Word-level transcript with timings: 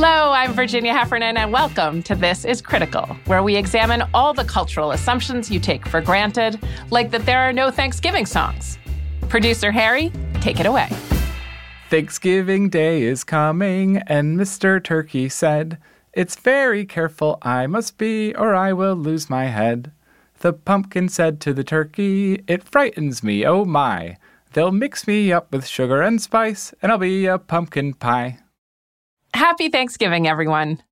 Hello, 0.00 0.30
I'm 0.30 0.52
Virginia 0.52 0.92
Heffernan, 0.92 1.36
and 1.36 1.52
welcome 1.52 2.04
to 2.04 2.14
This 2.14 2.44
is 2.44 2.62
Critical, 2.62 3.04
where 3.26 3.42
we 3.42 3.56
examine 3.56 4.04
all 4.14 4.32
the 4.32 4.44
cultural 4.44 4.92
assumptions 4.92 5.50
you 5.50 5.58
take 5.58 5.88
for 5.88 6.00
granted, 6.00 6.60
like 6.92 7.10
that 7.10 7.26
there 7.26 7.40
are 7.40 7.52
no 7.52 7.72
Thanksgiving 7.72 8.24
songs. 8.24 8.78
Producer 9.28 9.72
Harry, 9.72 10.12
take 10.34 10.60
it 10.60 10.66
away. 10.66 10.88
Thanksgiving 11.90 12.68
Day 12.68 13.02
is 13.02 13.24
coming, 13.24 13.96
and 14.06 14.38
Mr. 14.38 14.80
Turkey 14.80 15.28
said, 15.28 15.78
It's 16.12 16.36
very 16.36 16.86
careful 16.86 17.38
I 17.42 17.66
must 17.66 17.98
be, 17.98 18.32
or 18.36 18.54
I 18.54 18.72
will 18.72 18.94
lose 18.94 19.28
my 19.28 19.46
head. 19.46 19.90
The 20.38 20.52
pumpkin 20.52 21.08
said 21.08 21.40
to 21.40 21.52
the 21.52 21.64
turkey, 21.64 22.44
It 22.46 22.62
frightens 22.62 23.24
me, 23.24 23.44
oh 23.44 23.64
my. 23.64 24.16
They'll 24.52 24.70
mix 24.70 25.08
me 25.08 25.32
up 25.32 25.50
with 25.50 25.66
sugar 25.66 26.02
and 26.02 26.22
spice, 26.22 26.72
and 26.80 26.92
I'll 26.92 26.98
be 26.98 27.26
a 27.26 27.36
pumpkin 27.36 27.94
pie. 27.94 28.38
Happy 29.48 29.70
Thanksgiving, 29.70 30.28
everyone. 30.28 30.82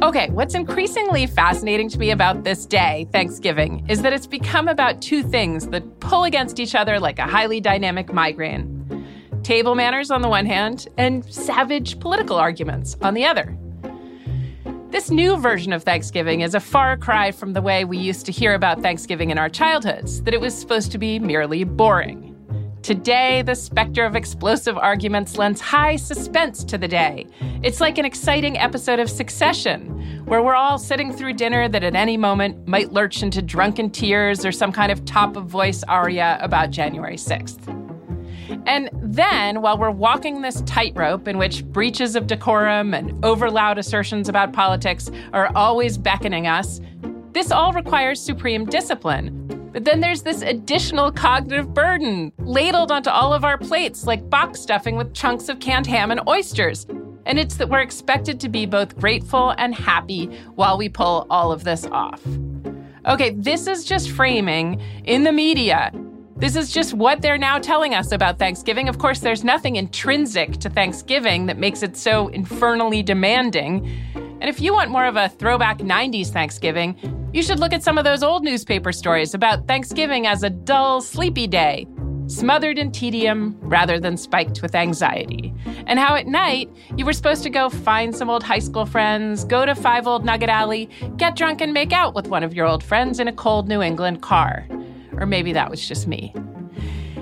Okay, 0.00 0.30
what's 0.30 0.54
increasingly 0.54 1.26
fascinating 1.26 1.88
to 1.88 1.98
me 1.98 2.12
about 2.12 2.44
this 2.44 2.66
day, 2.66 3.08
Thanksgiving, 3.10 3.84
is 3.88 4.02
that 4.02 4.12
it's 4.12 4.28
become 4.28 4.68
about 4.68 5.02
two 5.02 5.24
things 5.24 5.66
that 5.70 5.98
pull 5.98 6.22
against 6.22 6.60
each 6.60 6.76
other 6.76 7.00
like 7.00 7.18
a 7.18 7.26
highly 7.26 7.60
dynamic 7.60 8.12
migraine 8.12 9.08
table 9.42 9.74
manners 9.74 10.12
on 10.12 10.22
the 10.22 10.28
one 10.28 10.46
hand, 10.46 10.86
and 10.96 11.24
savage 11.34 11.98
political 11.98 12.36
arguments 12.36 12.96
on 13.02 13.14
the 13.14 13.24
other. 13.24 13.58
This 14.90 15.10
new 15.10 15.36
version 15.36 15.72
of 15.72 15.82
Thanksgiving 15.82 16.42
is 16.42 16.54
a 16.54 16.60
far 16.60 16.96
cry 16.96 17.32
from 17.32 17.54
the 17.54 17.60
way 17.60 17.84
we 17.84 17.98
used 17.98 18.24
to 18.26 18.32
hear 18.32 18.54
about 18.54 18.82
Thanksgiving 18.82 19.30
in 19.30 19.38
our 19.38 19.48
childhoods, 19.48 20.22
that 20.22 20.32
it 20.32 20.40
was 20.40 20.56
supposed 20.56 20.92
to 20.92 20.98
be 20.98 21.18
merely 21.18 21.64
boring. 21.64 22.33
Today, 22.84 23.40
the 23.40 23.54
specter 23.54 24.04
of 24.04 24.14
explosive 24.14 24.76
arguments 24.76 25.38
lends 25.38 25.58
high 25.58 25.96
suspense 25.96 26.62
to 26.64 26.76
the 26.76 26.86
day. 26.86 27.26
It's 27.62 27.80
like 27.80 27.96
an 27.96 28.04
exciting 28.04 28.58
episode 28.58 28.98
of 28.98 29.08
Succession, 29.08 29.86
where 30.26 30.42
we're 30.42 30.54
all 30.54 30.76
sitting 30.76 31.10
through 31.10 31.32
dinner 31.32 31.66
that 31.66 31.82
at 31.82 31.94
any 31.94 32.18
moment 32.18 32.68
might 32.68 32.92
lurch 32.92 33.22
into 33.22 33.40
drunken 33.40 33.88
tears 33.88 34.44
or 34.44 34.52
some 34.52 34.70
kind 34.70 34.92
of 34.92 35.02
top 35.06 35.34
of 35.34 35.46
voice 35.46 35.82
aria 35.84 36.36
about 36.42 36.72
January 36.72 37.16
6th. 37.16 37.58
And 38.66 38.90
then, 38.92 39.62
while 39.62 39.78
we're 39.78 39.90
walking 39.90 40.42
this 40.42 40.60
tightrope 40.66 41.26
in 41.26 41.38
which 41.38 41.64
breaches 41.64 42.14
of 42.16 42.26
decorum 42.26 42.92
and 42.92 43.24
overloud 43.24 43.78
assertions 43.78 44.28
about 44.28 44.52
politics 44.52 45.10
are 45.32 45.50
always 45.56 45.96
beckoning 45.96 46.46
us, 46.46 46.82
this 47.32 47.50
all 47.50 47.72
requires 47.72 48.20
supreme 48.20 48.66
discipline. 48.66 49.63
But 49.74 49.84
then 49.84 49.98
there's 49.98 50.22
this 50.22 50.40
additional 50.40 51.10
cognitive 51.10 51.74
burden 51.74 52.32
ladled 52.38 52.92
onto 52.92 53.10
all 53.10 53.34
of 53.34 53.44
our 53.44 53.58
plates 53.58 54.06
like 54.06 54.30
box 54.30 54.60
stuffing 54.60 54.94
with 54.94 55.12
chunks 55.14 55.48
of 55.48 55.58
canned 55.58 55.88
ham 55.88 56.12
and 56.12 56.20
oysters. 56.28 56.86
And 57.26 57.40
it's 57.40 57.56
that 57.56 57.68
we're 57.68 57.80
expected 57.80 58.38
to 58.38 58.48
be 58.48 58.66
both 58.66 58.96
grateful 58.96 59.52
and 59.58 59.74
happy 59.74 60.26
while 60.54 60.78
we 60.78 60.88
pull 60.88 61.26
all 61.28 61.50
of 61.50 61.64
this 61.64 61.86
off. 61.86 62.22
Okay, 63.06 63.30
this 63.30 63.66
is 63.66 63.84
just 63.84 64.12
framing 64.12 64.80
in 65.06 65.24
the 65.24 65.32
media. 65.32 65.90
This 66.36 66.56
is 66.56 66.72
just 66.72 66.94
what 66.94 67.22
they're 67.22 67.38
now 67.38 67.58
telling 67.58 67.94
us 67.94 68.10
about 68.10 68.40
Thanksgiving. 68.40 68.88
Of 68.88 68.98
course, 68.98 69.20
there's 69.20 69.44
nothing 69.44 69.76
intrinsic 69.76 70.58
to 70.58 70.68
Thanksgiving 70.68 71.46
that 71.46 71.58
makes 71.58 71.84
it 71.84 71.96
so 71.96 72.26
infernally 72.28 73.04
demanding. 73.04 73.88
And 74.14 74.50
if 74.50 74.60
you 74.60 74.72
want 74.72 74.90
more 74.90 75.04
of 75.06 75.14
a 75.14 75.28
throwback 75.28 75.78
90s 75.78 76.28
Thanksgiving, 76.28 76.98
you 77.32 77.40
should 77.40 77.60
look 77.60 77.72
at 77.72 77.84
some 77.84 77.98
of 77.98 78.04
those 78.04 78.24
old 78.24 78.42
newspaper 78.42 78.90
stories 78.90 79.32
about 79.32 79.68
Thanksgiving 79.68 80.26
as 80.26 80.42
a 80.42 80.50
dull, 80.50 81.00
sleepy 81.00 81.46
day, 81.46 81.86
smothered 82.26 82.78
in 82.78 82.90
tedium 82.90 83.56
rather 83.60 84.00
than 84.00 84.16
spiked 84.16 84.60
with 84.60 84.74
anxiety. 84.74 85.54
And 85.86 86.00
how 86.00 86.16
at 86.16 86.26
night 86.26 86.68
you 86.96 87.04
were 87.04 87.12
supposed 87.12 87.44
to 87.44 87.50
go 87.50 87.70
find 87.70 88.14
some 88.14 88.28
old 88.28 88.42
high 88.42 88.58
school 88.58 88.86
friends, 88.86 89.44
go 89.44 89.64
to 89.64 89.74
Five 89.76 90.08
Old 90.08 90.24
Nugget 90.24 90.48
Alley, 90.48 90.90
get 91.16 91.36
drunk 91.36 91.60
and 91.60 91.72
make 91.72 91.92
out 91.92 92.12
with 92.12 92.26
one 92.26 92.42
of 92.42 92.54
your 92.54 92.66
old 92.66 92.82
friends 92.82 93.20
in 93.20 93.28
a 93.28 93.32
cold 93.32 93.68
New 93.68 93.80
England 93.80 94.20
car. 94.20 94.66
Or 95.18 95.26
maybe 95.26 95.52
that 95.52 95.70
was 95.70 95.86
just 95.86 96.06
me. 96.06 96.34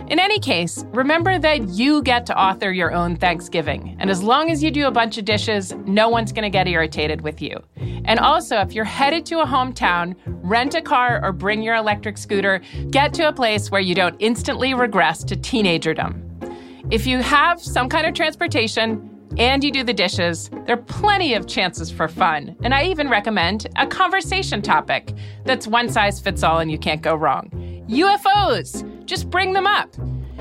In 0.08 0.18
any 0.18 0.38
case, 0.40 0.84
remember 0.88 1.38
that 1.38 1.68
you 1.68 2.02
get 2.02 2.26
to 2.26 2.38
author 2.38 2.70
your 2.70 2.92
own 2.92 3.16
Thanksgiving. 3.16 3.96
And 3.98 4.10
as 4.10 4.22
long 4.22 4.50
as 4.50 4.62
you 4.62 4.70
do 4.70 4.86
a 4.86 4.90
bunch 4.90 5.16
of 5.16 5.24
dishes, 5.24 5.72
no 5.86 6.10
one's 6.10 6.32
going 6.32 6.42
to 6.42 6.50
get 6.50 6.68
irritated 6.68 7.22
with 7.22 7.40
you. 7.40 7.56
And 8.04 8.18
also, 8.18 8.58
if 8.58 8.74
you're 8.74 8.84
headed 8.84 9.24
to 9.26 9.40
a 9.40 9.46
hometown, 9.46 10.14
rent 10.26 10.74
a 10.74 10.82
car 10.82 11.24
or 11.24 11.32
bring 11.32 11.62
your 11.62 11.76
electric 11.76 12.18
scooter, 12.18 12.60
get 12.90 13.14
to 13.14 13.28
a 13.28 13.32
place 13.32 13.70
where 13.70 13.80
you 13.80 13.94
don't 13.94 14.16
instantly 14.18 14.74
regress 14.74 15.24
to 15.24 15.36
teenagerdom. 15.36 16.28
If 16.90 17.06
you 17.06 17.22
have 17.22 17.58
some 17.60 17.88
kind 17.88 18.06
of 18.06 18.12
transportation, 18.12 19.08
and 19.38 19.64
you 19.64 19.70
do 19.70 19.82
the 19.82 19.94
dishes, 19.94 20.50
there 20.66 20.74
are 20.76 20.82
plenty 20.82 21.32
of 21.32 21.46
chances 21.46 21.90
for 21.90 22.06
fun. 22.06 22.54
And 22.62 22.74
I 22.74 22.84
even 22.84 23.08
recommend 23.08 23.66
a 23.76 23.86
conversation 23.86 24.60
topic 24.60 25.14
that's 25.44 25.66
one 25.66 25.88
size 25.88 26.20
fits 26.20 26.42
all 26.42 26.58
and 26.58 26.70
you 26.70 26.76
can't 26.76 27.00
go 27.00 27.14
wrong. 27.14 27.50
UFOs! 27.92 29.04
Just 29.04 29.28
bring 29.28 29.52
them 29.52 29.66
up. 29.66 29.94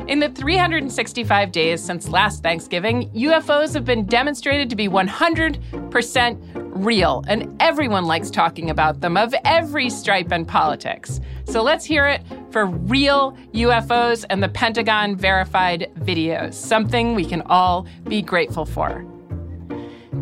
In 0.08 0.20
the 0.20 0.30
365 0.30 1.52
days 1.52 1.84
since 1.84 2.08
last 2.08 2.42
Thanksgiving, 2.42 3.12
UFOs 3.12 3.74
have 3.74 3.84
been 3.84 4.06
demonstrated 4.06 4.70
to 4.70 4.78
be 4.78 4.88
100% 4.88 6.52
real, 6.54 7.26
and 7.28 7.62
everyone 7.62 8.06
likes 8.06 8.32
talking 8.32 8.70
about 8.70 9.02
them 9.02 9.18
of 9.18 9.36
every 9.44 9.90
stripe 9.90 10.32
and 10.32 10.48
politics. 10.48 11.20
So 11.44 11.62
let's 11.62 11.84
hear 11.84 12.08
it 12.08 12.22
for 12.52 12.68
real 12.68 13.34
UFOs 13.54 14.24
and 14.30 14.42
the 14.42 14.48
Pentagon 14.48 15.18
verified 15.18 15.92
videos, 16.00 16.54
something 16.54 17.16
we 17.16 17.26
can 17.26 17.42
all 17.48 17.86
be 18.06 18.22
grateful 18.22 18.66
for. 18.66 19.06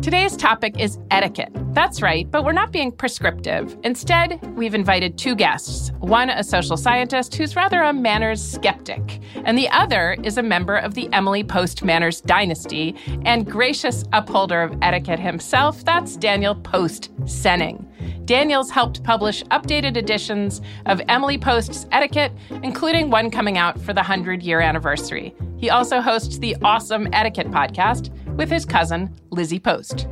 Today's 0.02 0.34
topic 0.34 0.80
is 0.80 0.98
etiquette. 1.10 1.50
That's 1.74 2.00
right, 2.00 2.28
but 2.30 2.42
we're 2.42 2.52
not 2.52 2.72
being 2.72 2.90
prescriptive. 2.90 3.76
Instead, 3.84 4.40
we've 4.56 4.74
invited 4.74 5.18
two 5.18 5.34
guests 5.34 5.92
one, 5.98 6.30
a 6.30 6.42
social 6.42 6.78
scientist 6.78 7.34
who's 7.34 7.54
rather 7.54 7.82
a 7.82 7.92
manners 7.92 8.42
skeptic, 8.42 9.20
and 9.44 9.58
the 9.58 9.68
other 9.68 10.16
is 10.24 10.38
a 10.38 10.42
member 10.42 10.74
of 10.74 10.94
the 10.94 11.12
Emily 11.12 11.44
Post 11.44 11.84
Manners 11.84 12.22
dynasty 12.22 12.96
and 13.26 13.44
gracious 13.44 14.02
upholder 14.14 14.62
of 14.62 14.74
etiquette 14.80 15.20
himself. 15.20 15.84
That's 15.84 16.16
Daniel 16.16 16.54
Post 16.54 17.14
Senning. 17.24 17.86
Daniel's 18.24 18.70
helped 18.70 19.04
publish 19.04 19.44
updated 19.44 19.98
editions 19.98 20.62
of 20.86 21.02
Emily 21.08 21.36
Post's 21.36 21.86
Etiquette, 21.92 22.32
including 22.62 23.10
one 23.10 23.30
coming 23.30 23.58
out 23.58 23.78
for 23.78 23.92
the 23.92 24.00
100 24.00 24.42
year 24.42 24.60
anniversary. 24.60 25.34
He 25.58 25.68
also 25.68 26.00
hosts 26.00 26.38
the 26.38 26.56
awesome 26.62 27.06
Etiquette 27.12 27.50
podcast 27.50 28.10
with 28.40 28.48
his 28.48 28.64
cousin, 28.64 29.14
Lizzie 29.28 29.60
Post. 29.60 30.08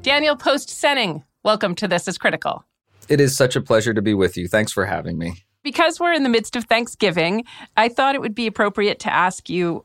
Daniel 0.00 0.34
Post 0.34 0.70
Senning, 0.70 1.22
welcome 1.44 1.74
to 1.74 1.86
This 1.86 2.08
is 2.08 2.16
Critical. 2.16 2.64
It 3.10 3.20
is 3.20 3.36
such 3.36 3.54
a 3.54 3.60
pleasure 3.60 3.92
to 3.92 4.00
be 4.00 4.14
with 4.14 4.38
you. 4.38 4.48
Thanks 4.48 4.72
for 4.72 4.86
having 4.86 5.18
me. 5.18 5.44
Because 5.62 6.00
we're 6.00 6.14
in 6.14 6.22
the 6.22 6.30
midst 6.30 6.56
of 6.56 6.64
Thanksgiving, 6.64 7.44
I 7.76 7.90
thought 7.90 8.14
it 8.14 8.22
would 8.22 8.34
be 8.34 8.46
appropriate 8.46 8.98
to 9.00 9.12
ask 9.12 9.50
you 9.50 9.84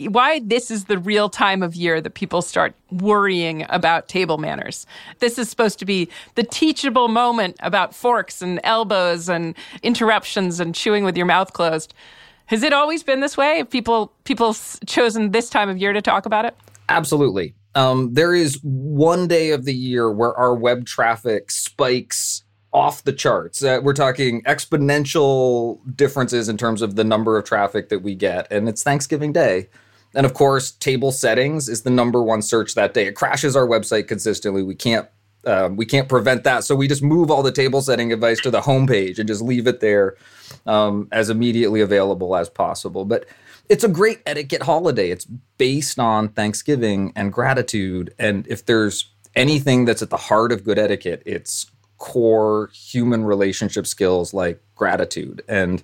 why 0.00 0.40
this 0.40 0.68
is 0.68 0.86
the 0.86 0.98
real 0.98 1.28
time 1.28 1.62
of 1.62 1.76
year 1.76 2.00
that 2.00 2.14
people 2.14 2.42
start 2.42 2.74
worrying 2.90 3.64
about 3.68 4.08
table 4.08 4.36
manners. 4.36 4.84
This 5.20 5.38
is 5.38 5.48
supposed 5.48 5.78
to 5.78 5.84
be 5.84 6.08
the 6.34 6.42
teachable 6.42 7.06
moment 7.06 7.56
about 7.60 7.94
forks 7.94 8.42
and 8.42 8.58
elbows 8.64 9.28
and 9.28 9.54
interruptions 9.84 10.58
and 10.58 10.74
chewing 10.74 11.04
with 11.04 11.16
your 11.16 11.26
mouth 11.26 11.52
closed. 11.52 11.94
Has 12.46 12.64
it 12.64 12.72
always 12.72 13.04
been 13.04 13.20
this 13.20 13.36
way? 13.36 13.58
Have 13.58 13.70
people 13.70 14.12
people 14.24 14.56
chosen 14.86 15.30
this 15.30 15.48
time 15.48 15.68
of 15.68 15.78
year 15.78 15.92
to 15.92 16.02
talk 16.02 16.26
about 16.26 16.44
it? 16.44 16.56
Absolutely. 16.88 17.54
Um, 17.74 18.14
there 18.14 18.34
is 18.34 18.58
one 18.62 19.28
day 19.28 19.50
of 19.50 19.64
the 19.64 19.74
year 19.74 20.10
where 20.10 20.34
our 20.34 20.54
web 20.54 20.86
traffic 20.86 21.50
spikes 21.50 22.42
off 22.72 23.04
the 23.04 23.12
charts. 23.12 23.62
Uh, 23.62 23.80
we're 23.82 23.94
talking 23.94 24.42
exponential 24.42 25.78
differences 25.96 26.48
in 26.48 26.56
terms 26.56 26.82
of 26.82 26.96
the 26.96 27.04
number 27.04 27.38
of 27.38 27.44
traffic 27.44 27.88
that 27.88 28.00
we 28.00 28.14
get, 28.14 28.50
and 28.50 28.68
it's 28.68 28.82
Thanksgiving 28.82 29.32
Day. 29.32 29.68
And 30.14 30.24
of 30.24 30.34
course, 30.34 30.70
table 30.72 31.12
settings 31.12 31.68
is 31.68 31.82
the 31.82 31.90
number 31.90 32.22
one 32.22 32.40
search 32.40 32.74
that 32.74 32.94
day. 32.94 33.06
It 33.06 33.14
crashes 33.14 33.56
our 33.56 33.66
website 33.66 34.08
consistently. 34.08 34.62
We 34.62 34.74
can't 34.74 35.08
um, 35.46 35.76
we 35.76 35.86
can't 35.86 36.08
prevent 36.08 36.42
that, 36.44 36.64
so 36.64 36.74
we 36.74 36.88
just 36.88 37.02
move 37.02 37.30
all 37.30 37.42
the 37.42 37.52
table 37.52 37.80
setting 37.80 38.12
advice 38.12 38.40
to 38.40 38.50
the 38.50 38.60
homepage 38.60 39.18
and 39.18 39.28
just 39.28 39.42
leave 39.42 39.66
it 39.68 39.80
there 39.80 40.16
um, 40.66 41.08
as 41.12 41.30
immediately 41.30 41.80
available 41.80 42.34
as 42.34 42.48
possible. 42.50 43.04
But 43.04 43.26
it's 43.68 43.84
a 43.84 43.88
great 43.88 44.20
etiquette 44.26 44.62
holiday. 44.62 45.10
It's 45.10 45.26
based 45.58 45.98
on 45.98 46.28
Thanksgiving 46.28 47.12
and 47.16 47.32
gratitude. 47.32 48.14
And 48.18 48.46
if 48.48 48.66
there's 48.66 49.10
anything 49.34 49.84
that's 49.84 50.02
at 50.02 50.10
the 50.10 50.16
heart 50.16 50.52
of 50.52 50.64
good 50.64 50.78
etiquette, 50.78 51.22
it's 51.26 51.70
core 51.98 52.70
human 52.72 53.24
relationship 53.24 53.86
skills 53.86 54.34
like 54.34 54.60
gratitude. 54.74 55.42
And 55.48 55.82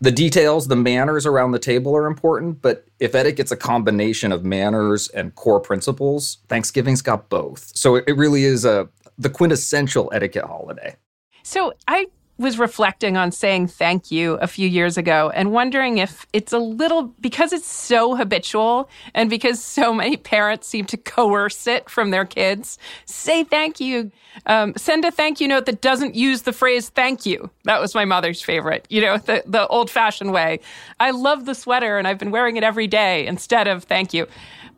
the 0.00 0.10
details, 0.10 0.68
the 0.68 0.76
manners 0.76 1.26
around 1.26 1.52
the 1.52 1.58
table 1.58 1.96
are 1.96 2.06
important, 2.06 2.60
but 2.60 2.86
if 2.98 3.14
etiquette's 3.14 3.52
a 3.52 3.56
combination 3.56 4.32
of 4.32 4.44
manners 4.44 5.08
and 5.08 5.34
core 5.36 5.60
principles, 5.60 6.38
Thanksgiving's 6.48 7.02
got 7.02 7.28
both. 7.28 7.70
So 7.76 7.96
it 7.96 8.16
really 8.16 8.44
is 8.44 8.64
a 8.64 8.88
the 9.18 9.30
quintessential 9.30 10.10
etiquette 10.12 10.44
holiday. 10.44 10.96
So 11.44 11.72
I 11.86 12.06
was 12.38 12.58
reflecting 12.58 13.16
on 13.16 13.30
saying 13.30 13.68
thank 13.68 14.10
you 14.10 14.34
a 14.34 14.46
few 14.46 14.66
years 14.66 14.96
ago 14.96 15.30
and 15.34 15.52
wondering 15.52 15.98
if 15.98 16.26
it's 16.32 16.52
a 16.52 16.58
little 16.58 17.04
because 17.20 17.52
it's 17.52 17.66
so 17.66 18.16
habitual 18.16 18.88
and 19.14 19.28
because 19.30 19.62
so 19.62 19.92
many 19.92 20.16
parents 20.16 20.66
seem 20.66 20.84
to 20.86 20.96
coerce 20.96 21.66
it 21.66 21.88
from 21.88 22.10
their 22.10 22.24
kids. 22.24 22.78
Say 23.04 23.44
thank 23.44 23.80
you. 23.80 24.10
Um, 24.46 24.72
send 24.76 25.04
a 25.04 25.10
thank 25.10 25.40
you 25.40 25.48
note 25.48 25.66
that 25.66 25.82
doesn't 25.82 26.14
use 26.14 26.42
the 26.42 26.52
phrase 26.52 26.88
thank 26.88 27.26
you. 27.26 27.50
That 27.64 27.80
was 27.80 27.94
my 27.94 28.06
mother's 28.06 28.42
favorite, 28.42 28.86
you 28.88 29.02
know, 29.02 29.18
the, 29.18 29.42
the 29.46 29.66
old 29.68 29.90
fashioned 29.90 30.32
way. 30.32 30.60
I 30.98 31.10
love 31.10 31.44
the 31.44 31.54
sweater 31.54 31.98
and 31.98 32.08
I've 32.08 32.18
been 32.18 32.30
wearing 32.30 32.56
it 32.56 32.64
every 32.64 32.86
day 32.86 33.26
instead 33.26 33.68
of 33.68 33.84
thank 33.84 34.14
you. 34.14 34.26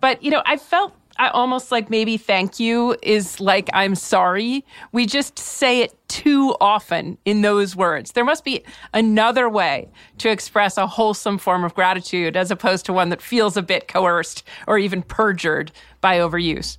But, 0.01 0.23
you 0.23 0.31
know, 0.31 0.43
I 0.45 0.57
felt 0.57 0.93
I 1.17 1.29
almost 1.29 1.71
like 1.71 1.91
maybe 1.91 2.17
thank 2.17 2.59
you 2.59 2.97
is 3.03 3.41
like 3.41 3.69
I'm 3.73 3.95
sorry. 3.95 4.65
We 4.93 5.07
just 5.07 5.39
say 5.39 5.81
it 5.81 5.95
too 6.09 6.55
often 6.61 7.19
in 7.25 7.43
those 7.43 7.77
words. 7.77 8.13
There 8.13 8.25
must 8.25 8.45
be 8.45 8.65
another 8.93 9.49
way 9.49 9.91
to 10.19 10.29
express 10.29 10.77
a 10.77 10.87
wholesome 10.87 11.39
form 11.39 11.65
of 11.65 11.75
gratitude 11.75 12.37
as 12.37 12.51
opposed 12.51 12.87
to 12.87 12.93
one 12.93 13.11
that 13.11 13.23
feels 13.23 13.57
a 13.57 13.63
bit 13.63 13.89
coerced 13.89 14.43
or 14.67 14.79
even 14.79 15.03
perjured 15.03 15.71
by 16.01 16.19
overuse. 16.19 16.79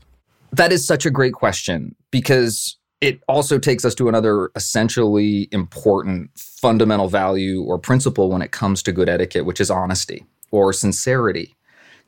That 0.51 0.71
is 0.71 0.85
such 0.85 1.05
a 1.05 1.11
great 1.11 1.33
question 1.33 1.95
because 2.11 2.77
it 3.01 3.21
also 3.27 3.59
takes 3.59 3.83
us 3.85 3.93
to 3.95 4.07
another 4.09 4.51
essentially 4.55 5.49
important 5.51 6.31
fundamental 6.35 7.09
value 7.09 7.61
or 7.61 7.77
principle 7.77 8.29
when 8.29 8.41
it 8.41 8.51
comes 8.51 8.81
to 8.83 8.91
good 8.91 9.09
etiquette, 9.09 9.45
which 9.45 9.59
is 9.59 9.69
honesty 9.69 10.25
or 10.51 10.71
sincerity. 10.71 11.55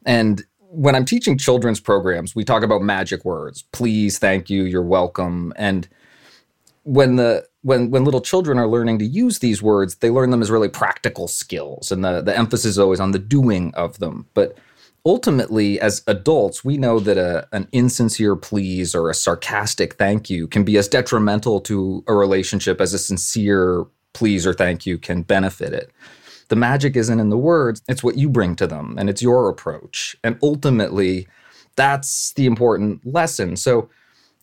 And 0.06 0.44
when 0.69 0.96
I'm 0.96 1.06
teaching 1.06 1.38
children's 1.38 1.80
programs, 1.80 2.36
we 2.36 2.44
talk 2.44 2.64
about 2.64 2.81
magic 2.81 3.24
words 3.25 3.64
please, 3.72 4.19
thank 4.19 4.50
you, 4.50 4.64
you're 4.64 4.81
welcome. 4.81 5.54
And 5.56 5.88
when 6.84 7.18
the 7.18 7.46
when 7.62 7.92
when 7.92 8.06
little 8.06 8.22
children 8.22 8.58
are 8.58 8.68
learning 8.68 9.00
to 9.00 9.06
use 9.06 9.40
these 9.40 9.62
words, 9.62 9.96
they 9.96 10.10
learn 10.10 10.31
them 10.31 10.42
as 10.42 10.52
really 10.52 10.69
practical 10.69 11.28
skills, 11.28 11.92
and 11.92 12.04
the 12.04 12.22
the 12.22 12.38
emphasis 12.38 12.72
is 12.72 12.80
always 12.80 13.00
on 13.00 13.12
the 13.12 13.19
doing 13.19 13.74
of 13.75 14.00
them. 14.00 14.28
But 14.34 14.58
ultimately, 15.06 15.80
as 15.80 16.04
adults, 16.08 16.64
we 16.64 16.78
know 16.78 17.00
that 17.00 17.18
a, 17.18 17.48
an 17.52 17.68
insincere 17.72 18.36
please 18.36 18.96
or 18.96 19.10
a 19.10 19.14
sarcastic 19.14 19.96
thank 19.96 20.30
you 20.30 20.48
can 20.48 20.64
be 20.64 20.78
as 20.78 20.88
detrimental 20.88 21.60
to 21.62 22.04
a 22.08 22.14
relationship 22.14 22.80
as 22.80 22.94
a 22.94 23.00
sincere 23.00 23.86
please 24.14 24.48
or 24.48 24.54
thank 24.54 24.86
you 24.86 24.98
can 24.98 25.22
benefit 25.22 25.74
it 25.74 25.92
the 26.49 26.55
magic 26.55 26.95
isn't 26.95 27.19
in 27.19 27.29
the 27.29 27.38
words, 27.38 27.81
it's 27.88 28.03
what 28.03 28.17
you 28.17 28.29
bring 28.29 28.55
to 28.55 28.67
them 28.67 28.95
and 28.97 29.09
it's 29.09 29.21
your 29.21 29.49
approach. 29.49 30.15
And 30.23 30.38
ultimately, 30.41 31.27
that's 31.75 32.33
the 32.33 32.45
important 32.45 33.05
lesson. 33.05 33.55
So, 33.55 33.89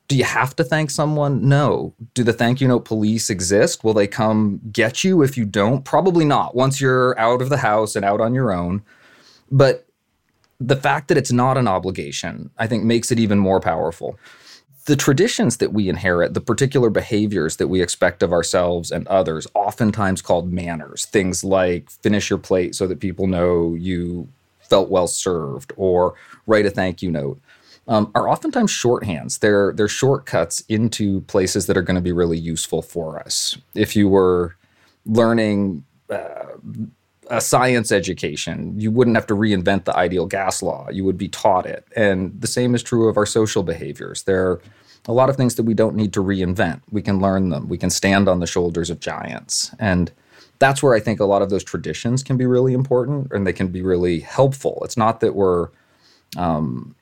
do 0.07 0.17
you 0.17 0.25
have 0.25 0.55
to 0.57 0.65
thank 0.65 0.91
someone? 0.91 1.49
No. 1.49 1.95
Do 2.13 2.25
the 2.25 2.35
thank 2.35 2.61
you 2.61 2.69
note 2.69 2.85
police 2.85 3.31
exist? 3.31 3.85
Will 3.85 3.95
they 3.95 4.07
come 4.07 4.61
get 4.71 5.03
you 5.03 5.23
if 5.23 5.39
you 5.39 5.47
don't? 5.47 5.83
Probably 5.83 6.27
not 6.27 6.55
once 6.55 6.79
you're 6.79 7.19
out 7.19 7.41
of 7.41 7.49
the 7.49 7.57
house 7.57 7.97
and 7.97 8.05
out 8.05 8.21
on 8.21 8.35
your 8.35 8.53
own. 8.53 8.83
But 9.51 9.87
the 10.61 10.77
fact 10.77 11.09
that 11.09 11.17
it's 11.17 11.33
not 11.33 11.57
an 11.57 11.67
obligation, 11.67 12.51
I 12.59 12.67
think, 12.67 12.85
makes 12.85 13.11
it 13.11 13.19
even 13.19 13.39
more 13.39 13.61
powerful 13.61 14.19
the 14.87 14.97
traditions 14.97 15.57
that 15.59 15.73
we 15.73 15.89
inherit, 15.89 16.35
the 16.35 16.41
particular 16.41 16.91
behaviors 16.91 17.57
that 17.57 17.69
we 17.69 17.81
expect 17.81 18.23
of 18.23 18.33
ourselves 18.33 18.91
and 18.91 19.07
others, 19.09 19.47
oftentimes 19.55 20.21
called 20.21 20.53
manners, 20.53 21.07
things 21.07 21.43
like 21.43 21.91
finish 21.91 22.29
your 22.29 22.39
plate 22.39 22.75
so 22.75 22.87
that 22.87 23.01
people 23.01 23.27
know 23.27 23.75
you 23.75 24.29
felt 24.61 24.91
well 24.91 25.07
served 25.07 25.73
or 25.77 26.15
write 26.47 26.67
a 26.67 26.71
thank 26.71 27.01
you 27.01 27.11
note, 27.11 27.41
um, 27.89 28.11
are 28.15 28.29
oftentimes 28.29 28.71
shorthands. 28.71 29.39
They're, 29.39 29.73
they're 29.73 29.89
shortcuts 29.89 30.61
into 30.69 31.23
places 31.23 31.67
that 31.67 31.77
are 31.77 31.83
going 31.83 31.97
to 31.97 32.03
be 32.03 32.13
really 32.13 32.39
useful 32.39 32.83
for 32.83 33.19
us. 33.19 33.57
If 33.75 33.97
you 33.97 34.09
were 34.09 34.57
learning 35.07 35.85
uh, 36.11 36.57
a 37.29 37.41
science 37.41 37.93
education, 37.93 38.79
you 38.79 38.91
wouldn't 38.91 39.17
have 39.17 39.27
to 39.27 39.35
reinvent 39.35 39.85
the 39.85 39.97
ideal 39.97 40.27
gas 40.27 40.63
law. 40.63 40.89
You 40.91 41.05
would 41.05 41.19
be 41.19 41.29
taught 41.29 41.67
it. 41.67 41.87
And 41.97 42.41
the 42.41 42.47
same 42.47 42.75
is 42.75 42.83
true 42.83 43.09
of 43.09 43.17
our 43.17 43.27
social 43.27 43.63
behaviors. 43.63 44.25
There 44.25 44.51
are 44.51 44.63
a 45.07 45.13
lot 45.13 45.29
of 45.29 45.37
things 45.37 45.55
that 45.57 45.65
we 45.65 45.75
don't 45.75 45.97
need 45.97 46.13
to 46.15 46.23
reinvent. 46.23 46.81
We 46.91 47.03
can 47.03 47.21
learn 47.21 47.51
them. 47.51 47.69
We 47.69 47.79
can 47.79 47.91
stand 47.91 48.29
on 48.29 48.41
the 48.41 48.47
shoulders 48.47 48.91
of 48.91 49.01
giants. 49.01 49.75
And 49.79 50.13
that's 50.59 50.83
where 50.83 50.95
I 50.95 51.01
think 51.01 51.21
a 51.21 51.25
lot 51.25 51.43
of 51.43 51.51
those 51.51 51.65
traditions 51.65 52.23
can 52.23 52.37
be 52.37 52.47
really 52.47 52.73
important 52.73 53.33
and 53.33 53.47
they 53.47 53.53
can 53.53 53.69
be 53.69 53.83
really 53.83 54.21
helpful. 54.21 54.81
It's 54.85 54.97
not 54.97 55.21
that 55.21 55.35
we're 55.35 55.69
um, 56.37 56.95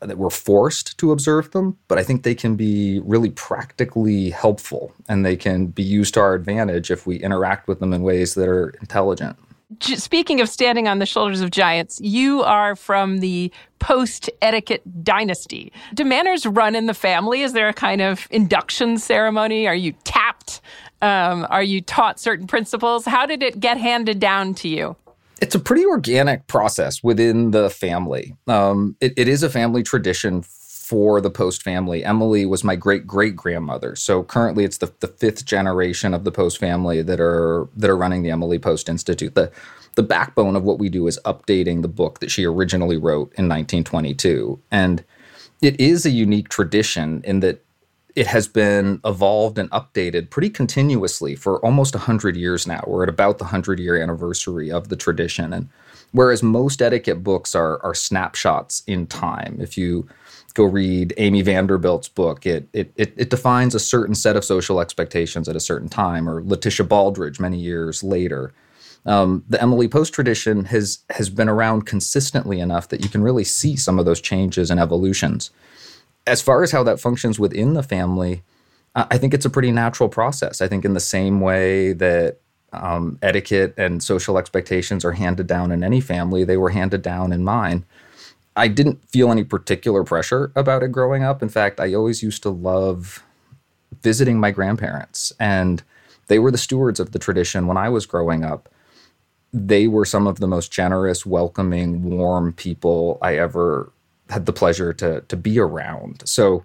that 0.00 0.18
we're 0.18 0.30
forced 0.30 0.98
to 0.98 1.10
observe 1.10 1.50
them, 1.52 1.78
but 1.88 1.98
I 1.98 2.02
think 2.02 2.22
they 2.22 2.34
can 2.34 2.54
be 2.54 3.00
really 3.00 3.30
practically 3.30 4.30
helpful 4.30 4.92
and 5.08 5.24
they 5.24 5.36
can 5.36 5.66
be 5.66 5.82
used 5.82 6.14
to 6.14 6.20
our 6.20 6.34
advantage 6.34 6.90
if 6.90 7.06
we 7.06 7.16
interact 7.16 7.66
with 7.66 7.80
them 7.80 7.94
in 7.94 8.02
ways 8.02 8.34
that 8.34 8.46
are 8.46 8.68
intelligent 8.80 9.36
speaking 9.80 10.40
of 10.40 10.48
standing 10.48 10.88
on 10.88 10.98
the 10.98 11.06
shoulders 11.06 11.40
of 11.40 11.50
giants, 11.50 12.00
you 12.00 12.42
are 12.42 12.76
from 12.76 13.18
the 13.18 13.52
post 13.78 14.30
etiquette 14.42 14.82
dynasty. 15.04 15.72
Do 15.94 16.04
manners 16.04 16.46
run 16.46 16.74
in 16.74 16.86
the 16.86 16.94
family? 16.94 17.42
Is 17.42 17.52
there 17.52 17.68
a 17.68 17.74
kind 17.74 18.00
of 18.00 18.26
induction 18.30 18.98
ceremony? 18.98 19.66
Are 19.66 19.74
you 19.74 19.92
tapped? 20.04 20.60
Um, 21.02 21.46
are 21.50 21.62
you 21.62 21.80
taught 21.80 22.18
certain 22.18 22.46
principles? 22.46 23.04
How 23.04 23.26
did 23.26 23.42
it 23.42 23.60
get 23.60 23.76
handed 23.76 24.18
down 24.18 24.54
to 24.54 24.68
you? 24.68 24.96
It's 25.42 25.54
a 25.54 25.60
pretty 25.60 25.84
organic 25.84 26.46
process 26.46 27.02
within 27.02 27.50
the 27.50 27.68
family. 27.68 28.34
Um, 28.46 28.96
it, 29.00 29.12
it 29.18 29.28
is 29.28 29.42
a 29.42 29.50
family 29.50 29.82
tradition 29.82 30.42
for 30.86 31.20
the 31.20 31.30
Post 31.30 31.64
family. 31.64 32.04
Emily 32.04 32.46
was 32.46 32.62
my 32.62 32.76
great 32.76 33.08
great 33.08 33.34
grandmother. 33.34 33.96
So 33.96 34.22
currently 34.22 34.64
it's 34.64 34.78
the, 34.78 34.92
the 35.00 35.08
fifth 35.08 35.44
generation 35.44 36.14
of 36.14 36.22
the 36.22 36.30
Post 36.30 36.58
family 36.58 37.02
that 37.02 37.18
are 37.18 37.68
that 37.76 37.90
are 37.90 37.96
running 37.96 38.22
the 38.22 38.30
Emily 38.30 38.60
Post 38.60 38.88
Institute. 38.88 39.34
The 39.34 39.50
the 39.96 40.04
backbone 40.04 40.54
of 40.54 40.62
what 40.62 40.78
we 40.78 40.88
do 40.88 41.08
is 41.08 41.18
updating 41.24 41.82
the 41.82 41.88
book 41.88 42.20
that 42.20 42.30
she 42.30 42.44
originally 42.44 42.96
wrote 42.96 43.32
in 43.36 43.48
1922. 43.48 44.60
And 44.70 45.02
it 45.60 45.80
is 45.80 46.06
a 46.06 46.10
unique 46.10 46.50
tradition 46.50 47.20
in 47.24 47.40
that 47.40 47.64
it 48.14 48.28
has 48.28 48.46
been 48.46 49.00
evolved 49.04 49.58
and 49.58 49.68
updated 49.72 50.30
pretty 50.30 50.50
continuously 50.50 51.34
for 51.34 51.58
almost 51.64 51.96
100 51.96 52.36
years 52.36 52.64
now. 52.64 52.84
We're 52.86 53.02
at 53.02 53.08
about 53.08 53.38
the 53.38 53.44
100 53.44 53.80
year 53.80 54.00
anniversary 54.00 54.70
of 54.70 54.88
the 54.88 54.96
tradition. 54.96 55.52
And 55.52 55.68
whereas 56.12 56.44
most 56.44 56.80
etiquette 56.80 57.24
books 57.24 57.56
are, 57.56 57.82
are 57.84 57.94
snapshots 57.94 58.84
in 58.86 59.08
time, 59.08 59.58
if 59.60 59.76
you 59.76 60.08
go 60.56 60.64
read 60.64 61.12
Amy 61.18 61.42
Vanderbilt's 61.42 62.08
book. 62.08 62.46
It, 62.46 62.68
it, 62.72 62.92
it, 62.96 63.12
it, 63.16 63.30
defines 63.30 63.74
a 63.74 63.78
certain 63.78 64.14
set 64.14 64.36
of 64.36 64.44
social 64.44 64.80
expectations 64.80 65.48
at 65.48 65.54
a 65.54 65.60
certain 65.60 65.88
time, 65.88 66.28
or 66.28 66.42
Letitia 66.42 66.86
Baldrige 66.86 67.38
many 67.38 67.58
years 67.58 68.02
later. 68.02 68.52
Um, 69.04 69.44
the 69.48 69.60
Emily 69.60 69.86
Post 69.86 70.14
tradition 70.14 70.64
has, 70.64 71.00
has 71.10 71.30
been 71.30 71.48
around 71.48 71.86
consistently 71.86 72.58
enough 72.58 72.88
that 72.88 73.02
you 73.02 73.08
can 73.08 73.22
really 73.22 73.44
see 73.44 73.76
some 73.76 73.98
of 73.98 74.06
those 74.06 74.20
changes 74.20 74.70
and 74.70 74.80
evolutions. 74.80 75.50
As 76.26 76.42
far 76.42 76.62
as 76.64 76.72
how 76.72 76.82
that 76.82 76.98
functions 76.98 77.38
within 77.38 77.74
the 77.74 77.84
family, 77.84 78.42
I 78.96 79.18
think 79.18 79.34
it's 79.34 79.44
a 79.44 79.50
pretty 79.50 79.70
natural 79.70 80.08
process. 80.08 80.62
I 80.62 80.68
think, 80.68 80.84
in 80.84 80.94
the 80.94 81.00
same 81.00 81.40
way 81.40 81.92
that 81.92 82.38
um, 82.72 83.18
etiquette 83.20 83.74
and 83.76 84.02
social 84.02 84.38
expectations 84.38 85.04
are 85.04 85.12
handed 85.12 85.46
down 85.46 85.70
in 85.70 85.84
any 85.84 86.00
family, 86.00 86.44
they 86.44 86.56
were 86.56 86.70
handed 86.70 87.02
down 87.02 87.30
in 87.30 87.44
mine. 87.44 87.84
I 88.56 88.68
didn't 88.68 89.06
feel 89.08 89.30
any 89.30 89.44
particular 89.44 90.02
pressure 90.02 90.50
about 90.56 90.82
it 90.82 90.90
growing 90.90 91.22
up. 91.22 91.42
In 91.42 91.48
fact, 91.48 91.78
I 91.78 91.92
always 91.94 92.22
used 92.22 92.42
to 92.42 92.50
love 92.50 93.22
visiting 94.02 94.40
my 94.40 94.50
grandparents, 94.50 95.32
and 95.38 95.82
they 96.28 96.38
were 96.38 96.50
the 96.50 96.58
stewards 96.58 96.98
of 96.98 97.12
the 97.12 97.18
tradition 97.18 97.66
when 97.66 97.76
I 97.76 97.88
was 97.88 98.06
growing 98.06 98.44
up. 98.44 98.68
They 99.52 99.86
were 99.86 100.04
some 100.04 100.26
of 100.26 100.40
the 100.40 100.48
most 100.48 100.72
generous, 100.72 101.24
welcoming, 101.24 102.02
warm 102.02 102.52
people 102.52 103.18
I 103.22 103.36
ever 103.36 103.92
had 104.30 104.46
the 104.46 104.52
pleasure 104.52 104.92
to 104.94 105.20
to 105.20 105.36
be 105.36 105.58
around. 105.58 106.22
So 106.26 106.64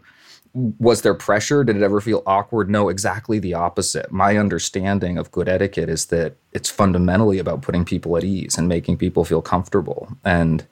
was 0.54 1.02
there 1.02 1.14
pressure? 1.14 1.64
Did 1.64 1.78
it 1.78 1.84
ever 1.84 2.02
feel 2.02 2.24
awkward? 2.26 2.70
No, 2.70 2.90
exactly 2.90 3.40
the 3.40 3.54
opposite. 3.54 4.12
My 4.12 4.38
understanding 4.38 5.18
of 5.18 5.32
good 5.32 5.48
etiquette 5.48 5.90
is 5.90 6.08
that 6.08 6.36
it's 6.52 6.70
fundamentally 6.70 7.40
about 7.40 7.62
putting 7.62 7.86
people 7.86 8.18
at 8.18 8.24
ease 8.24 8.58
and 8.58 8.68
making 8.68 8.98
people 8.98 9.24
feel 9.24 9.42
comfortable. 9.42 10.10
And 10.26 10.66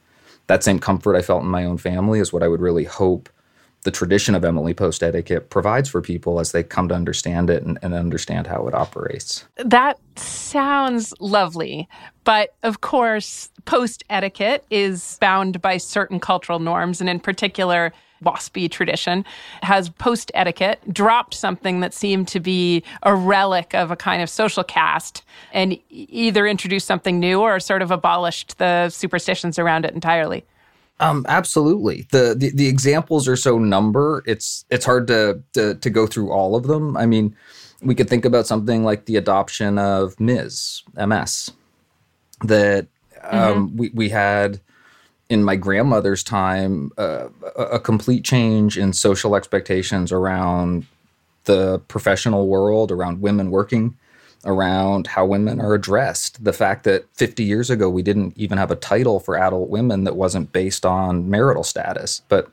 that 0.49 0.63
same 0.63 0.79
comfort 0.79 1.15
I 1.15 1.21
felt 1.21 1.43
in 1.43 1.47
my 1.47 1.63
own 1.63 1.77
family 1.77 2.19
is 2.19 2.33
what 2.33 2.43
I 2.43 2.47
would 2.47 2.59
really 2.59 2.83
hope 2.83 3.29
the 3.83 3.91
tradition 3.91 4.35
of 4.35 4.43
Emily 4.43 4.73
Post 4.73 5.03
etiquette 5.03 5.49
provides 5.49 5.87
for 5.87 6.01
people 6.01 6.39
as 6.39 6.51
they 6.51 6.63
come 6.63 6.89
to 6.89 6.95
understand 6.95 7.49
it 7.49 7.63
and, 7.63 7.77
and, 7.81 7.93
understand 7.93 8.47
how 8.47 8.67
it 8.67 8.73
operates. 8.73 9.45
That 9.55 9.97
sounds 10.17 11.13
lovely. 11.21 11.87
But 12.25 12.55
of 12.63 12.81
course, 12.81 13.49
post 13.63 14.03
etiquette 14.09 14.65
is 14.69 15.17
bound 15.21 15.61
by 15.61 15.77
certain 15.77 16.19
cultural 16.19 16.59
norms, 16.59 16.99
and 16.99 17.09
in 17.09 17.21
particular, 17.21 17.93
WASPy 18.23 18.69
tradition 18.69 19.25
has 19.61 19.89
post 19.89 20.31
etiquette 20.33 20.79
dropped 20.91 21.33
something 21.33 21.79
that 21.79 21.93
seemed 21.93 22.27
to 22.29 22.39
be 22.39 22.83
a 23.03 23.15
relic 23.15 23.73
of 23.73 23.91
a 23.91 23.95
kind 23.95 24.21
of 24.21 24.29
social 24.29 24.63
caste 24.63 25.23
and 25.53 25.77
either 25.89 26.47
introduced 26.47 26.87
something 26.87 27.19
new 27.19 27.41
or 27.41 27.59
sort 27.59 27.81
of 27.81 27.91
abolished 27.91 28.57
the 28.57 28.89
superstitions 28.89 29.57
around 29.57 29.85
it 29.85 29.93
entirely. 29.93 30.43
Um, 30.99 31.25
absolutely. 31.29 32.07
The, 32.11 32.35
the, 32.37 32.51
the 32.51 32.67
examples 32.67 33.27
are 33.27 33.37
so 33.37 33.57
number. 33.57 34.21
It's 34.25 34.65
it's 34.69 34.85
hard 34.85 35.07
to, 35.07 35.41
to 35.53 35.75
to 35.75 35.89
go 35.89 36.05
through 36.05 36.31
all 36.31 36.55
of 36.55 36.67
them. 36.67 36.97
I 36.97 37.05
mean, 37.05 37.35
we 37.81 37.95
could 37.95 38.09
think 38.09 38.25
about 38.25 38.47
something 38.47 38.83
like 38.83 39.05
the 39.05 39.15
adoption 39.15 39.77
of 39.77 40.19
Ms. 40.19 40.83
MS. 40.97 41.51
That 42.43 42.87
um, 43.23 43.69
mm-hmm. 43.69 43.77
we 43.77 43.91
we 43.93 44.09
had 44.09 44.59
in 45.29 45.43
my 45.43 45.55
grandmother's 45.55 46.23
time 46.23 46.91
uh, 46.97 47.29
a, 47.55 47.63
a 47.63 47.79
complete 47.79 48.25
change 48.25 48.77
in 48.77 48.91
social 48.93 49.35
expectations 49.35 50.11
around 50.11 50.85
the 51.45 51.79
professional 51.87 52.47
world, 52.47 52.91
around 52.91 53.21
women 53.21 53.51
working, 53.51 53.95
around 54.45 55.07
how 55.07 55.25
women 55.25 55.61
are 55.61 55.73
addressed. 55.73 56.43
The 56.43 56.53
fact 56.53 56.83
that 56.83 57.05
50 57.13 57.43
years 57.43 57.69
ago 57.69 57.89
we 57.89 58.01
didn't 58.01 58.33
even 58.37 58.57
have 58.57 58.71
a 58.71 58.75
title 58.75 59.19
for 59.19 59.37
adult 59.37 59.69
women 59.69 60.03
that 60.03 60.15
wasn't 60.15 60.51
based 60.51 60.85
on 60.85 61.29
marital 61.29 61.63
status. 61.63 62.21
But 62.27 62.51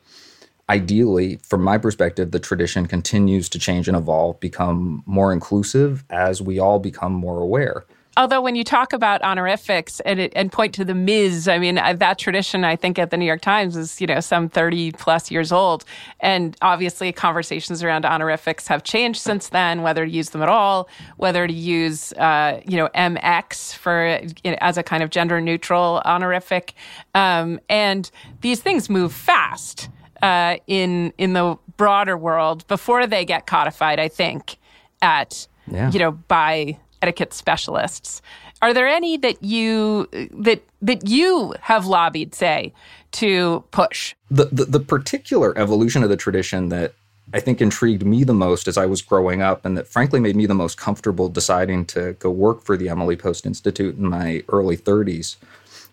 ideally, 0.68 1.37
from 1.42 1.62
my 1.62 1.78
perspective, 1.78 2.30
the 2.30 2.40
tradition 2.40 2.87
continues 2.87 3.49
to 3.50 3.59
change 3.59 3.88
and 3.88 3.97
evolve, 3.97 4.40
become 4.40 5.02
more 5.06 5.33
inclusive 5.33 6.04
as 6.11 6.42
we 6.42 6.59
all 6.59 6.78
become 6.78 7.12
more 7.12 7.40
aware. 7.40 7.85
Although 8.16 8.40
when 8.40 8.54
you 8.54 8.64
talk 8.64 8.92
about 8.94 9.20
honorifics 9.23 10.00
and, 10.00 10.18
it, 10.18 10.32
and 10.35 10.50
point 10.50 10.73
to 10.75 10.85
the 10.85 10.94
Ms., 10.94 11.49
I 11.49 11.58
mean 11.58 11.76
uh, 11.76 11.92
that 11.94 12.18
tradition 12.18 12.64
I 12.64 12.75
think 12.75 12.99
at 12.99 13.11
the 13.11 13.16
New 13.16 13.26
York 13.26 13.42
Times 13.42 13.76
is 13.76 14.00
you 14.00 14.06
know 14.06 14.20
some 14.20 14.49
thirty 14.49 14.92
plus 14.92 15.30
years 15.30 15.52
old, 15.52 15.85
and 16.20 16.56
obviously 16.62 17.12
conversations 17.12 17.82
around 17.82 18.06
honorifics 18.06 18.68
have 18.68 18.85
changed 18.85 19.20
since 19.20 19.50
then. 19.50 19.82
Whether 19.82 20.06
to 20.06 20.11
use 20.11 20.30
them 20.30 20.42
at 20.42 20.49
all, 20.49 20.88
whether 21.18 21.46
to 21.46 21.52
use 21.52 22.12
uh, 22.14 22.61
you 22.66 22.76
know 22.76 22.88
MX 22.94 23.75
for 23.75 24.20
you 24.44 24.52
know, 24.52 24.58
as 24.61 24.78
a 24.78 24.82
kind 24.82 25.02
of 25.02 25.11
gender 25.11 25.40
neutral 25.40 26.00
honorific, 26.04 26.75
um, 27.14 27.61
and 27.68 28.11
these 28.40 28.61
things 28.61 28.88
move 28.88 29.12
fast 29.12 29.90
uh, 30.23 30.56
in 30.66 31.12
in 31.18 31.35
the 31.35 31.58
broader 31.76 32.16
world 32.16 32.66
before 32.66 33.06
they 33.06 33.25
get 33.25 33.46
codified. 33.46 33.99
I 33.99 34.08
think 34.08 34.56
at 35.02 35.46
yeah. 35.70 35.90
you 35.90 35.99
know 35.99 36.12
by 36.12 36.78
etiquette 37.03 37.35
specialists. 37.35 38.23
Are 38.62 38.73
there 38.73 38.88
any 38.88 39.17
that 39.19 39.43
you 39.43 40.09
that 40.33 40.62
that 40.83 41.09
you 41.09 41.55
have 41.61 41.87
lobbied, 41.87 42.35
say, 42.35 42.73
to 43.12 43.65
push? 43.71 44.15
The, 44.31 44.47
the, 44.47 44.65
the 44.65 44.81
particular 44.81 45.57
evolution 45.59 46.03
of 46.03 46.09
the 46.09 46.17
tradition 46.17 46.71
that 46.71 46.95
I 47.35 47.41
think 47.41 47.61
intrigued 47.61 48.07
me 48.07 48.25
the 48.25 48.35
most 48.35 48.69
as 48.69 48.79
I 48.79 48.87
was 48.87 49.03
growing 49.03 49.43
up, 49.43 49.65
and 49.65 49.76
that 49.76 49.88
frankly 49.88 50.21
made 50.21 50.37
me 50.37 50.47
the 50.47 50.55
most 50.55 50.79
comfortable 50.79 51.29
deciding 51.29 51.85
to 51.87 52.15
go 52.15 52.31
work 52.31 52.62
for 52.62 52.76
the 52.76 52.88
Emily 52.88 53.17
Post 53.17 53.45
Institute 53.47 53.97
in 53.97 54.09
my 54.09 54.43
early 54.49 54.76
30s, 54.76 55.37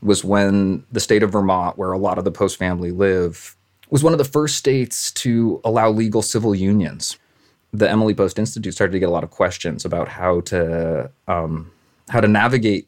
was 0.01 0.23
when 0.23 0.85
the 0.91 0.99
state 0.99 1.23
of 1.23 1.31
Vermont, 1.31 1.77
where 1.77 1.91
a 1.91 1.97
lot 1.97 2.17
of 2.17 2.23
the 2.23 2.31
Post 2.31 2.57
family 2.57 2.91
live, 2.91 3.55
was 3.89 4.03
one 4.03 4.13
of 4.13 4.19
the 4.19 4.25
first 4.25 4.55
states 4.55 5.11
to 5.11 5.59
allow 5.63 5.89
legal 5.89 6.21
civil 6.21 6.53
unions 6.53 7.17
the 7.73 7.89
Emily 7.89 8.13
Post 8.13 8.37
Institute 8.37 8.73
started 8.73 8.93
to 8.93 8.99
get 8.99 9.09
a 9.09 9.11
lot 9.11 9.23
of 9.23 9.31
questions 9.31 9.83
about 9.83 10.07
how 10.07 10.41
to 10.41 11.09
um, 11.27 11.71
how 12.09 12.21
to 12.21 12.27
navigate 12.27 12.87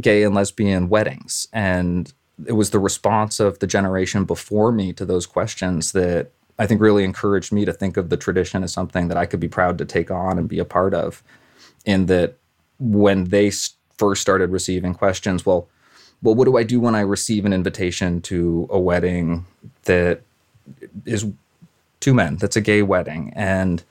gay 0.00 0.22
and 0.22 0.34
lesbian 0.34 0.88
weddings, 0.88 1.48
and 1.52 2.12
it 2.46 2.52
was 2.52 2.70
the 2.70 2.78
response 2.78 3.40
of 3.40 3.58
the 3.58 3.66
generation 3.66 4.24
before 4.24 4.72
me 4.72 4.92
to 4.92 5.04
those 5.04 5.26
questions 5.26 5.92
that 5.92 6.30
I 6.58 6.66
think 6.66 6.80
really 6.80 7.04
encouraged 7.04 7.52
me 7.52 7.64
to 7.64 7.72
think 7.72 7.96
of 7.96 8.08
the 8.08 8.16
tradition 8.16 8.62
as 8.62 8.72
something 8.72 9.08
that 9.08 9.16
I 9.16 9.26
could 9.26 9.40
be 9.40 9.48
proud 9.48 9.78
to 9.78 9.84
take 9.84 10.10
on 10.10 10.38
and 10.38 10.48
be 10.48 10.58
a 10.58 10.64
part 10.64 10.94
of. 10.94 11.22
In 11.84 12.06
that, 12.06 12.36
when 12.78 13.24
they 13.24 13.50
first 13.98 14.22
started 14.22 14.50
receiving 14.50 14.94
questions, 14.94 15.44
well, 15.44 15.68
well, 16.22 16.36
what 16.36 16.44
do 16.44 16.56
I 16.56 16.62
do 16.62 16.78
when 16.78 16.94
I 16.94 17.00
receive 17.00 17.44
an 17.44 17.52
invitation 17.52 18.20
to 18.22 18.68
a 18.70 18.78
wedding 18.78 19.46
that 19.84 20.22
is 21.04 21.26
two 22.02 22.12
men. 22.12 22.36
That's 22.36 22.56
a 22.56 22.60
gay 22.60 22.82
wedding. 22.82 23.32
And 23.34 23.82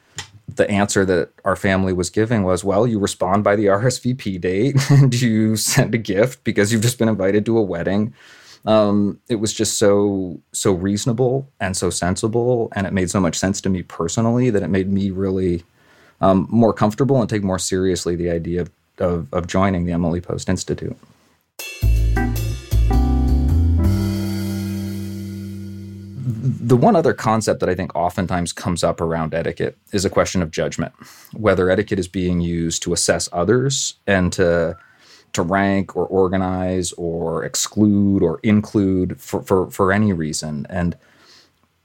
the 0.56 0.70
answer 0.70 1.06
that 1.06 1.30
our 1.46 1.56
family 1.56 1.94
was 1.94 2.10
giving 2.10 2.44
was, 2.44 2.64
well, 2.64 2.86
you 2.86 3.00
respond 3.00 3.44
by 3.44 3.56
the 3.56 3.66
RSVP 3.78 4.40
date 4.40 4.76
and 4.92 5.20
you 5.20 5.56
send 5.56 5.96
a 5.96 5.98
gift 5.98 6.44
because 6.44 6.72
you've 6.72 6.84
just 6.84 7.00
been 7.00 7.10
invited 7.10 7.46
to 7.48 7.58
a 7.58 7.62
wedding. 7.62 8.14
Um, 8.64 9.20
it 9.28 9.38
was 9.38 9.54
just 9.54 9.80
so 9.80 10.40
so 10.52 10.72
reasonable 10.72 11.50
and 11.60 11.76
so 11.76 11.90
sensible, 11.90 12.72
and 12.76 12.86
it 12.86 12.94
made 12.94 13.10
so 13.10 13.20
much 13.20 13.36
sense 13.36 13.60
to 13.62 13.70
me 13.70 13.82
personally 13.82 14.52
that 14.52 14.62
it 14.62 14.68
made 14.68 14.92
me 14.92 15.10
really 15.10 15.64
um, 16.20 16.46
more 16.52 16.72
comfortable 16.72 17.20
and 17.20 17.28
take 17.28 17.44
more 17.44 17.58
seriously 17.58 18.16
the 18.16 18.30
idea 18.30 18.62
of, 18.62 18.72
of, 19.00 19.34
of 19.34 19.48
joining 19.48 19.86
the 19.86 19.94
Emily 19.94 20.22
Post 20.22 20.48
Institute. 20.48 20.96
The 26.24 26.78
one 26.78 26.96
other 26.96 27.14
concept 27.14 27.60
that 27.62 27.70
I 27.70 27.76
think 27.76 27.96
oftentimes 27.96 28.54
comes 28.54 28.84
up 28.84 29.02
around 29.02 29.34
etiquette 29.34 29.78
is 29.92 30.06
a 30.06 30.10
question 30.10 30.42
of 30.42 30.52
judgment, 30.52 30.94
whether 31.34 31.70
etiquette 31.70 32.00
is 32.00 32.08
being 32.08 32.42
used 32.42 32.84
to 32.84 32.94
assess 32.94 33.28
others 33.32 33.96
and 34.06 34.32
to 34.34 34.78
to 35.34 35.42
rank 35.42 35.96
or 35.96 36.06
organize 36.06 36.92
or 36.94 37.44
exclude 37.46 38.22
or 38.22 38.40
include 38.44 39.20
for, 39.20 39.42
for, 39.42 39.72
for 39.72 39.94
any 39.94 40.12
reason. 40.12 40.68
And 40.70 40.98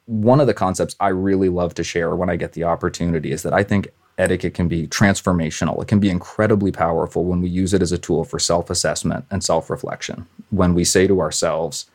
one 0.06 0.40
of 0.40 0.46
the 0.46 0.54
concepts 0.54 0.96
I 0.98 1.08
really 1.08 1.48
love 1.48 1.74
to 1.74 1.84
share 1.84 2.14
when 2.16 2.28
I 2.28 2.36
get 2.36 2.54
the 2.54 2.64
opportunity 2.64 3.30
is 3.32 3.42
that 3.44 3.52
I 3.52 3.62
think 3.62 3.88
etiquette 4.18 4.54
can 4.54 4.68
be 4.68 4.86
transformational. 4.88 5.80
It 5.82 5.88
can 5.88 6.00
be 6.00 6.10
incredibly 6.10 6.72
powerful 6.72 7.24
when 7.24 7.40
we 7.40 7.48
use 7.48 7.74
it 7.74 7.82
as 7.82 7.92
a 7.92 7.98
tool 7.98 8.24
for 8.24 8.38
self 8.38 8.70
assessment 8.70 9.26
and 9.30 9.44
self 9.44 9.70
reflection. 9.70 10.26
When 10.50 10.74
we 10.74 10.84
say 10.84 11.06
to 11.06 11.20
ourselves, 11.20 11.86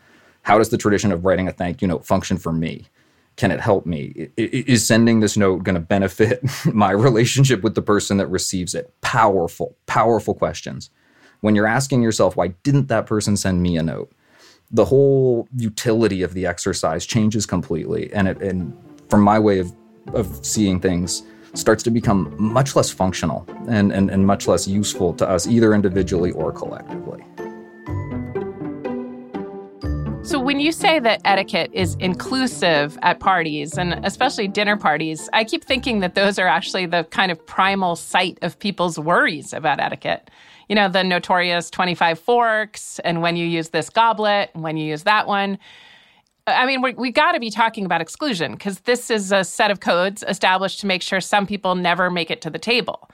how 0.43 0.57
does 0.57 0.69
the 0.69 0.77
tradition 0.77 1.11
of 1.11 1.25
writing 1.25 1.47
a 1.47 1.51
thank 1.51 1.81
you 1.81 1.87
note 1.87 2.05
function 2.05 2.37
for 2.37 2.51
me? 2.51 2.87
Can 3.37 3.51
it 3.51 3.59
help 3.59 3.85
me? 3.85 4.29
Is 4.37 4.85
sending 4.85 5.19
this 5.19 5.37
note 5.37 5.63
going 5.63 5.75
to 5.75 5.81
benefit 5.81 6.41
my 6.73 6.91
relationship 6.91 7.63
with 7.63 7.75
the 7.75 7.81
person 7.81 8.17
that 8.17 8.27
receives 8.27 8.75
it? 8.75 8.93
Powerful, 9.01 9.75
powerful 9.85 10.33
questions. 10.33 10.89
When 11.39 11.55
you're 11.55 11.67
asking 11.67 12.03
yourself, 12.03 12.35
why 12.35 12.49
didn't 12.63 12.87
that 12.87 13.05
person 13.05 13.37
send 13.37 13.63
me 13.63 13.77
a 13.77 13.83
note? 13.83 14.11
The 14.69 14.85
whole 14.85 15.47
utility 15.55 16.21
of 16.21 16.33
the 16.33 16.45
exercise 16.45 17.05
changes 17.05 17.45
completely. 17.45 18.11
And, 18.13 18.27
it, 18.27 18.41
and 18.41 18.77
from 19.09 19.21
my 19.21 19.39
way 19.39 19.59
of, 19.59 19.71
of 20.13 20.45
seeing 20.45 20.79
things, 20.79 21.23
starts 21.53 21.83
to 21.83 21.91
become 21.91 22.33
much 22.37 22.75
less 22.75 22.89
functional 22.89 23.45
and, 23.67 23.91
and, 23.91 24.09
and 24.09 24.25
much 24.25 24.47
less 24.47 24.67
useful 24.67 25.13
to 25.15 25.27
us, 25.27 25.47
either 25.47 25.73
individually 25.73 26.31
or 26.31 26.51
collectively. 26.51 27.23
So, 30.23 30.39
when 30.39 30.59
you 30.59 30.71
say 30.71 30.99
that 30.99 31.19
etiquette 31.25 31.71
is 31.73 31.95
inclusive 31.95 32.97
at 33.01 33.19
parties 33.19 33.75
and 33.75 34.05
especially 34.05 34.47
dinner 34.47 34.77
parties, 34.77 35.27
I 35.33 35.43
keep 35.43 35.63
thinking 35.63 35.99
that 36.01 36.13
those 36.13 36.37
are 36.37 36.45
actually 36.45 36.85
the 36.85 37.05
kind 37.05 37.31
of 37.31 37.43
primal 37.43 37.95
site 37.95 38.37
of 38.43 38.59
people's 38.59 38.99
worries 38.99 39.51
about 39.51 39.79
etiquette. 39.79 40.29
You 40.69 40.75
know, 40.75 40.87
the 40.87 41.03
notorious 41.03 41.71
25 41.71 42.19
forks, 42.19 42.99
and 42.99 43.23
when 43.23 43.35
you 43.35 43.47
use 43.47 43.69
this 43.69 43.89
goblet, 43.89 44.51
and 44.53 44.63
when 44.63 44.77
you 44.77 44.85
use 44.85 45.03
that 45.03 45.25
one. 45.25 45.57
I 46.45 46.67
mean, 46.67 46.83
we, 46.83 46.93
we 46.93 47.11
got 47.11 47.31
to 47.31 47.39
be 47.39 47.49
talking 47.49 47.85
about 47.85 47.99
exclusion 47.99 48.53
because 48.53 48.81
this 48.81 49.09
is 49.09 49.31
a 49.31 49.43
set 49.43 49.71
of 49.71 49.79
codes 49.79 50.23
established 50.27 50.79
to 50.81 50.87
make 50.87 51.01
sure 51.01 51.19
some 51.19 51.47
people 51.47 51.73
never 51.73 52.11
make 52.11 52.29
it 52.29 52.41
to 52.41 52.51
the 52.51 52.59
table. 52.59 53.09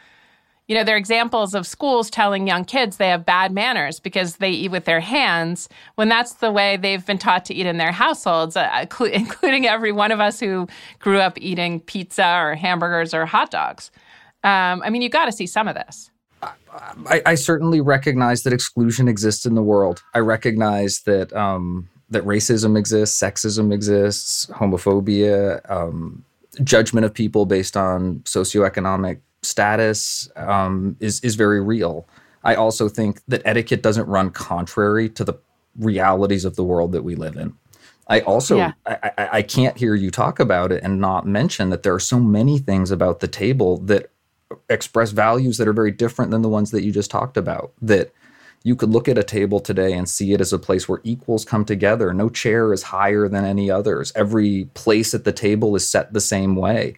You 0.68 0.76
know, 0.76 0.84
there 0.84 0.96
are 0.96 0.98
examples 0.98 1.54
of 1.54 1.66
schools 1.66 2.10
telling 2.10 2.46
young 2.46 2.66
kids 2.66 2.98
they 2.98 3.08
have 3.08 3.26
bad 3.26 3.54
manners 3.54 4.02
because 4.02 4.38
they 4.38 4.52
eat 4.52 4.70
with 4.70 4.84
their 4.84 5.00
hands 5.00 5.70
when 5.96 6.10
that's 6.10 6.34
the 6.36 6.52
way 6.52 6.76
they've 6.76 7.06
been 7.06 7.18
taught 7.18 7.46
to 7.46 7.54
eat 7.54 7.66
in 7.66 7.78
their 7.78 7.94
households, 7.94 8.58
uh, 8.58 8.86
including 9.14 9.66
every 9.66 9.94
one 9.94 10.12
of 10.12 10.20
us 10.20 10.40
who 10.40 10.68
grew 11.00 11.20
up 11.20 11.38
eating 11.40 11.80
pizza 11.80 12.38
or 12.38 12.56
hamburgers 12.56 13.14
or 13.14 13.26
hot 13.26 13.50
dogs. 13.50 13.92
Um, 14.44 14.82
I 14.84 14.90
mean, 14.90 15.02
you 15.02 15.10
got 15.10 15.26
to 15.26 15.32
see 15.32 15.48
some 15.48 15.68
of 15.68 15.76
this. 15.76 16.12
I, 17.08 17.22
I, 17.26 17.36
certainly 17.36 17.82
recognize 17.82 18.44
that 18.44 18.54
exclusion 18.54 19.08
exists 19.08 19.48
in 19.48 19.56
the 19.56 19.64
world. 19.64 20.04
I 20.14 20.20
recognize 20.20 21.02
that 21.02 21.34
um, 21.34 21.90
that 22.10 22.24
racism 22.24 22.78
exists, 22.78 23.20
sexism 23.20 23.74
exists, 23.74 24.46
homophobia, 24.48 25.60
um, 25.72 26.24
judgment 26.64 27.06
of 27.06 27.14
people 27.14 27.48
based 27.48 27.76
on 27.76 28.20
socioeconomic 28.20 29.20
status 29.48 30.30
um, 30.36 30.96
is 31.00 31.20
is 31.22 31.36
very 31.36 31.62
real. 31.62 32.08
I 32.44 32.56
also 32.56 32.88
think 32.88 33.22
that 33.28 33.42
etiquette 33.46 33.82
doesn't 33.82 34.08
run 34.08 34.30
contrary 34.30 35.10
to 35.10 35.24
the 35.24 35.34
realities 35.78 36.46
of 36.46 36.56
the 36.56 36.64
world 36.64 36.92
that 36.94 37.04
we 37.04 37.16
live 37.16 37.36
in. 37.36 37.54
I 38.08 38.22
also 38.22 38.58
yeah. 38.58 38.72
I, 38.86 39.12
I, 39.18 39.30
I 39.34 39.42
can't 39.42 39.78
hear 39.78 39.96
you 39.96 40.12
talk 40.12 40.40
about 40.40 40.72
it 40.72 40.84
and 40.84 41.00
not 41.00 41.28
mention 41.28 41.70
that 41.72 41.84
there 41.84 41.94
are 41.94 42.00
so 42.00 42.20
many 42.20 42.58
things 42.58 42.90
about 42.90 43.20
the 43.20 43.28
table 43.28 43.78
that 43.80 44.12
express 44.70 45.12
values 45.12 45.58
that 45.58 45.68
are 45.68 45.74
very 45.74 45.92
different 45.92 46.32
than 46.32 46.42
the 46.42 46.50
ones 46.50 46.72
that 46.72 46.84
you 46.84 46.92
just 46.92 47.12
talked 47.12 47.36
about. 47.36 47.74
That 47.82 48.14
you 48.64 48.76
could 48.76 48.90
look 48.90 49.08
at 49.08 49.18
a 49.18 49.24
table 49.24 49.60
today 49.60 49.94
and 49.94 50.10
see 50.10 50.34
it 50.34 50.42
as 50.42 50.54
a 50.54 50.60
place 50.60 50.88
where 50.88 51.02
equals 51.04 51.46
come 51.46 51.66
together. 51.66 52.14
No 52.14 52.30
chair 52.30 52.74
is 52.74 52.84
higher 52.84 53.28
than 53.28 53.46
any 53.46 53.70
others. 53.70 54.12
Every 54.16 54.70
place 54.74 55.14
at 55.14 55.26
the 55.26 55.32
table 55.32 55.76
is 55.76 55.88
set 55.88 56.14
the 56.14 56.22
same 56.22 56.56
way. 56.56 56.98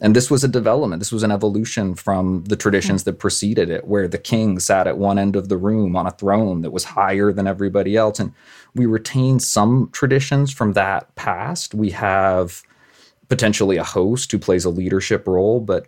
And 0.00 0.16
this 0.16 0.30
was 0.30 0.42
a 0.42 0.48
development, 0.48 1.00
this 1.00 1.12
was 1.12 1.22
an 1.22 1.30
evolution 1.30 1.94
from 1.94 2.44
the 2.44 2.56
traditions 2.56 3.04
that 3.04 3.18
preceded 3.18 3.68
it, 3.68 3.86
where 3.86 4.08
the 4.08 4.18
king 4.18 4.58
sat 4.58 4.86
at 4.86 4.96
one 4.96 5.18
end 5.18 5.36
of 5.36 5.50
the 5.50 5.58
room 5.58 5.94
on 5.94 6.06
a 6.06 6.10
throne 6.12 6.62
that 6.62 6.70
was 6.70 6.84
higher 6.84 7.32
than 7.32 7.46
everybody 7.46 7.96
else. 7.96 8.18
And 8.18 8.32
we 8.74 8.86
retain 8.86 9.40
some 9.40 9.90
traditions 9.92 10.50
from 10.52 10.72
that 10.72 11.14
past. 11.16 11.74
We 11.74 11.90
have 11.90 12.62
potentially 13.28 13.76
a 13.76 13.84
host 13.84 14.32
who 14.32 14.38
plays 14.38 14.64
a 14.64 14.70
leadership 14.70 15.26
role, 15.26 15.60
but 15.60 15.86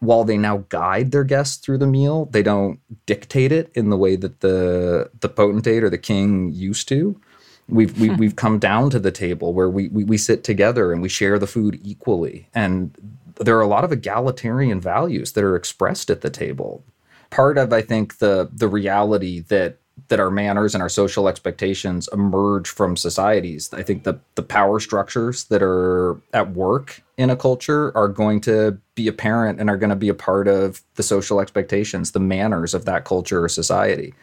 while 0.00 0.24
they 0.24 0.38
now 0.38 0.64
guide 0.70 1.12
their 1.12 1.24
guests 1.24 1.56
through 1.58 1.78
the 1.78 1.86
meal, 1.86 2.26
they 2.26 2.42
don't 2.42 2.80
dictate 3.06 3.52
it 3.52 3.70
in 3.74 3.90
the 3.90 3.96
way 3.96 4.16
that 4.16 4.40
the 4.40 5.10
the 5.20 5.28
potentate 5.28 5.84
or 5.84 5.90
the 5.90 5.98
king 5.98 6.50
used 6.52 6.88
to. 6.88 7.20
We've 7.68 7.96
we, 8.00 8.08
have 8.08 8.16
hmm. 8.16 8.20
we 8.20 8.26
have 8.26 8.36
come 8.36 8.58
down 8.58 8.90
to 8.90 8.98
the 8.98 9.12
table 9.12 9.52
where 9.52 9.70
we, 9.70 9.88
we 9.88 10.04
we 10.04 10.18
sit 10.18 10.42
together 10.42 10.92
and 10.92 11.00
we 11.02 11.08
share 11.08 11.38
the 11.38 11.46
food 11.46 11.78
equally, 11.82 12.48
and 12.54 12.92
there 13.36 13.56
are 13.56 13.62
a 13.62 13.66
lot 13.66 13.84
of 13.84 13.92
egalitarian 13.92 14.80
values 14.80 15.32
that 15.32 15.44
are 15.44 15.56
expressed 15.56 16.10
at 16.10 16.20
the 16.20 16.30
table. 16.30 16.84
Part 17.30 17.58
of, 17.58 17.72
I 17.72 17.82
think, 17.82 18.18
the 18.18 18.48
the 18.52 18.68
reality 18.68 19.40
that 19.40 19.78
that 20.08 20.20
our 20.20 20.30
manners 20.30 20.74
and 20.74 20.82
our 20.82 20.88
social 20.88 21.28
expectations 21.28 22.08
emerge 22.12 22.68
from 22.68 22.96
societies. 22.96 23.72
I 23.72 23.82
think 23.82 24.04
the 24.04 24.18
the 24.34 24.42
power 24.42 24.80
structures 24.80 25.44
that 25.44 25.62
are 25.62 26.20
at 26.32 26.52
work 26.52 27.02
in 27.16 27.30
a 27.30 27.36
culture 27.36 27.96
are 27.96 28.08
going 28.08 28.40
to 28.42 28.78
be 28.94 29.06
apparent 29.06 29.60
and 29.60 29.68
are 29.68 29.76
going 29.76 29.90
to 29.90 29.96
be 29.96 30.08
a 30.08 30.14
part 30.14 30.48
of 30.48 30.82
the 30.94 31.02
social 31.02 31.40
expectations, 31.40 32.12
the 32.12 32.20
manners 32.20 32.74
of 32.74 32.84
that 32.86 33.04
culture 33.04 33.44
or 33.44 33.48
society. 33.48 34.14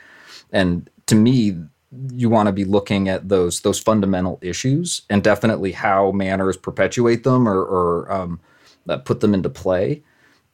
And 0.52 0.90
to 1.06 1.16
me, 1.16 1.58
you 2.12 2.30
want 2.30 2.48
to 2.48 2.54
be 2.54 2.66
looking 2.66 3.08
at 3.08 3.30
those 3.30 3.62
those 3.62 3.80
fundamental 3.80 4.40
issues 4.42 5.04
and 5.10 5.24
definitely 5.24 5.72
how 5.72 6.12
manners 6.12 6.58
perpetuate 6.58 7.24
them 7.24 7.48
or, 7.48 7.62
or 7.62 8.12
um, 8.12 8.40
that 8.88 9.06
put 9.06 9.20
them 9.20 9.34
into 9.34 9.50
play. 9.50 10.04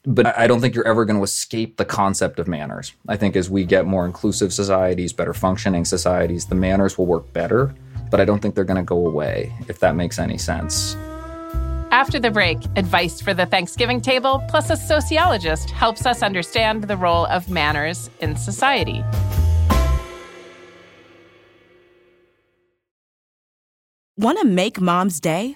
But 0.05 0.37
I 0.37 0.47
don't 0.47 0.59
think 0.59 0.75
you're 0.75 0.87
ever 0.87 1.05
going 1.05 1.15
to 1.15 1.23
escape 1.23 1.77
the 1.77 1.85
concept 1.85 2.37
of 2.37 2.47
manners. 2.47 2.93
I 3.07 3.15
think 3.15 3.37
as 3.37 3.49
we 3.49 3.63
get 3.63 3.85
more 3.85 4.05
inclusive 4.05 4.51
societies, 4.51 5.13
better 5.13 5.33
functioning 5.33 5.85
societies, 5.85 6.47
the 6.47 6.55
manners 6.55 6.97
will 6.97 7.05
work 7.05 7.31
better. 7.31 7.73
But 8.11 8.19
I 8.19 8.25
don't 8.25 8.41
think 8.41 8.53
they're 8.53 8.65
going 8.65 8.77
to 8.77 8.83
go 8.83 9.07
away, 9.07 9.53
if 9.69 9.79
that 9.79 9.95
makes 9.95 10.19
any 10.19 10.37
sense. 10.37 10.95
After 11.93 12.19
the 12.19 12.31
break, 12.31 12.57
advice 12.75 13.21
for 13.21 13.33
the 13.33 13.45
Thanksgiving 13.45 14.01
table, 14.01 14.43
plus 14.49 14.69
a 14.69 14.75
sociologist 14.75 15.69
helps 15.69 16.05
us 16.05 16.21
understand 16.21 16.83
the 16.83 16.97
role 16.97 17.25
of 17.27 17.49
manners 17.49 18.09
in 18.19 18.35
society. 18.35 19.03
Want 24.17 24.39
to 24.39 24.45
make 24.45 24.81
mom's 24.81 25.19
day? 25.19 25.55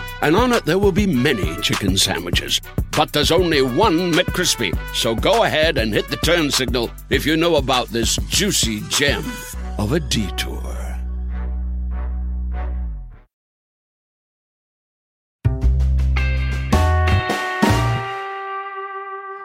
and 0.21 0.35
on 0.35 0.53
it 0.53 0.65
there 0.65 0.79
will 0.79 0.91
be 0.91 1.07
many 1.07 1.55
chicken 1.61 1.97
sandwiches. 1.97 2.61
But 2.95 3.13
there's 3.13 3.31
only 3.31 3.61
one 3.61 4.11
McCrispy, 4.11 4.77
so 4.93 5.15
go 5.15 5.43
ahead 5.43 5.77
and 5.77 5.93
hit 5.93 6.07
the 6.09 6.17
turn 6.17 6.51
signal 6.51 6.91
if 7.09 7.25
you 7.25 7.37
know 7.37 7.55
about 7.55 7.87
this 7.89 8.17
juicy 8.29 8.81
gem 8.89 9.23
of 9.77 9.93
a 9.93 9.99
detour. 9.99 10.61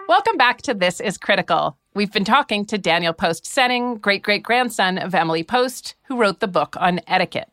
Welcome 0.08 0.36
back 0.36 0.62
to 0.62 0.74
This 0.74 1.00
is 1.00 1.18
Critical. 1.18 1.76
We've 1.94 2.12
been 2.12 2.24
talking 2.24 2.64
to 2.66 2.78
Daniel 2.78 3.12
Post 3.12 3.44
Senning, 3.44 4.00
great 4.00 4.22
great 4.22 4.42
grandson 4.42 4.98
of 4.98 5.14
Emily 5.14 5.42
Post, 5.42 5.94
who 6.04 6.16
wrote 6.16 6.40
the 6.40 6.48
book 6.48 6.76
on 6.78 7.00
etiquette. 7.06 7.50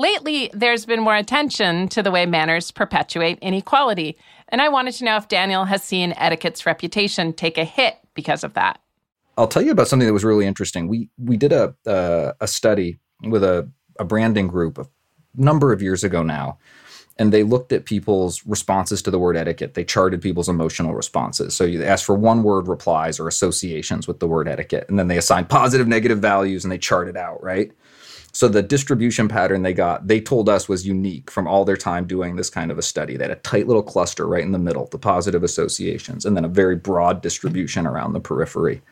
Lately, 0.00 0.48
there's 0.54 0.86
been 0.86 1.02
more 1.02 1.14
attention 1.14 1.86
to 1.88 2.02
the 2.02 2.10
way 2.10 2.24
manners 2.24 2.70
perpetuate 2.70 3.38
inequality. 3.42 4.16
And 4.48 4.62
I 4.62 4.70
wanted 4.70 4.94
to 4.94 5.04
know 5.04 5.18
if 5.18 5.28
Daniel 5.28 5.66
has 5.66 5.84
seen 5.84 6.14
etiquette's 6.16 6.64
reputation 6.64 7.34
take 7.34 7.58
a 7.58 7.64
hit 7.64 7.98
because 8.14 8.42
of 8.42 8.54
that. 8.54 8.80
I'll 9.36 9.46
tell 9.46 9.60
you 9.60 9.72
about 9.72 9.88
something 9.88 10.06
that 10.06 10.14
was 10.14 10.24
really 10.24 10.46
interesting. 10.46 10.88
We 10.88 11.10
we 11.18 11.36
did 11.36 11.52
a 11.52 11.74
uh, 11.86 12.32
a 12.40 12.46
study 12.46 12.98
with 13.24 13.44
a, 13.44 13.70
a 13.98 14.06
branding 14.06 14.48
group 14.48 14.78
a 14.78 14.86
number 15.34 15.70
of 15.70 15.82
years 15.82 16.02
ago 16.02 16.22
now, 16.22 16.56
and 17.18 17.30
they 17.30 17.42
looked 17.42 17.70
at 17.70 17.84
people's 17.84 18.42
responses 18.46 19.02
to 19.02 19.10
the 19.10 19.18
word 19.18 19.36
etiquette. 19.36 19.74
They 19.74 19.84
charted 19.84 20.22
people's 20.22 20.48
emotional 20.48 20.94
responses. 20.94 21.54
So 21.54 21.64
you 21.64 21.84
ask 21.84 22.06
for 22.06 22.14
one 22.14 22.42
word 22.42 22.68
replies 22.68 23.20
or 23.20 23.28
associations 23.28 24.08
with 24.08 24.18
the 24.18 24.26
word 24.26 24.48
etiquette, 24.48 24.86
and 24.88 24.98
then 24.98 25.08
they 25.08 25.18
assigned 25.18 25.50
positive, 25.50 25.86
negative 25.86 26.20
values, 26.20 26.64
and 26.64 26.72
they 26.72 26.78
chart 26.78 27.06
it 27.06 27.18
out, 27.18 27.42
right? 27.42 27.70
So 28.32 28.48
the 28.48 28.62
distribution 28.62 29.28
pattern 29.28 29.62
they 29.62 29.72
got, 29.72 30.06
they 30.06 30.20
told 30.20 30.48
us 30.48 30.68
was 30.68 30.86
unique 30.86 31.30
from 31.30 31.48
all 31.48 31.64
their 31.64 31.76
time 31.76 32.06
doing 32.06 32.36
this 32.36 32.50
kind 32.50 32.70
of 32.70 32.78
a 32.78 32.82
study. 32.82 33.16
They 33.16 33.24
had 33.24 33.30
a 33.32 33.36
tight 33.36 33.66
little 33.66 33.82
cluster 33.82 34.26
right 34.26 34.44
in 34.44 34.52
the 34.52 34.58
middle, 34.58 34.86
the 34.86 34.98
positive 34.98 35.42
associations, 35.42 36.24
and 36.24 36.36
then 36.36 36.44
a 36.44 36.48
very 36.48 36.76
broad 36.76 37.22
distribution 37.22 37.86
around 37.86 38.12
the 38.12 38.20
periphery. 38.20 38.82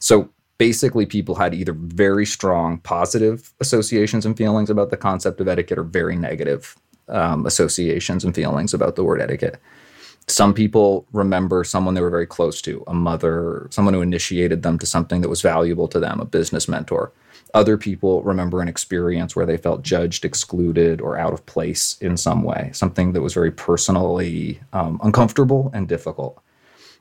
So 0.00 0.28
basically, 0.58 1.06
people 1.06 1.36
had 1.36 1.54
either 1.54 1.72
very 1.72 2.26
strong 2.26 2.78
positive 2.78 3.52
associations 3.60 4.26
and 4.26 4.36
feelings 4.36 4.70
about 4.70 4.90
the 4.90 4.96
concept 4.96 5.40
of 5.40 5.48
etiquette 5.48 5.78
or 5.78 5.84
very 5.84 6.16
negative 6.16 6.76
um, 7.08 7.46
associations 7.46 8.24
and 8.24 8.34
feelings 8.34 8.74
about 8.74 8.96
the 8.96 9.04
word 9.04 9.20
etiquette. 9.20 9.60
Some 10.26 10.52
people 10.52 11.06
remember 11.12 11.64
someone 11.64 11.94
they 11.94 12.02
were 12.02 12.10
very 12.10 12.26
close 12.26 12.60
to, 12.62 12.84
a 12.86 12.92
mother, 12.92 13.66
someone 13.70 13.94
who 13.94 14.02
initiated 14.02 14.62
them 14.62 14.78
to 14.78 14.84
something 14.84 15.22
that 15.22 15.30
was 15.30 15.40
valuable 15.40 15.88
to 15.88 15.98
them, 15.98 16.20
a 16.20 16.26
business 16.26 16.68
mentor. 16.68 17.12
Other 17.54 17.78
people 17.78 18.22
remember 18.22 18.60
an 18.60 18.68
experience 18.68 19.34
where 19.34 19.46
they 19.46 19.56
felt 19.56 19.82
judged, 19.82 20.24
excluded, 20.24 21.00
or 21.00 21.16
out 21.16 21.32
of 21.32 21.46
place 21.46 21.96
in 22.00 22.16
some 22.16 22.42
way, 22.42 22.70
something 22.72 23.12
that 23.12 23.22
was 23.22 23.34
very 23.34 23.50
personally 23.50 24.60
um, 24.72 25.00
uncomfortable 25.02 25.70
and 25.72 25.88
difficult. 25.88 26.42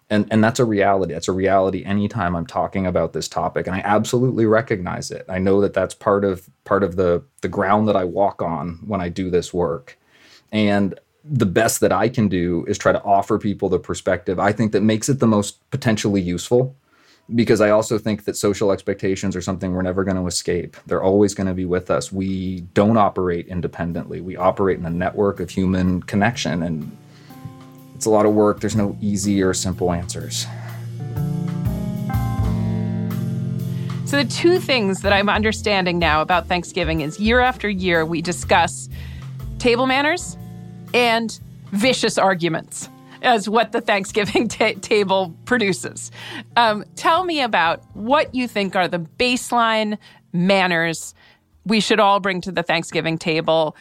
And, 0.09 0.25
and 0.31 0.41
that's 0.41 0.59
a 0.59 0.65
reality. 0.65 1.13
That's 1.13 1.27
a 1.27 1.33
reality 1.33 1.83
anytime 1.83 2.35
I'm 2.35 2.45
talking 2.45 2.85
about 2.85 3.11
this 3.11 3.27
topic. 3.27 3.67
And 3.67 3.75
I 3.75 3.79
absolutely 3.79 4.45
recognize 4.45 5.11
it. 5.11 5.25
I 5.27 5.37
know 5.37 5.59
that 5.61 5.73
that's 5.73 5.93
part 5.93 6.23
of 6.23 6.49
part 6.63 6.83
of 6.83 6.95
the, 6.95 7.23
the 7.41 7.49
ground 7.49 7.89
that 7.89 7.97
I 7.97 8.05
walk 8.05 8.41
on 8.41 8.79
when 8.87 9.01
I 9.01 9.09
do 9.09 9.29
this 9.29 9.53
work. 9.53 9.97
And 10.51 10.97
the 11.29 11.45
best 11.45 11.81
that 11.81 11.91
I 11.91 12.07
can 12.07 12.29
do 12.29 12.63
is 12.69 12.77
try 12.77 12.93
to 12.93 13.03
offer 13.03 13.37
people 13.37 13.67
the 13.67 13.79
perspective 13.79 14.39
I 14.39 14.53
think 14.53 14.71
that 14.71 14.81
makes 14.81 15.09
it 15.09 15.19
the 15.19 15.27
most 15.27 15.69
potentially 15.71 16.21
useful 16.21 16.73
because 17.35 17.59
I 17.59 17.71
also 17.71 17.97
think 17.97 18.23
that 18.23 18.37
social 18.37 18.71
expectations 18.71 19.35
are 19.35 19.41
something 19.41 19.73
we're 19.73 19.81
never 19.81 20.03
going 20.03 20.17
to 20.17 20.27
escape. 20.27 20.77
They're 20.85 21.03
always 21.03 21.33
going 21.33 21.47
to 21.47 21.53
be 21.53 21.65
with 21.65 21.91
us. 21.91 22.11
We 22.11 22.61
don't 22.73 22.97
operate 22.97 23.47
independently. 23.47 24.21
We 24.21 24.37
operate 24.37 24.79
in 24.79 24.85
a 24.85 24.89
network 24.89 25.39
of 25.39 25.49
human 25.49 26.03
connection 26.03 26.63
and 26.63 26.95
it's 27.95 28.05
a 28.05 28.09
lot 28.09 28.25
of 28.25 28.33
work. 28.33 28.61
There's 28.61 28.75
no 28.75 28.97
easy 29.01 29.41
or 29.41 29.53
simple 29.53 29.91
answers. 29.91 30.45
So 34.05 34.15
the 34.15 34.29
two 34.29 34.59
things 34.59 35.01
that 35.01 35.11
I'm 35.11 35.27
understanding 35.27 35.99
now 35.99 36.21
about 36.21 36.47
Thanksgiving 36.47 37.01
is 37.01 37.19
year 37.19 37.41
after 37.41 37.67
year 37.67 38.05
we 38.05 38.21
discuss 38.21 38.87
table 39.59 39.85
manners 39.85 40.37
and 40.93 41.37
vicious 41.73 42.17
arguments 42.17 42.87
as 43.21 43.49
what 43.49 43.71
the 43.71 43.81
Thanksgiving 43.81 44.47
t- 44.47 44.75
table 44.75 45.35
produces. 45.45 46.11
Um, 46.55 46.83
tell 46.95 47.23
me 47.23 47.41
about 47.41 47.83
what 47.95 48.33
you 48.33 48.47
think 48.47 48.75
are 48.75 48.87
the 48.87 48.99
baseline 48.99 49.97
manners 50.33 51.13
we 51.65 51.81
should 51.81 51.99
all 51.99 52.19
bring 52.19 52.41
to 52.41 52.51
the 52.51 52.63
Thanksgiving 52.63 53.17
table 53.17 53.75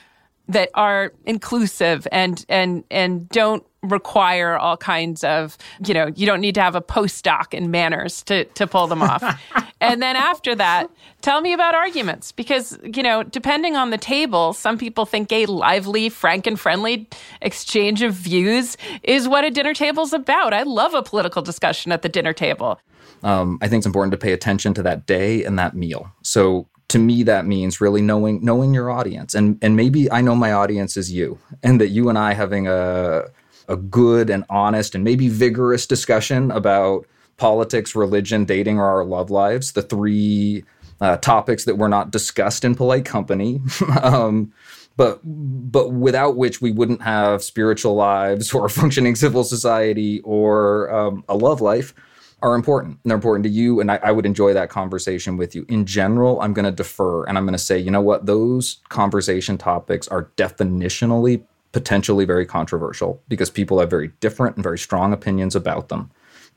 that 0.48 0.70
are 0.74 1.12
inclusive 1.24 2.06
and 2.12 2.44
and 2.48 2.84
and 2.90 3.28
don't 3.28 3.64
require 3.82 4.56
all 4.56 4.76
kinds 4.76 5.22
of 5.24 5.56
you 5.84 5.94
know 5.94 6.10
you 6.14 6.26
don't 6.26 6.40
need 6.40 6.54
to 6.54 6.60
have 6.60 6.74
a 6.74 6.80
postdoc 6.80 7.54
in 7.54 7.70
manners 7.70 8.22
to 8.24 8.44
to 8.44 8.66
pull 8.66 8.86
them 8.86 9.02
off. 9.02 9.22
And 9.78 10.00
then 10.00 10.16
after 10.16 10.54
that 10.54 10.90
tell 11.20 11.42
me 11.42 11.52
about 11.52 11.74
arguments 11.74 12.32
because 12.32 12.78
you 12.82 13.02
know 13.02 13.22
depending 13.22 13.76
on 13.76 13.90
the 13.90 13.98
table 13.98 14.54
some 14.54 14.78
people 14.78 15.04
think 15.04 15.30
a 15.30 15.44
lively 15.44 16.08
frank 16.08 16.46
and 16.46 16.58
friendly 16.58 17.08
exchange 17.42 18.00
of 18.00 18.14
views 18.14 18.78
is 19.02 19.28
what 19.28 19.44
a 19.44 19.50
dinner 19.50 19.74
table's 19.74 20.14
about. 20.14 20.54
I 20.54 20.62
love 20.62 20.94
a 20.94 21.02
political 21.02 21.42
discussion 21.42 21.92
at 21.92 22.00
the 22.00 22.08
dinner 22.08 22.32
table. 22.32 22.80
Um, 23.22 23.58
i 23.60 23.68
think 23.68 23.80
it's 23.80 23.86
important 23.86 24.12
to 24.12 24.18
pay 24.18 24.32
attention 24.32 24.72
to 24.74 24.82
that 24.84 25.06
day 25.06 25.44
and 25.44 25.58
that 25.58 25.74
meal. 25.76 26.10
So 26.22 26.68
to 26.88 26.98
me 26.98 27.22
that 27.24 27.46
means 27.46 27.80
really 27.80 28.02
knowing 28.02 28.44
knowing 28.44 28.72
your 28.72 28.90
audience 28.90 29.34
and 29.34 29.58
and 29.62 29.76
maybe 29.76 30.10
I 30.10 30.20
know 30.20 30.34
my 30.34 30.52
audience 30.52 30.96
is 30.96 31.12
you 31.12 31.38
and 31.62 31.80
that 31.80 31.88
you 31.88 32.08
and 32.08 32.18
I 32.18 32.34
having 32.34 32.68
a 32.68 33.24
a 33.68 33.76
good 33.76 34.30
and 34.30 34.44
honest 34.48 34.94
and 34.94 35.02
maybe 35.02 35.28
vigorous 35.28 35.86
discussion 35.86 36.50
about 36.50 37.06
politics, 37.36 37.94
religion, 37.94 38.44
dating, 38.44 38.78
or 38.78 38.86
our 38.86 39.04
love 39.04 39.30
lives, 39.30 39.72
the 39.72 39.82
three 39.82 40.64
uh, 41.00 41.16
topics 41.18 41.64
that 41.64 41.76
were 41.76 41.88
not 41.88 42.10
discussed 42.10 42.64
in 42.64 42.74
polite 42.74 43.04
company. 43.04 43.60
um, 44.02 44.52
but 44.96 45.20
but 45.24 45.92
without 45.92 46.36
which 46.36 46.62
we 46.62 46.70
wouldn't 46.70 47.02
have 47.02 47.44
spiritual 47.44 47.94
lives 47.94 48.52
or 48.54 48.68
functioning 48.70 49.14
civil 49.14 49.44
society 49.44 50.20
or 50.22 50.90
um, 50.90 51.24
a 51.28 51.36
love 51.36 51.60
life 51.60 51.94
are 52.42 52.54
important. 52.54 52.98
And 53.02 53.10
they're 53.10 53.16
important 53.16 53.44
to 53.44 53.50
you. 53.50 53.80
And 53.80 53.90
I, 53.90 53.98
I 54.02 54.12
would 54.12 54.26
enjoy 54.26 54.52
that 54.52 54.68
conversation 54.68 55.36
with 55.36 55.54
you. 55.54 55.64
In 55.68 55.86
general, 55.86 56.40
I'm 56.40 56.52
going 56.52 56.64
to 56.64 56.70
defer 56.70 57.24
and 57.24 57.38
I'm 57.38 57.44
going 57.44 57.54
to 57.54 57.58
say, 57.58 57.78
you 57.78 57.90
know 57.90 58.00
what? 58.00 58.26
Those 58.26 58.78
conversation 58.88 59.56
topics 59.58 60.06
are 60.08 60.30
definitionally 60.36 61.42
potentially 61.72 62.24
very 62.24 62.46
controversial 62.46 63.20
because 63.28 63.50
people 63.50 63.80
have 63.80 63.90
very 63.90 64.08
different 64.20 64.56
and 64.56 64.62
very 64.62 64.78
strong 64.78 65.12
opinions 65.12 65.54
about 65.54 65.90
them. 65.90 66.10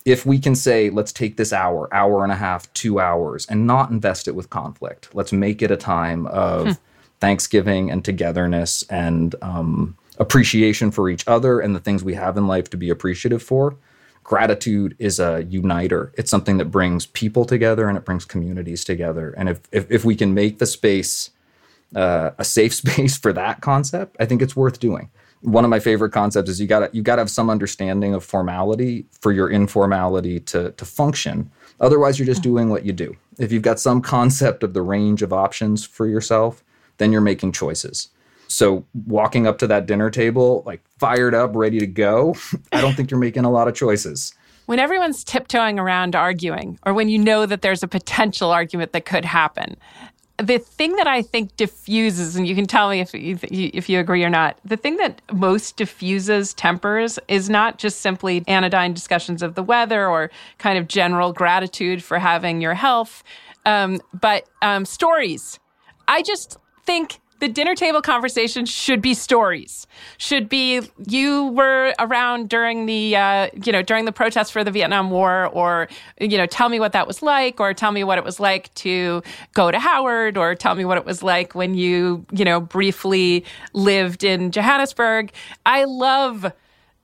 If 0.05 0.25
we 0.25 0.39
can 0.39 0.55
say, 0.55 0.89
let's 0.89 1.11
take 1.11 1.35
this 1.35 1.51
hour, 1.51 1.93
hour 1.93 2.23
and 2.23 2.31
a 2.31 2.37
half, 2.37 2.71
two 2.73 3.01
hours, 3.01 3.45
and 3.47 3.67
not 3.67 3.89
invest 3.89 4.29
it 4.29 4.35
with 4.35 4.49
conflict, 4.49 5.09
let's 5.13 5.33
make 5.33 5.61
it 5.61 5.71
a 5.71 5.77
time 5.77 6.25
of 6.27 6.67
hmm. 6.67 6.71
Thanksgiving 7.19 7.91
and 7.91 8.03
togetherness 8.05 8.83
and 8.83 9.35
um, 9.41 9.97
appreciation 10.19 10.89
for 10.89 11.09
each 11.09 11.27
other 11.27 11.59
and 11.59 11.75
the 11.75 11.81
things 11.81 12.01
we 12.01 12.13
have 12.13 12.37
in 12.37 12.47
life 12.47 12.69
to 12.69 12.77
be 12.77 12.89
appreciative 12.89 13.43
for 13.43 13.75
gratitude 14.29 14.95
is 14.99 15.19
a 15.19 15.43
uniter. 15.49 16.13
It's 16.15 16.29
something 16.29 16.59
that 16.59 16.65
brings 16.65 17.07
people 17.07 17.45
together 17.45 17.89
and 17.89 17.97
it 17.97 18.05
brings 18.05 18.25
communities 18.25 18.83
together. 18.83 19.33
And 19.35 19.49
if 19.49 19.59
if, 19.71 19.89
if 19.89 20.05
we 20.05 20.15
can 20.15 20.35
make 20.35 20.59
the 20.59 20.67
space 20.67 21.31
uh, 21.95 22.29
a 22.37 22.45
safe 22.45 22.73
space 22.83 23.17
for 23.17 23.33
that 23.33 23.61
concept, 23.61 24.15
I 24.19 24.25
think 24.27 24.43
it's 24.43 24.55
worth 24.55 24.79
doing. 24.79 25.09
One 25.41 25.63
of 25.63 25.71
my 25.71 25.79
favorite 25.79 26.11
concepts 26.11 26.47
is 26.47 26.61
you 26.61 26.67
got 26.67 26.93
you 26.93 27.01
got 27.01 27.15
to 27.15 27.21
have 27.21 27.31
some 27.31 27.49
understanding 27.49 28.13
of 28.13 28.23
formality 28.23 29.05
for 29.19 29.31
your 29.31 29.49
informality 29.49 30.39
to 30.51 30.71
to 30.73 30.85
function. 30.85 31.49
Otherwise, 31.79 32.19
you're 32.19 32.33
just 32.33 32.43
doing 32.43 32.69
what 32.69 32.85
you 32.85 32.93
do. 32.93 33.15
If 33.39 33.51
you've 33.51 33.63
got 33.63 33.79
some 33.79 33.99
concept 33.99 34.61
of 34.61 34.75
the 34.75 34.83
range 34.83 35.23
of 35.23 35.33
options 35.33 35.83
for 35.83 36.05
yourself, 36.05 36.63
then 36.97 37.11
you're 37.11 37.29
making 37.31 37.53
choices. 37.53 38.09
So 38.49 38.83
walking 39.05 39.47
up 39.47 39.59
to 39.59 39.67
that 39.67 39.85
dinner 39.85 40.09
table, 40.09 40.63
like 40.65 40.81
fired 40.97 41.33
up, 41.33 41.55
ready 41.55 41.79
to 41.79 41.87
go, 41.87 42.35
I 42.71 42.81
don't 42.81 42.95
think 42.95 43.11
you're 43.11 43.19
making 43.19 43.45
a 43.45 43.51
lot 43.51 43.67
of 43.67 43.75
choices. 43.75 44.33
When 44.65 44.79
everyone's 44.79 45.23
tiptoeing 45.23 45.79
around 45.79 46.15
arguing, 46.15 46.77
or 46.85 46.93
when 46.93 47.09
you 47.09 47.17
know 47.17 47.45
that 47.45 47.61
there's 47.61 47.81
a 47.81 47.87
potential 47.87 48.51
argument 48.51 48.91
that 48.93 49.05
could 49.05 49.25
happen, 49.25 49.77
the 50.37 50.57
thing 50.57 50.95
that 50.95 51.07
I 51.07 51.21
think 51.21 51.55
diffuses, 51.57 52.35
and 52.35 52.47
you 52.47 52.55
can 52.55 52.65
tell 52.65 52.89
me 52.89 53.01
if 53.01 53.13
you, 53.13 53.37
if 53.51 53.89
you 53.89 53.99
agree 53.99 54.23
or 54.23 54.29
not, 54.29 54.57
the 54.63 54.77
thing 54.77 54.97
that 54.97 55.21
most 55.33 55.75
diffuses 55.75 56.53
tempers 56.53 57.19
is 57.27 57.49
not 57.49 57.77
just 57.77 58.01
simply 58.01 58.43
anodyne 58.47 58.93
discussions 58.93 59.41
of 59.41 59.55
the 59.55 59.63
weather 59.63 60.07
or 60.07 60.31
kind 60.57 60.77
of 60.77 60.87
general 60.87 61.33
gratitude 61.33 62.03
for 62.03 62.19
having 62.19 62.61
your 62.61 62.73
health, 62.73 63.23
um, 63.65 63.99
but 64.13 64.47
um, 64.61 64.85
stories. 64.85 65.59
I 66.07 66.21
just 66.21 66.57
think 66.85 67.19
the 67.39 67.47
dinner 67.47 67.75
table 67.75 68.01
conversation 68.01 68.65
should 68.65 69.01
be 69.01 69.13
stories. 69.13 69.87
Should 70.17 70.49
be 70.49 70.81
you 71.07 71.47
were 71.47 71.93
around 71.99 72.49
during 72.49 72.85
the 72.85 73.15
uh, 73.15 73.49
you 73.63 73.71
know 73.71 73.81
during 73.81 74.05
the 74.05 74.11
protests 74.11 74.49
for 74.49 74.63
the 74.63 74.71
Vietnam 74.71 75.09
War, 75.09 75.47
or 75.47 75.87
you 76.19 76.37
know 76.37 76.45
tell 76.45 76.69
me 76.69 76.79
what 76.79 76.91
that 76.91 77.07
was 77.07 77.21
like, 77.21 77.59
or 77.59 77.73
tell 77.73 77.91
me 77.91 78.03
what 78.03 78.17
it 78.17 78.23
was 78.23 78.39
like 78.39 78.73
to 78.75 79.23
go 79.53 79.71
to 79.71 79.79
Howard, 79.79 80.37
or 80.37 80.55
tell 80.55 80.75
me 80.75 80.85
what 80.85 80.97
it 80.97 81.05
was 81.05 81.23
like 81.23 81.55
when 81.55 81.73
you 81.73 82.25
you 82.31 82.45
know 82.45 82.59
briefly 82.59 83.45
lived 83.73 84.23
in 84.23 84.51
Johannesburg. 84.51 85.31
I 85.65 85.85
love 85.85 86.51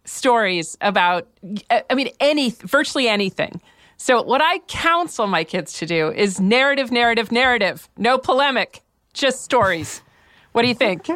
stories 0.04 0.78
about 0.82 1.28
I 1.70 1.96
mean 1.96 2.10
any 2.20 2.52
virtually 2.52 3.08
anything. 3.08 3.62
So 3.98 4.22
what 4.22 4.42
I 4.42 4.60
counsel 4.68 5.26
my 5.26 5.44
kids 5.44 5.74
to 5.80 5.86
do 5.86 6.12
is 6.12 6.40
narrative, 6.40 6.92
narrative, 6.92 7.32
narrative. 7.32 7.88
No 7.98 8.18
polemic, 8.18 8.84
just 9.14 9.42
stories. 9.42 10.02
What 10.56 10.62
do 10.62 10.70
you 10.70 10.74
think? 10.74 11.10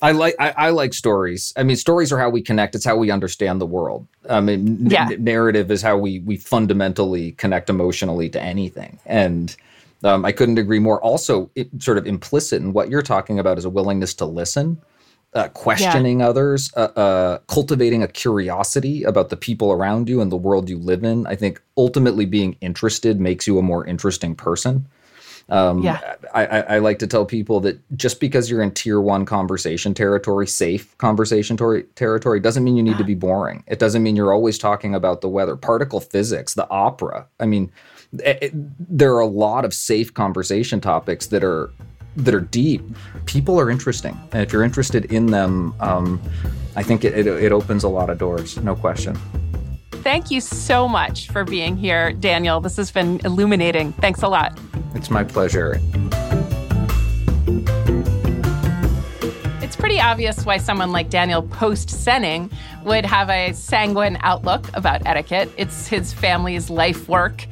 I 0.00 0.12
like 0.12 0.36
I, 0.38 0.50
I, 0.56 0.70
like 0.70 0.94
stories. 0.94 1.52
I 1.56 1.64
mean, 1.64 1.74
stories 1.74 2.12
are 2.12 2.18
how 2.18 2.30
we 2.30 2.42
connect. 2.42 2.76
It's 2.76 2.84
how 2.84 2.96
we 2.96 3.10
understand 3.10 3.60
the 3.60 3.66
world. 3.66 4.06
I 4.30 4.40
mean, 4.40 4.86
yeah. 4.88 5.08
n- 5.10 5.24
narrative 5.24 5.68
is 5.72 5.82
how 5.82 5.98
we 5.98 6.20
we 6.20 6.36
fundamentally 6.36 7.32
connect 7.32 7.68
emotionally 7.70 8.28
to 8.30 8.40
anything. 8.40 9.00
And 9.04 9.56
um, 10.04 10.24
I 10.24 10.30
couldn't 10.30 10.58
agree 10.58 10.78
more. 10.78 11.02
Also, 11.02 11.50
it, 11.56 11.68
sort 11.82 11.98
of 11.98 12.06
implicit 12.06 12.62
in 12.62 12.72
what 12.72 12.88
you're 12.88 13.02
talking 13.02 13.40
about 13.40 13.58
is 13.58 13.64
a 13.64 13.70
willingness 13.70 14.14
to 14.14 14.26
listen, 14.26 14.80
uh, 15.32 15.48
questioning 15.48 16.20
yeah. 16.20 16.28
others, 16.28 16.72
uh, 16.76 16.92
uh, 16.94 17.38
cultivating 17.48 18.04
a 18.04 18.06
curiosity 18.06 19.02
about 19.02 19.30
the 19.30 19.36
people 19.36 19.72
around 19.72 20.08
you 20.08 20.20
and 20.20 20.30
the 20.30 20.36
world 20.36 20.68
you 20.68 20.78
live 20.78 21.02
in. 21.02 21.26
I 21.26 21.34
think 21.34 21.60
ultimately 21.76 22.26
being 22.26 22.56
interested 22.60 23.20
makes 23.20 23.48
you 23.48 23.58
a 23.58 23.62
more 23.62 23.84
interesting 23.84 24.36
person. 24.36 24.86
Um, 25.48 25.82
yeah. 25.82 26.16
I, 26.32 26.46
I, 26.46 26.60
I, 26.60 26.78
like 26.78 26.98
to 27.00 27.06
tell 27.06 27.26
people 27.26 27.60
that 27.60 27.78
just 27.96 28.18
because 28.18 28.50
you're 28.50 28.62
in 28.62 28.70
tier 28.70 29.00
one 29.00 29.26
conversation 29.26 29.92
territory, 29.92 30.46
safe 30.46 30.96
conversation 30.96 31.56
tor- 31.56 31.82
territory, 31.82 32.40
doesn't 32.40 32.64
mean 32.64 32.76
you 32.76 32.82
need 32.82 32.96
to 32.96 33.04
be 33.04 33.14
boring. 33.14 33.62
It 33.66 33.78
doesn't 33.78 34.02
mean 34.02 34.16
you're 34.16 34.32
always 34.32 34.56
talking 34.56 34.94
about 34.94 35.20
the 35.20 35.28
weather, 35.28 35.54
particle 35.54 36.00
physics, 36.00 36.54
the 36.54 36.68
opera. 36.70 37.26
I 37.40 37.46
mean, 37.46 37.70
it, 38.14 38.22
eh, 38.24 38.38
it, 38.46 38.52
there 38.54 39.14
are 39.14 39.20
a 39.20 39.26
lot 39.26 39.64
of 39.64 39.74
safe 39.74 40.14
conversation 40.14 40.80
topics 40.80 41.26
that 41.26 41.44
are 41.44 41.70
that 42.16 42.34
are 42.34 42.40
deep. 42.40 42.82
People 43.26 43.58
are 43.58 43.68
interesting, 43.68 44.18
and 44.32 44.40
if 44.42 44.52
you're 44.52 44.62
interested 44.62 45.06
in 45.06 45.26
them, 45.26 45.74
um, 45.80 46.22
I 46.76 46.82
think 46.82 47.04
it, 47.04 47.18
it, 47.18 47.26
it 47.26 47.52
opens 47.52 47.82
a 47.84 47.88
lot 47.88 48.08
of 48.08 48.18
doors. 48.18 48.56
No 48.58 48.76
question. 48.76 49.18
Thank 49.90 50.30
you 50.30 50.40
so 50.40 50.86
much 50.86 51.28
for 51.30 51.44
being 51.44 51.76
here, 51.76 52.12
Daniel. 52.12 52.60
This 52.60 52.76
has 52.76 52.90
been 52.90 53.20
illuminating. 53.24 53.92
Thanks 53.94 54.22
a 54.22 54.28
lot. 54.28 54.58
It's 54.94 55.10
my 55.10 55.24
pleasure. 55.24 55.80
It's 59.60 59.76
pretty 59.76 60.00
obvious 60.00 60.46
why 60.46 60.58
someone 60.58 60.92
like 60.92 61.10
Daniel 61.10 61.42
Post 61.42 61.88
Senning 61.88 62.52
would 62.84 63.04
have 63.04 63.28
a 63.28 63.52
sanguine 63.52 64.18
outlook 64.20 64.66
about 64.74 65.04
etiquette. 65.04 65.50
It's 65.56 65.88
his 65.88 66.12
family's 66.12 66.70
life 66.70 67.08
work. 67.08 67.46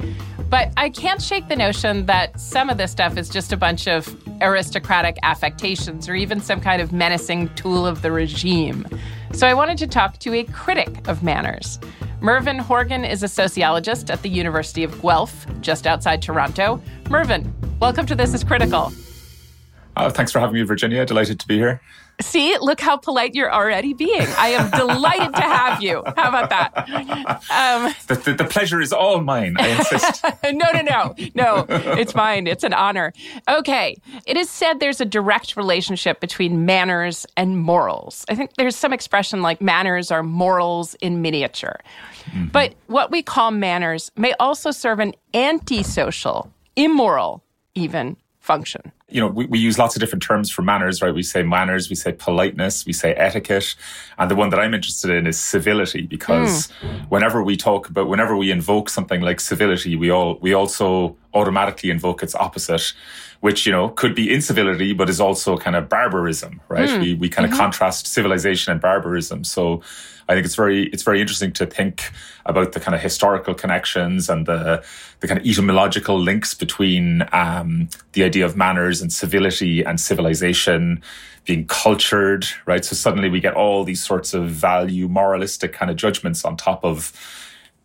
But 0.48 0.72
I 0.76 0.90
can't 0.90 1.22
shake 1.22 1.48
the 1.48 1.57
notion 1.57 2.07
that 2.07 2.38
some 2.38 2.68
of 2.68 2.78
this 2.78 2.92
stuff 2.92 3.16
is 3.16 3.28
just 3.28 3.52
a 3.52 3.57
bunch 3.57 3.88
of 3.88 4.14
aristocratic 4.42 5.18
affectations 5.22 6.09
or 6.09 6.14
even 6.14 6.40
some 6.40 6.61
kind 6.61 6.83
of 6.83 6.92
menacing 6.92 7.48
tool 7.55 7.87
of 7.87 8.02
the 8.02 8.12
regime. 8.12 8.87
So 9.33 9.46
I 9.46 9.55
wanted 9.55 9.78
to 9.78 9.87
talk 9.87 10.18
to 10.18 10.35
a 10.35 10.44
critic 10.44 11.09
of 11.09 11.22
manners. 11.22 11.78
Mervyn 12.23 12.61
Horgan 12.61 13.05
is 13.05 13.25
a 13.25 13.29
sociologist 13.29 14.09
at 14.09 14.23
the 14.23 14.29
University 14.29 14.85
of 14.85 15.03
Guelph, 15.03 15.45
just 15.61 15.89
outside 15.89 16.23
Toronto. 16.23 16.81
Mervyn, 17.11 17.53
welcome 17.81 18.07
to 18.07 18.15
This 18.15 18.33
is 18.33 18.45
Critical. 18.45 18.93
Uh, 19.97 20.09
thanks 20.09 20.31
for 20.31 20.39
having 20.39 20.55
me, 20.55 20.63
Virginia. 20.63 21.05
Delighted 21.05 21.41
to 21.41 21.49
be 21.49 21.59
here. 21.59 21.81
See, 22.20 22.57
look 22.61 22.81
how 22.81 22.96
polite 22.96 23.35
you're 23.35 23.53
already 23.53 23.94
being. 23.94 24.27
I 24.38 24.48
am 24.48 24.70
delighted 24.70 25.35
to 25.35 25.42
have 25.42 25.83
you. 25.83 26.03
How 26.16 26.29
about 26.29 26.51
that? 26.51 26.72
Um, 27.51 27.94
the, 28.07 28.14
the, 28.14 28.35
the, 28.35 28.44
pleasure 28.44 28.81
is 28.81 28.92
all 28.92 29.20
mine. 29.20 29.57
I 29.59 29.68
insist. 29.68 30.25
no, 30.44 30.70
no, 30.72 30.81
no. 30.83 31.14
No, 31.35 31.66
it's 31.68 32.14
mine. 32.14 32.46
It's 32.46 32.64
an 32.64 32.72
honor. 32.72 33.12
Okay. 33.48 33.96
It 34.27 34.37
is 34.37 34.51
said 34.51 34.81
there's 34.81 35.01
a 35.01 35.05
direct 35.05 35.57
relationship 35.57 36.20
between 36.20 36.64
manners 36.64 37.27
and 37.37 37.59
morals. 37.59 38.25
I 38.29 38.35
think 38.35 38.55
there's 38.57 38.77
some 38.77 38.92
expression 38.92 39.42
like 39.42 39.61
manners 39.61 40.11
are 40.11 40.22
morals 40.22 40.94
in 40.96 41.22
miniature. 41.22 41.81
Mm-hmm. 42.25 42.46
But 42.48 42.75
what 42.87 43.11
we 43.11 43.22
call 43.22 43.51
manners 43.51 44.11
may 44.16 44.35
also 44.35 44.70
serve 44.70 45.01
an 45.01 45.14
antisocial, 45.35 46.53
immoral, 46.77 47.42
even 47.75 48.16
function. 48.38 48.92
You 49.12 49.20
know, 49.20 49.27
we, 49.27 49.46
we 49.46 49.59
use 49.59 49.79
lots 49.79 49.94
of 49.96 50.01
different 50.01 50.22
terms 50.22 50.51
for 50.51 50.62
manners, 50.62 51.03
right? 51.03 51.14
We 51.14 51.22
say 51.22 51.42
manners, 51.42 51.88
we 51.90 51.96
say 51.96 52.12
politeness, 52.12 52.87
we 52.87 52.92
say 52.92 53.12
etiquette. 53.14 53.75
And 54.18 54.31
the 54.31 54.37
one 54.37 54.51
that 54.51 54.61
I'm 54.61 54.75
interested 54.75 55.11
in 55.11 55.27
is 55.27 55.38
civility 55.38 56.03
because 56.03 56.68
mm. 56.81 57.11
whenever 57.11 57.42
we 57.42 57.57
talk 57.57 57.88
about, 57.88 58.09
whenever 58.09 58.37
we 58.37 58.51
invoke 58.51 58.88
something 58.88 59.20
like 59.20 59.40
civility, 59.40 59.96
we 59.96 60.11
all, 60.11 60.38
we 60.40 60.55
also 60.55 61.16
automatically 61.35 61.90
invoke 61.90 62.22
its 62.22 62.35
opposite, 62.35 62.92
which, 63.40 63.66
you 63.66 63.72
know, 63.72 63.88
could 63.90 64.14
be 64.14 64.33
incivility, 64.33 64.92
but 64.92 65.11
is 65.11 65.20
also 65.20 65.57
kind 65.57 65.77
of 65.77 65.88
barbarism, 65.88 66.61
right? 66.68 66.88
Mm. 66.88 67.01
We, 67.01 67.14
we 67.14 67.29
kind 67.29 67.44
of 67.44 67.51
mm-hmm. 67.51 67.61
contrast 67.61 68.07
civilization 68.07 68.72
and 68.72 68.81
barbarism. 68.81 69.44
So 69.44 69.83
I 70.29 70.35
think 70.35 70.46
it's 70.46 70.55
very, 70.55 70.87
it's 70.87 71.03
very 71.03 71.20
interesting 71.20 71.53
to 71.55 71.66
think 71.66 72.11
about 72.46 72.72
the 72.72 72.81
kind 72.81 72.94
of 72.94 73.01
historical 73.01 73.55
connections 73.55 74.31
and 74.31 74.46
the, 74.46 74.85
the 75.20 75.29
kind 75.29 75.40
of 75.40 75.46
etymological 75.46 76.18
links 76.18 76.55
between 76.55 77.27
um, 77.33 77.88
the 78.12 78.25
idea 78.25 78.46
of 78.46 78.57
manners 78.57 79.02
and 79.03 79.12
civility 79.12 79.83
and 79.83 80.01
civilization 80.01 81.03
being 81.45 81.67
cultured, 81.67 82.47
right? 82.67 82.85
So 82.85 82.95
suddenly 82.95 83.29
we 83.29 83.41
get 83.41 83.55
all 83.55 83.85
these 83.85 84.05
sorts 84.05 84.33
of 84.33 84.49
value, 84.49 85.09
moralistic 85.09 85.73
kind 85.73 85.91
of 85.91 85.97
judgments 85.97 86.45
on 86.45 86.57
top 86.57 86.85
of 86.85 87.12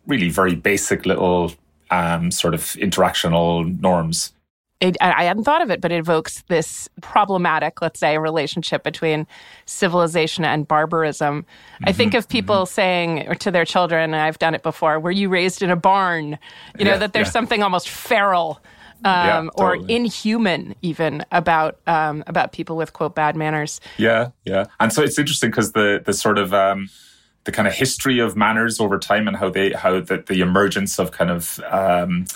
really 0.06 0.30
very 0.30 0.54
basic 0.54 1.04
little 1.04 1.52
um, 1.90 2.30
sort 2.30 2.54
of 2.54 2.60
interactional 2.60 3.80
norms. 3.80 4.32
It, 4.80 4.96
I 5.00 5.24
hadn't 5.24 5.42
thought 5.42 5.60
of 5.60 5.70
it, 5.70 5.80
but 5.80 5.90
it 5.90 5.98
evokes 5.98 6.44
this 6.46 6.88
problematic, 7.02 7.82
let's 7.82 7.98
say, 7.98 8.16
relationship 8.16 8.84
between 8.84 9.26
civilization 9.66 10.44
and 10.44 10.68
barbarism. 10.68 11.42
Mm-hmm, 11.42 11.84
I 11.88 11.92
think 11.92 12.14
of 12.14 12.28
people 12.28 12.58
mm-hmm. 12.58 12.72
saying 12.72 13.34
to 13.40 13.50
their 13.50 13.64
children, 13.64 14.14
and 14.14 14.22
I've 14.22 14.38
done 14.38 14.54
it 14.54 14.62
before, 14.62 15.00
were 15.00 15.10
you 15.10 15.30
raised 15.30 15.62
in 15.62 15.70
a 15.70 15.76
barn? 15.76 16.38
You 16.78 16.84
know, 16.84 16.92
yeah, 16.92 16.98
that 16.98 17.12
there's 17.12 17.26
yeah. 17.26 17.32
something 17.32 17.60
almost 17.60 17.88
feral 17.88 18.60
um, 19.04 19.26
yeah, 19.26 19.50
totally. 19.56 19.84
or 19.84 19.88
inhuman 19.88 20.74
even 20.82 21.24
about 21.32 21.78
um, 21.86 22.24
about 22.26 22.52
people 22.52 22.76
with 22.76 22.92
quote 22.92 23.14
bad 23.14 23.36
manners. 23.36 23.80
Yeah, 23.96 24.30
yeah, 24.44 24.66
and 24.80 24.92
so 24.92 25.02
it's 25.02 25.18
interesting 25.18 25.50
because 25.50 25.72
the 25.72 26.02
the 26.04 26.12
sort 26.12 26.38
of 26.38 26.52
um, 26.52 26.88
the 27.44 27.52
kind 27.52 27.68
of 27.68 27.74
history 27.74 28.18
of 28.18 28.36
manners 28.36 28.80
over 28.80 28.98
time 28.98 29.28
and 29.28 29.36
how 29.36 29.50
they 29.50 29.72
how 29.72 30.00
the, 30.00 30.22
the 30.26 30.40
emergence 30.40 30.98
of 30.98 31.12
kind 31.12 31.30
of 31.30 31.60
um, 31.70 32.26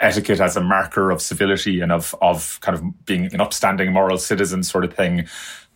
etiquette 0.00 0.40
as 0.40 0.56
a 0.56 0.60
marker 0.60 1.10
of 1.10 1.22
civility 1.22 1.80
and 1.80 1.92
of 1.92 2.14
of 2.20 2.60
kind 2.60 2.76
of 2.76 3.06
being 3.06 3.32
an 3.32 3.40
upstanding 3.40 3.92
moral 3.92 4.18
citizen 4.18 4.62
sort 4.62 4.84
of 4.84 4.94
thing 4.94 5.26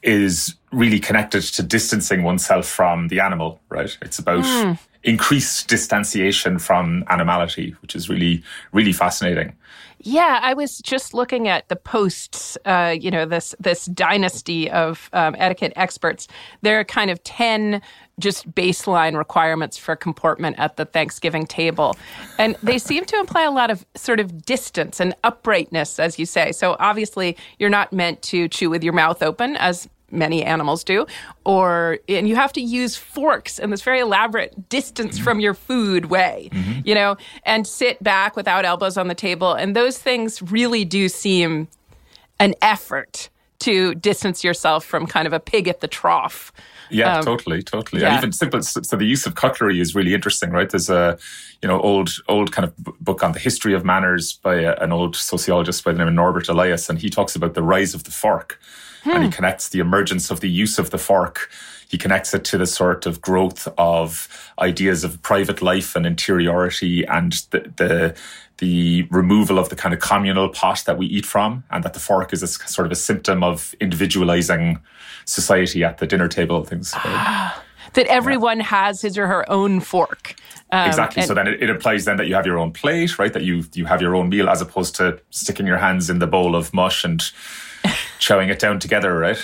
is 0.02 0.54
really 0.72 1.00
connected 1.00 1.42
to 1.42 1.62
distancing 1.62 2.22
oneself 2.22 2.66
from 2.66 3.08
the 3.08 3.18
animal, 3.20 3.60
right? 3.68 3.96
It's 4.02 4.18
about 4.18 4.44
mm. 4.44 4.78
Increased 5.06 5.68
distanciation 5.68 6.58
from 6.58 7.04
animality, 7.08 7.74
which 7.80 7.94
is 7.94 8.10
really, 8.10 8.42
really 8.72 8.92
fascinating. 8.92 9.56
Yeah, 10.00 10.40
I 10.42 10.52
was 10.52 10.78
just 10.78 11.14
looking 11.14 11.48
at 11.48 11.68
the 11.68 11.76
posts. 11.76 12.58
Uh, 12.66 12.94
you 13.00 13.10
know, 13.10 13.24
this 13.24 13.54
this 13.58 13.86
dynasty 13.86 14.70
of 14.70 15.08
um, 15.14 15.34
etiquette 15.38 15.72
experts. 15.74 16.28
There 16.60 16.78
are 16.78 16.84
kind 16.84 17.10
of 17.10 17.22
ten 17.24 17.80
just 18.18 18.50
baseline 18.54 19.16
requirements 19.16 19.78
for 19.78 19.96
comportment 19.96 20.58
at 20.58 20.76
the 20.76 20.84
Thanksgiving 20.84 21.46
table, 21.46 21.96
and 22.38 22.56
they 22.62 22.78
seem 22.78 23.04
to 23.06 23.18
imply 23.18 23.44
a 23.44 23.50
lot 23.50 23.70
of 23.70 23.86
sort 23.94 24.20
of 24.20 24.44
distance 24.44 25.00
and 25.00 25.14
uprightness, 25.24 25.98
as 25.98 26.18
you 26.18 26.26
say. 26.26 26.52
So 26.52 26.76
obviously, 26.78 27.36
you're 27.58 27.70
not 27.70 27.92
meant 27.92 28.20
to 28.22 28.48
chew 28.48 28.68
with 28.68 28.84
your 28.84 28.92
mouth 28.92 29.22
open, 29.22 29.56
as 29.56 29.88
many 30.10 30.42
animals 30.42 30.84
do 30.84 31.06
or 31.44 31.98
and 32.08 32.28
you 32.28 32.36
have 32.36 32.52
to 32.52 32.60
use 32.60 32.96
forks 32.96 33.58
in 33.58 33.70
this 33.70 33.82
very 33.82 34.00
elaborate 34.00 34.68
distance 34.68 35.18
from 35.18 35.40
your 35.40 35.54
food 35.54 36.06
way 36.06 36.48
mm-hmm. 36.52 36.80
you 36.84 36.94
know 36.94 37.16
and 37.44 37.66
sit 37.66 38.02
back 38.02 38.36
without 38.36 38.64
elbows 38.64 38.96
on 38.96 39.08
the 39.08 39.14
table 39.14 39.52
and 39.52 39.74
those 39.74 39.98
things 39.98 40.40
really 40.42 40.84
do 40.84 41.08
seem 41.08 41.66
an 42.38 42.54
effort 42.62 43.28
to 43.58 43.94
distance 43.96 44.44
yourself 44.44 44.84
from 44.84 45.06
kind 45.06 45.26
of 45.26 45.32
a 45.32 45.40
pig 45.40 45.66
at 45.66 45.80
the 45.80 45.88
trough 45.88 46.52
yeah, 46.90 47.18
um, 47.18 47.24
totally, 47.24 47.62
totally. 47.62 48.02
Yeah. 48.02 48.10
And 48.10 48.18
even 48.18 48.32
simple. 48.32 48.62
So, 48.62 48.82
so, 48.82 48.96
the 48.96 49.04
use 49.04 49.26
of 49.26 49.34
cutlery 49.34 49.80
is 49.80 49.94
really 49.96 50.14
interesting, 50.14 50.50
right? 50.50 50.70
There's 50.70 50.88
a, 50.88 51.18
you 51.62 51.68
know, 51.68 51.80
old, 51.80 52.10
old 52.28 52.52
kind 52.52 52.64
of 52.64 52.76
book 53.00 53.24
on 53.24 53.32
the 53.32 53.38
history 53.38 53.74
of 53.74 53.84
manners 53.84 54.34
by 54.34 54.60
a, 54.60 54.74
an 54.76 54.92
old 54.92 55.16
sociologist 55.16 55.84
by 55.84 55.92
the 55.92 55.98
name 55.98 56.08
of 56.08 56.14
Norbert 56.14 56.48
Elias, 56.48 56.88
and 56.88 56.98
he 56.98 57.10
talks 57.10 57.34
about 57.34 57.54
the 57.54 57.62
rise 57.62 57.94
of 57.94 58.04
the 58.04 58.10
fork 58.10 58.60
hmm. 59.06 59.16
and 59.16 59.22
he 59.24 59.28
hmm. 59.28 59.34
connects 59.34 59.68
the 59.70 59.78
emergence 59.78 60.30
of 60.30 60.40
the 60.40 60.50
use 60.50 60.78
of 60.78 60.90
the 60.90 60.98
fork. 60.98 61.50
He 61.88 61.98
connects 61.98 62.34
it 62.34 62.44
to 62.46 62.58
the 62.58 62.66
sort 62.66 63.06
of 63.06 63.20
growth 63.20 63.68
of 63.78 64.28
ideas 64.58 65.04
of 65.04 65.22
private 65.22 65.62
life 65.62 65.94
and 65.94 66.04
interiority 66.04 67.04
and 67.06 67.32
the, 67.50 67.72
the 67.76 68.16
the 68.58 69.02
removal 69.10 69.58
of 69.58 69.68
the 69.68 69.76
kind 69.76 69.92
of 69.92 70.00
communal 70.00 70.48
pot 70.48 70.82
that 70.86 70.96
we 70.96 71.06
eat 71.06 71.26
from, 71.26 71.62
and 71.70 71.84
that 71.84 71.92
the 71.92 72.00
fork 72.00 72.32
is 72.32 72.42
a 72.42 72.46
sort 72.46 72.86
of 72.86 72.92
a 72.92 72.96
symptom 72.96 73.44
of 73.44 73.74
individualizing 73.80 74.78
society 75.26 75.84
at 75.84 75.98
the 75.98 76.06
dinner 76.06 76.26
table 76.26 76.56
and 76.56 76.66
things. 76.66 76.92
Ah, 76.94 77.62
that 77.92 78.06
everyone 78.06 78.58
yeah. 78.58 78.64
has 78.64 79.02
his 79.02 79.18
or 79.18 79.26
her 79.26 79.50
own 79.50 79.80
fork. 79.80 80.34
Um, 80.72 80.88
exactly. 80.88 81.22
so 81.22 81.34
then 81.34 81.46
it, 81.46 81.62
it, 81.62 81.70
implies 81.70 82.06
then 82.06 82.16
that 82.16 82.26
you 82.26 82.34
have 82.34 82.46
your 82.46 82.58
own 82.58 82.72
plate, 82.72 83.18
right? 83.18 83.32
That 83.32 83.44
you 83.44 83.64
you 83.74 83.84
have 83.84 84.00
your 84.00 84.16
own 84.16 84.30
meal 84.30 84.48
as 84.48 84.62
opposed 84.62 84.94
to 84.96 85.20
sticking 85.30 85.66
your 85.66 85.78
hands 85.78 86.08
in 86.08 86.18
the 86.18 86.26
bowl 86.26 86.56
of 86.56 86.72
mush 86.72 87.04
and 87.04 87.22
chowing 88.18 88.50
it 88.50 88.58
down 88.58 88.78
together, 88.78 89.16
right? 89.16 89.38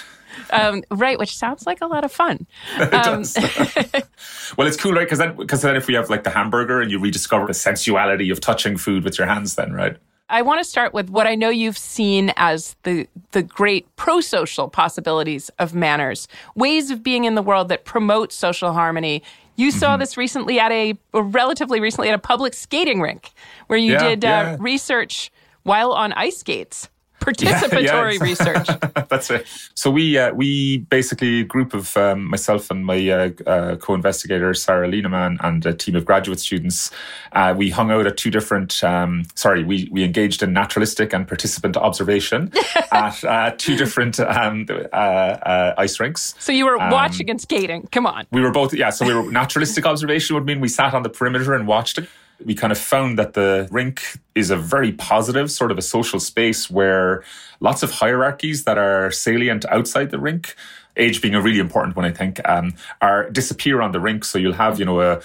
Um, 0.51 0.83
right, 0.91 1.19
which 1.19 1.37
sounds 1.37 1.67
like 1.67 1.81
a 1.81 1.87
lot 1.87 2.05
of 2.05 2.13
fun. 2.13 2.47
it 2.77 2.95
um, 2.95 3.23
does. 3.23 3.37
well, 4.57 4.67
it's 4.67 4.77
cool, 4.77 4.93
right? 4.93 5.05
Because 5.05 5.19
then, 5.19 5.37
because 5.37 5.63
then, 5.63 5.77
if 5.77 5.87
we 5.87 5.95
have 5.95 6.11
like 6.11 6.25
the 6.25 6.31
hamburger 6.31 6.81
and 6.81 6.91
you 6.91 6.99
rediscover 6.99 7.47
the 7.47 7.55
sensuality 7.55 8.31
of 8.31 8.41
touching 8.41 8.77
food 8.77 9.05
with 9.05 9.19
your 9.19 9.27
hands, 9.27 9.55
then 9.55 9.73
right. 9.73 9.97
I 10.29 10.41
want 10.41 10.61
to 10.61 10.65
start 10.65 10.95
with 10.95 11.11
what 11.11 11.27
I 11.27 11.35
know 11.35 11.51
you've 11.51 11.79
seen 11.79 12.33
as 12.37 12.75
the 12.85 13.07
the 13.33 13.43
great 13.43 13.95
pro-social 13.97 14.69
possibilities 14.69 15.51
of 15.59 15.75
manners, 15.75 16.29
ways 16.55 16.91
of 16.91 17.03
being 17.03 17.25
in 17.25 17.35
the 17.35 17.43
world 17.43 17.69
that 17.69 17.85
promote 17.85 18.33
social 18.33 18.73
harmony. 18.73 19.23
You 19.57 19.69
mm-hmm. 19.69 19.79
saw 19.79 19.97
this 19.99 20.17
recently 20.17 20.59
at 20.59 20.73
a 20.73 20.95
relatively 21.13 21.81
recently 21.81 22.09
at 22.09 22.15
a 22.15 22.19
public 22.19 22.55
skating 22.55 23.03
rink 23.03 23.33
where 23.67 23.79
you 23.79 23.93
yeah, 23.93 24.09
did 24.09 24.25
uh, 24.25 24.29
yeah. 24.29 24.57
research 24.59 25.31
while 25.65 25.93
on 25.93 26.13
ice 26.15 26.39
skates 26.39 26.89
participatory 27.25 28.15
yeah, 28.19 28.23
research. 28.23 28.69
That's 29.09 29.31
right. 29.31 29.47
So 29.75 29.91
we 29.91 30.19
uh, 30.19 30.33
we 30.33 30.79
basically 30.79 31.41
a 31.41 31.45
group 31.45 31.75
of 31.75 31.97
um, 31.97 32.29
myself 32.29 32.71
and 32.71 32.85
my 32.85 33.09
uh, 33.09 33.31
uh, 33.47 33.77
co-investigator 33.77 34.51
Saara 34.51 34.91
Liinamaa 34.91 35.37
and 35.43 35.65
a 35.67 35.73
team 35.73 35.97
of 35.97 36.05
graduate 36.05 36.41
students. 36.41 36.91
Uh, 37.33 37.55
we 37.57 37.71
hung 37.71 37.91
out 37.91 38.07
at 38.07 38.17
two 38.17 38.31
different. 38.31 38.83
Um, 38.85 39.25
sorry, 39.35 39.65
we 39.65 39.89
we 39.91 40.05
engaged 40.05 40.43
in 40.43 40.53
naturalistic 40.53 41.13
and 41.13 41.27
participant 41.27 41.77
observation 41.77 42.53
at 42.93 43.23
uh, 43.25 43.53
two 43.57 43.77
different 43.77 44.21
um, 44.21 44.67
uh, 44.93 45.73
ice 45.79 45.99
rinks. 46.01 46.35
So 46.39 46.53
you 46.53 46.67
were 46.67 46.81
um, 46.81 46.91
watching 46.91 47.31
and 47.31 47.41
skating. 47.41 47.89
Come 47.93 48.07
on. 48.07 48.27
We 48.31 48.41
were 48.41 48.53
both. 48.53 48.75
Yeah. 48.75 48.91
So 48.91 49.07
we 49.07 49.15
were 49.15 49.31
naturalistic 49.31 49.87
observation 49.87 50.35
would 50.35 50.47
mean 50.47 50.61
we 50.61 50.69
sat 50.69 50.95
on 50.95 51.03
the 51.03 51.11
perimeter 51.11 51.55
and 51.55 51.67
watched 51.67 51.99
it 51.99 52.09
we 52.45 52.55
kind 52.55 52.73
of 52.73 52.79
found 52.79 53.19
that 53.19 53.35
the 53.35 53.69
rink 53.71 54.03
is 54.35 54.51
a 54.51 54.57
very 54.57 54.93
positive 54.93 55.51
sort 55.51 55.71
of 55.71 55.79
a 55.79 55.83
social 55.83 56.21
space 56.21 56.71
where 56.71 57.23
lots 57.61 57.83
of 57.83 57.91
hierarchies 57.91 58.65
that 58.65 58.79
are 58.79 59.11
salient 59.11 59.65
outside 59.67 60.11
the 60.11 60.19
rink, 60.19 60.55
age 60.97 61.23
being 61.23 61.35
a 61.35 61.41
really 61.41 61.59
important 61.59 61.97
one, 61.97 62.05
I 62.05 62.11
think, 62.11 62.41
um, 62.49 62.75
are 63.01 63.31
disappear 63.31 63.81
on 63.81 63.93
the 63.93 64.01
rink. 64.01 64.25
So 64.25 64.39
you'll 64.39 64.53
have, 64.55 64.79
you 64.79 64.85
know, 64.85 65.01
a 65.01 65.23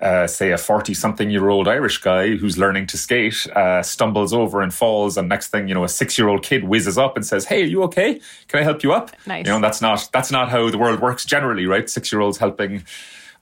uh, 0.00 0.26
say 0.26 0.50
a 0.52 0.58
40 0.58 0.92
something 0.92 1.30
year 1.30 1.48
old 1.48 1.66
Irish 1.68 1.98
guy 1.98 2.36
who's 2.36 2.58
learning 2.58 2.86
to 2.88 2.98
skate 2.98 3.46
uh, 3.56 3.82
stumbles 3.82 4.34
over 4.34 4.60
and 4.60 4.72
falls 4.74 5.16
and 5.16 5.28
next 5.28 5.48
thing 5.48 5.68
you 5.68 5.74
know 5.74 5.84
a 5.84 5.88
6 5.88 6.18
year 6.18 6.28
old 6.28 6.42
kid 6.42 6.64
whizzes 6.64 6.98
up 6.98 7.16
and 7.16 7.24
says 7.24 7.46
hey 7.46 7.62
are 7.62 7.66
you 7.66 7.82
okay? 7.84 8.20
Can 8.48 8.60
I 8.60 8.62
help 8.62 8.82
you 8.82 8.92
up? 8.92 9.10
Nice. 9.26 9.46
you 9.46 9.52
know 9.52 9.60
that's 9.60 9.80
not 9.80 10.08
that's 10.12 10.30
not 10.30 10.50
how 10.50 10.68
the 10.68 10.76
world 10.76 11.00
works 11.00 11.24
generally 11.24 11.64
right? 11.64 11.88
6 11.88 12.12
year 12.12 12.20
olds 12.20 12.36
helping 12.36 12.84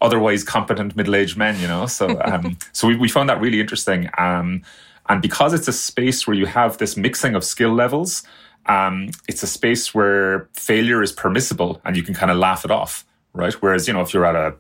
otherwise 0.01 0.45
competent 0.45 0.97
middle-aged 0.97 1.37
men, 1.37 1.59
you 1.61 1.67
know. 1.67 1.87
So 1.87 2.21
um, 2.23 2.59
so 2.73 2.89
we, 2.89 2.97
we 2.97 3.09
found 3.09 3.29
that 3.29 3.41
really 3.41 3.61
interesting. 3.61 4.09
Um, 4.19 4.63
and 5.09 5.21
because 5.21 5.53
it's 5.53 5.69
a 5.69 5.73
space 5.73 6.27
where 6.27 6.37
you 6.37 6.47
have 6.47 6.79
this 6.79 6.97
mixing 6.97 7.35
of 7.35 7.45
skill 7.45 7.73
levels, 7.73 8.23
um, 8.67 9.11
it's 9.29 9.43
a 9.43 9.47
space 9.47 9.95
where 9.95 10.49
failure 10.55 11.03
is 11.03 11.13
permissible 11.13 11.81
and 11.85 11.97
you 11.97 12.03
can 12.03 12.15
kind 12.15 12.31
of 12.31 12.39
laugh 12.39 12.65
it 12.65 12.71
off, 12.71 13.05
right? 13.33 13.53
Whereas, 13.55 13.87
you 13.87 13.93
know, 13.93 14.01
if 14.01 14.15
you're 14.15 14.25
at 14.25 14.35
a 14.35 14.57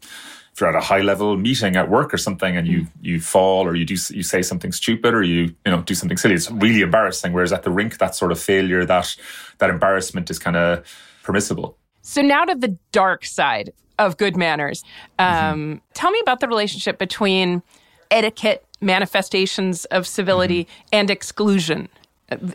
if 0.52 0.60
you're 0.60 0.68
at 0.68 0.76
a 0.76 0.86
high 0.86 1.00
level 1.00 1.36
meeting 1.36 1.74
at 1.74 1.90
work 1.90 2.14
or 2.14 2.16
something 2.16 2.56
and 2.56 2.68
you 2.68 2.82
mm. 2.82 2.88
you 3.00 3.20
fall 3.20 3.66
or 3.66 3.74
you 3.74 3.84
do 3.84 3.94
you 3.94 4.22
say 4.22 4.40
something 4.40 4.70
stupid 4.70 5.12
or 5.12 5.22
you 5.22 5.54
you 5.64 5.72
know 5.72 5.82
do 5.82 5.94
something 5.94 6.16
silly, 6.16 6.34
it's 6.34 6.50
really 6.50 6.82
embarrassing. 6.82 7.32
Whereas 7.32 7.52
at 7.52 7.64
the 7.64 7.70
rink, 7.70 7.98
that 7.98 8.14
sort 8.14 8.30
of 8.30 8.38
failure, 8.38 8.84
that 8.84 9.16
that 9.58 9.70
embarrassment 9.70 10.30
is 10.30 10.38
kind 10.38 10.56
of 10.56 10.84
permissible. 11.22 11.76
So 12.04 12.20
now 12.22 12.44
to 12.44 12.54
the 12.54 12.76
dark 12.92 13.24
side 13.24 13.72
of 13.98 14.16
good 14.16 14.36
manners. 14.36 14.84
Um, 15.18 15.26
mm-hmm. 15.26 15.74
Tell 15.94 16.10
me 16.10 16.20
about 16.20 16.40
the 16.40 16.48
relationship 16.48 16.98
between 16.98 17.62
etiquette, 18.10 18.64
manifestations 18.80 19.86
of 19.86 20.06
civility, 20.06 20.64
mm-hmm. 20.64 20.88
and 20.92 21.10
exclusion, 21.10 21.88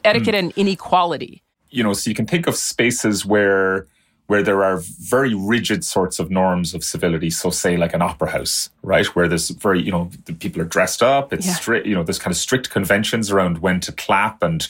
etiquette 0.06 0.36
mm. 0.36 0.40
and 0.40 0.54
inequality. 0.56 1.42
You 1.70 1.84
know, 1.84 1.94
so 1.94 2.10
you 2.10 2.16
can 2.16 2.26
think 2.26 2.48
of 2.48 2.56
spaces 2.56 3.26
where 3.26 3.88
where 4.28 4.44
there 4.44 4.64
are 4.64 4.78
very 5.00 5.34
rigid 5.34 5.84
sorts 5.84 6.20
of 6.20 6.30
norms 6.30 6.76
of 6.76 6.84
civility. 6.84 7.32
So, 7.32 7.50
say 7.50 7.78
like 7.78 7.96
an 7.96 8.04
opera 8.04 8.30
house, 8.30 8.70
right, 8.84 9.08
where 9.16 9.28
there's 9.28 9.50
very, 9.50 9.82
you 9.82 9.92
know, 9.92 10.12
the 10.26 10.34
people 10.34 10.62
are 10.62 10.66
dressed 10.66 11.02
up. 11.02 11.34
It's 11.34 11.48
yeah. 11.48 11.54
strict, 11.54 11.88
you 11.88 11.96
know, 11.96 12.04
there's 12.04 12.20
kind 12.20 12.32
of 12.32 12.38
strict 12.38 12.70
conventions 12.70 13.32
around 13.32 13.58
when 13.58 13.80
to 13.80 13.92
clap 13.92 14.44
and 14.44 14.68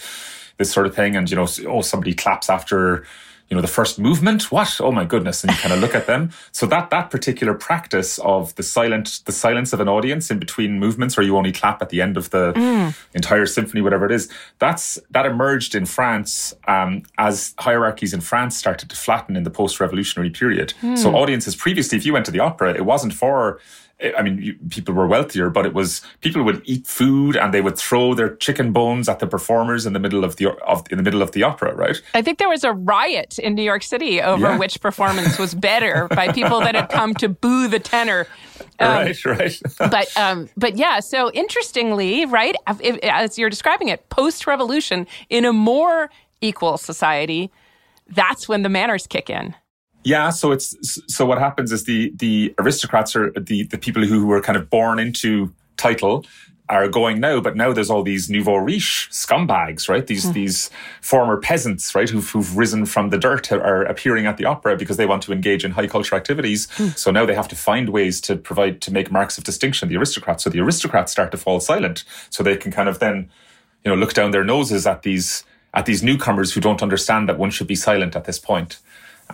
this 0.57 0.71
sort 0.71 0.85
of 0.87 0.95
thing. 0.95 1.17
And, 1.17 1.29
you 1.29 1.35
know, 1.35 1.47
oh, 1.67 1.81
somebody 1.81 2.13
claps 2.13 2.49
after 2.49 3.05
you 3.49 3.55
know 3.55 3.61
the 3.61 3.67
first 3.67 3.99
movement 3.99 4.51
what 4.51 4.79
oh 4.79 4.91
my 4.91 5.05
goodness 5.05 5.43
and 5.43 5.51
you 5.51 5.57
kind 5.57 5.73
of 5.73 5.79
look 5.79 5.95
at 5.95 6.05
them 6.05 6.31
so 6.51 6.65
that 6.65 6.89
that 6.89 7.09
particular 7.09 7.53
practice 7.53 8.19
of 8.19 8.53
the 8.55 8.63
silent 8.63 9.21
the 9.25 9.31
silence 9.31 9.73
of 9.73 9.79
an 9.79 9.89
audience 9.89 10.29
in 10.29 10.39
between 10.39 10.79
movements 10.79 11.17
where 11.17 11.25
you 11.25 11.35
only 11.35 11.51
clap 11.51 11.81
at 11.81 11.89
the 11.89 12.01
end 12.01 12.17
of 12.17 12.29
the 12.29 12.53
mm. 12.53 12.95
entire 13.13 13.45
symphony 13.45 13.81
whatever 13.81 14.05
it 14.05 14.11
is 14.11 14.29
that's 14.59 14.99
that 15.09 15.25
emerged 15.25 15.75
in 15.75 15.85
france 15.85 16.53
um, 16.67 17.03
as 17.17 17.53
hierarchies 17.59 18.13
in 18.13 18.21
france 18.21 18.55
started 18.55 18.89
to 18.89 18.95
flatten 18.95 19.35
in 19.35 19.43
the 19.43 19.51
post-revolutionary 19.51 20.29
period 20.29 20.73
mm. 20.81 20.97
so 20.97 21.15
audiences 21.15 21.55
previously 21.55 21.97
if 21.97 22.05
you 22.05 22.13
went 22.13 22.25
to 22.25 22.31
the 22.31 22.39
opera 22.39 22.73
it 22.73 22.85
wasn't 22.85 23.13
for 23.13 23.59
I 24.17 24.21
mean, 24.21 24.37
you, 24.37 24.55
people 24.69 24.93
were 24.93 25.07
wealthier, 25.07 25.49
but 25.49 25.65
it 25.65 25.73
was 25.73 26.01
people 26.21 26.43
would 26.43 26.61
eat 26.63 26.87
food 26.87 27.35
and 27.35 27.53
they 27.53 27.59
would 27.59 27.77
throw 27.77 28.13
their 28.13 28.35
chicken 28.37 28.71
bones 28.71 29.09
at 29.09 29.19
the 29.19 29.27
performers 29.27 29.85
in 29.85 29.91
the 29.91 29.99
middle 29.99 30.23
of 30.23 30.37
the 30.37 30.51
of, 30.63 30.85
in 30.89 30.97
the 30.97 31.03
middle 31.03 31.21
of 31.21 31.33
the 31.33 31.43
opera, 31.43 31.75
right? 31.75 32.01
I 32.13 32.21
think 32.21 32.39
there 32.39 32.47
was 32.47 32.63
a 32.63 32.71
riot 32.71 33.39
in 33.39 33.55
New 33.55 33.63
York 33.63 33.83
City 33.83 34.21
over 34.21 34.51
yeah. 34.51 34.57
which 34.57 34.79
performance 34.79 35.37
was 35.37 35.53
better 35.53 36.07
by 36.15 36.31
people 36.31 36.61
that 36.61 36.75
had 36.75 36.89
come 36.89 37.13
to 37.15 37.27
boo 37.27 37.67
the 37.67 37.79
tenor. 37.79 38.25
Um, 38.79 38.87
right, 38.87 39.25
right. 39.25 39.61
but 39.77 40.15
um, 40.17 40.49
but 40.55 40.77
yeah, 40.77 41.01
so 41.01 41.29
interestingly, 41.31 42.25
right, 42.25 42.55
if, 42.81 42.97
as 43.03 43.37
you're 43.37 43.49
describing 43.49 43.89
it, 43.89 44.09
post-revolution 44.09 45.07
in 45.29 45.43
a 45.43 45.51
more 45.51 46.09
equal 46.39 46.77
society, 46.77 47.51
that's 48.07 48.47
when 48.47 48.63
the 48.63 48.69
manners 48.69 49.07
kick 49.07 49.29
in. 49.29 49.55
Yeah, 50.03 50.29
so 50.29 50.51
it's 50.51 50.75
so 51.07 51.25
what 51.25 51.39
happens 51.39 51.71
is 51.71 51.83
the 51.83 52.11
the 52.15 52.53
aristocrats 52.57 53.15
are 53.15 53.31
the 53.31 53.63
the 53.63 53.77
people 53.77 54.03
who 54.03 54.25
were 54.25 54.41
kind 54.41 54.57
of 54.57 54.69
born 54.69 54.99
into 54.99 55.53
title 55.77 56.25
are 56.69 56.87
going 56.87 57.19
now, 57.19 57.41
but 57.41 57.55
now 57.55 57.73
there's 57.73 57.89
all 57.89 58.03
these 58.03 58.29
nouveau 58.29 58.55
riche 58.55 59.09
scumbags, 59.11 59.89
right? 59.89 60.05
These 60.05 60.27
mm. 60.27 60.33
these 60.33 60.69
former 61.01 61.37
peasants, 61.37 61.95
right, 61.95 62.07
who've, 62.07 62.29
who've 62.29 62.55
risen 62.55 62.85
from 62.85 63.09
the 63.09 63.17
dirt 63.17 63.51
are 63.51 63.83
appearing 63.83 64.27
at 64.27 64.37
the 64.37 64.45
opera 64.45 64.77
because 64.77 64.97
they 64.97 65.07
want 65.07 65.23
to 65.23 65.31
engage 65.31 65.65
in 65.65 65.71
high 65.71 65.87
culture 65.87 66.15
activities. 66.15 66.67
Mm. 66.77 66.95
So 66.97 67.09
now 67.09 67.25
they 67.25 67.33
have 67.33 67.47
to 67.47 67.55
find 67.55 67.89
ways 67.89 68.21
to 68.21 68.35
provide 68.35 68.81
to 68.81 68.93
make 68.93 69.11
marks 69.11 69.37
of 69.37 69.43
distinction. 69.43 69.89
The 69.89 69.97
aristocrats, 69.97 70.43
so 70.43 70.51
the 70.51 70.59
aristocrats 70.59 71.11
start 71.11 71.31
to 71.31 71.37
fall 71.37 71.59
silent, 71.59 72.03
so 72.29 72.43
they 72.43 72.55
can 72.55 72.71
kind 72.71 72.87
of 72.87 72.99
then, 72.99 73.31
you 73.83 73.89
know, 73.89 73.97
look 73.97 74.13
down 74.13 74.29
their 74.31 74.43
noses 74.43 74.85
at 74.85 75.01
these 75.01 75.43
at 75.73 75.85
these 75.85 76.03
newcomers 76.03 76.53
who 76.53 76.61
don't 76.61 76.83
understand 76.83 77.27
that 77.29 77.37
one 77.37 77.49
should 77.49 77.67
be 77.67 77.75
silent 77.75 78.15
at 78.15 78.25
this 78.25 78.39
point. 78.39 78.79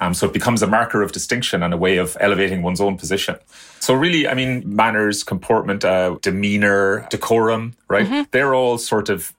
Um, 0.02 0.14
so 0.14 0.28
it 0.28 0.34
becomes 0.34 0.62
a 0.62 0.68
marker 0.68 1.02
of 1.02 1.12
distinction 1.12 1.64
and 1.64 1.74
a 1.74 1.78
way 1.78 1.98
of 1.98 2.18
elevating 2.20 2.62
one's 2.62 2.82
own 2.82 2.98
position. 2.98 3.38
So 3.80 3.94
really, 3.94 4.28
I 4.28 4.34
mean, 4.34 4.64
manners, 4.66 5.24
comportment, 5.24 5.86
uh, 5.86 6.18
demeanor, 6.22 7.08
decorum, 7.10 7.76
right? 7.88 8.06
Mm-hmm. 8.06 8.24
They're 8.32 8.54
all 8.54 8.78
sort 8.78 9.10
of 9.10 9.34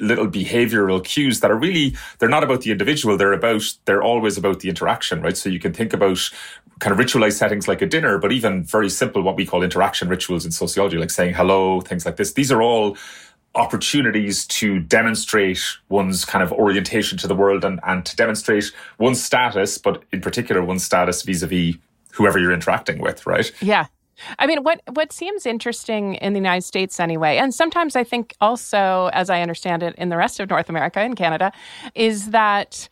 little 0.00 0.26
behavioral 0.26 1.02
cues 1.02 1.40
that 1.40 1.50
are 1.50 1.56
really 1.56 1.94
they're 2.18 2.28
not 2.28 2.42
about 2.42 2.62
the 2.62 2.72
individual 2.72 3.16
they're 3.16 3.32
about 3.32 3.62
they're 3.84 4.02
always 4.02 4.36
about 4.36 4.60
the 4.60 4.68
interaction 4.68 5.22
right 5.22 5.36
so 5.36 5.48
you 5.48 5.60
can 5.60 5.72
think 5.72 5.92
about 5.92 6.18
kind 6.80 6.92
of 6.92 6.98
ritualized 6.98 7.34
settings 7.34 7.68
like 7.68 7.80
a 7.80 7.86
dinner 7.86 8.18
but 8.18 8.32
even 8.32 8.64
very 8.64 8.90
simple 8.90 9.22
what 9.22 9.36
we 9.36 9.46
call 9.46 9.62
interaction 9.62 10.08
rituals 10.08 10.44
in 10.44 10.50
sociology 10.50 10.98
like 10.98 11.10
saying 11.10 11.32
hello 11.32 11.80
things 11.80 12.04
like 12.04 12.16
this 12.16 12.32
these 12.32 12.50
are 12.50 12.60
all 12.60 12.96
opportunities 13.54 14.46
to 14.46 14.80
demonstrate 14.80 15.60
one's 15.88 16.24
kind 16.24 16.42
of 16.42 16.52
orientation 16.52 17.16
to 17.18 17.28
the 17.28 17.34
world 17.34 17.64
and, 17.64 17.80
and 17.86 18.04
to 18.04 18.16
demonstrate 18.16 18.72
one's 18.98 19.22
status, 19.22 19.78
but 19.78 20.02
in 20.12 20.20
particular 20.20 20.62
one's 20.62 20.84
status 20.84 21.22
vis-a-vis 21.22 21.76
whoever 22.12 22.38
you're 22.38 22.52
interacting 22.52 22.98
with, 22.98 23.26
right? 23.26 23.52
Yeah. 23.60 23.86
I 24.38 24.46
mean, 24.46 24.62
what 24.62 24.80
what 24.92 25.12
seems 25.12 25.44
interesting 25.44 26.14
in 26.16 26.34
the 26.34 26.38
United 26.38 26.62
States 26.62 27.00
anyway, 27.00 27.36
and 27.36 27.52
sometimes 27.52 27.96
I 27.96 28.04
think 28.04 28.34
also, 28.40 29.10
as 29.12 29.28
I 29.28 29.42
understand 29.42 29.82
it, 29.82 29.94
in 29.96 30.08
the 30.08 30.16
rest 30.16 30.38
of 30.38 30.48
North 30.48 30.68
America 30.68 31.00
and 31.00 31.16
Canada, 31.16 31.52
is 31.96 32.30
that 32.30 32.88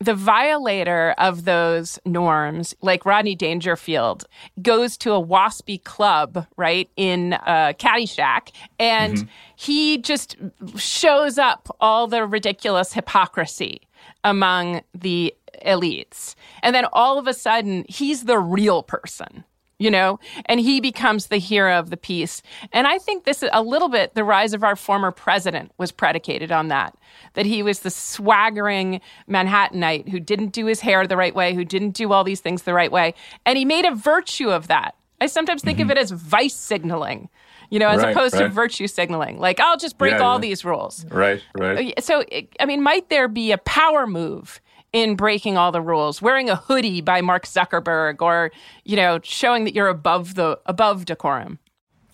the 0.00 0.14
violator 0.14 1.14
of 1.18 1.44
those 1.44 1.98
norms, 2.04 2.74
like 2.80 3.04
Rodney 3.04 3.34
Dangerfield, 3.34 4.24
goes 4.62 4.96
to 4.98 5.12
a 5.12 5.22
waspy 5.22 5.82
club, 5.82 6.46
right, 6.56 6.88
in 6.96 7.32
uh, 7.32 7.72
Caddyshack, 7.78 8.52
and 8.78 9.14
mm-hmm. 9.14 9.28
he 9.56 9.98
just 9.98 10.36
shows 10.76 11.36
up 11.36 11.74
all 11.80 12.06
the 12.06 12.24
ridiculous 12.26 12.92
hypocrisy 12.92 13.80
among 14.22 14.82
the 14.94 15.34
elites. 15.64 16.34
And 16.62 16.74
then 16.74 16.86
all 16.92 17.18
of 17.18 17.26
a 17.26 17.34
sudden, 17.34 17.84
he's 17.88 18.24
the 18.24 18.38
real 18.38 18.82
person 18.82 19.44
you 19.78 19.90
know, 19.90 20.18
and 20.46 20.58
he 20.60 20.80
becomes 20.80 21.26
the 21.26 21.38
hero 21.38 21.78
of 21.78 21.90
the 21.90 21.96
piece. 21.96 22.42
And 22.72 22.86
I 22.86 22.98
think 22.98 23.24
this 23.24 23.42
is 23.42 23.50
a 23.52 23.62
little 23.62 23.88
bit 23.88 24.14
the 24.14 24.24
rise 24.24 24.52
of 24.52 24.64
our 24.64 24.76
former 24.76 25.12
president 25.12 25.72
was 25.78 25.92
predicated 25.92 26.50
on 26.50 26.68
that. 26.68 26.96
That 27.34 27.46
he 27.46 27.62
was 27.62 27.80
the 27.80 27.90
swaggering 27.90 29.00
Manhattanite 29.28 30.08
who 30.08 30.18
didn't 30.18 30.48
do 30.48 30.66
his 30.66 30.80
hair 30.80 31.06
the 31.06 31.16
right 31.16 31.34
way, 31.34 31.54
who 31.54 31.64
didn't 31.64 31.90
do 31.90 32.12
all 32.12 32.24
these 32.24 32.40
things 32.40 32.62
the 32.62 32.74
right 32.74 32.90
way. 32.90 33.14
And 33.46 33.56
he 33.56 33.64
made 33.64 33.84
a 33.84 33.94
virtue 33.94 34.50
of 34.50 34.66
that. 34.66 34.96
I 35.20 35.26
sometimes 35.26 35.62
think 35.62 35.78
mm-hmm. 35.78 35.90
of 35.90 35.96
it 35.96 36.00
as 36.00 36.10
vice 36.10 36.54
signaling, 36.54 37.28
you 37.70 37.78
know, 37.78 37.88
as 37.88 38.02
right, 38.02 38.10
opposed 38.10 38.34
right. 38.34 38.44
to 38.44 38.48
virtue 38.48 38.86
signaling. 38.86 39.38
Like, 39.38 39.58
I'll 39.60 39.76
just 39.76 39.98
break 39.98 40.12
yeah, 40.12 40.20
all 40.20 40.36
yeah. 40.36 40.42
these 40.42 40.64
rules. 40.64 41.04
Right, 41.06 41.42
right. 41.56 41.92
So, 42.02 42.24
I 42.60 42.66
mean, 42.66 42.82
might 42.82 43.10
there 43.10 43.26
be 43.26 43.50
a 43.52 43.58
power 43.58 44.06
move 44.06 44.60
in 44.92 45.16
breaking 45.16 45.56
all 45.56 45.72
the 45.72 45.80
rules, 45.80 46.22
wearing 46.22 46.48
a 46.48 46.56
hoodie 46.56 47.00
by 47.00 47.20
Mark 47.20 47.46
Zuckerberg, 47.46 48.22
or 48.22 48.50
you 48.84 48.96
know, 48.96 49.20
showing 49.22 49.64
that 49.64 49.74
you're 49.74 49.88
above 49.88 50.34
the 50.34 50.58
above 50.66 51.04
decorum. 51.04 51.58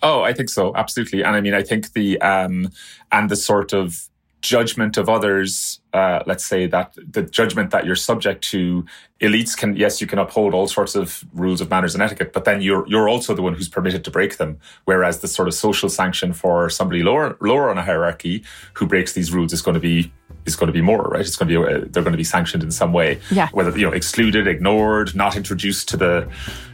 Oh, 0.03 0.23
I 0.23 0.33
think 0.35 0.51
so, 0.51 0.75
absolutely. 0.77 1.23
And 1.23 1.35
I 1.35 1.41
mean, 1.41 1.55
I 1.55 1.63
think 1.63 1.93
the 1.93 2.21
um, 2.21 2.71
and 3.11 3.31
the 3.31 3.37
sort 3.37 3.73
of 3.73 4.09
judgment 4.45 4.99
of 4.99 5.09
others, 5.09 5.81
uh, 5.95 6.23
let's 6.27 6.45
say 6.45 6.67
that 6.67 6.95
the 6.97 7.23
judgment 7.23 7.71
that 7.71 7.87
you're 7.87 7.97
subject 7.97 8.45
to, 8.45 8.85
elites 9.21 9.57
can, 9.57 9.75
yes, 9.75 10.03
you 10.03 10.07
can 10.07 10.19
uphold 10.19 10.53
all 10.53 10.69
sorts 10.69 10.95
of 10.95 11.25
rules 11.33 11.63
of 11.63 11.71
manners 11.71 11.95
and 11.95 12.03
etiquette, 12.03 12.35
but 12.35 12.45
then 12.45 12.61
you're, 12.61 12.87
you're 12.87 13.09
also 13.09 13.35
the 13.35 13.41
one 13.41 13.55
who's 13.55 13.71
permitted 13.71 14.05
to 14.05 14.11
break 14.11 14.37
them. 14.37 14.59
Whereas 14.85 15.21
the 15.21 15.29
sort 15.29 15.49
of 15.49 15.55
social 15.55 15.89
sanction 15.89 16.35
for 16.35 16.69
somebody 16.69 17.03
lower, 17.03 17.39
lower 17.41 17.71
on 17.71 17.79
a 17.79 17.83
hierarchy 17.83 18.45
who 18.75 18.87
breaks 18.87 19.15
these 19.15 19.33
rules 19.33 19.55
is 19.55 19.63
going 19.63 19.77
to 19.77 19.81
be 19.81 20.13
is 20.47 20.57
going 20.57 20.69
to 20.69 20.73
be 20.73 20.81
more, 20.83 21.03
right? 21.03 21.21
It's 21.21 21.37
going 21.37 21.49
to 21.49 21.61
be 21.61 21.75
uh, 21.75 21.79
they're 21.91 22.03
going 22.03 22.13
to 22.13 22.19
be 22.19 22.25
sanctioned 22.25 22.63
in 22.63 22.71
some 22.71 22.93
way, 22.93 23.21
yeah. 23.31 23.49
Whether 23.53 23.77
you 23.79 23.87
know 23.87 23.93
excluded, 23.93 24.47
ignored, 24.47 25.15
not 25.15 25.37
introduced 25.37 25.89
to 25.91 25.97
the 25.97 26.31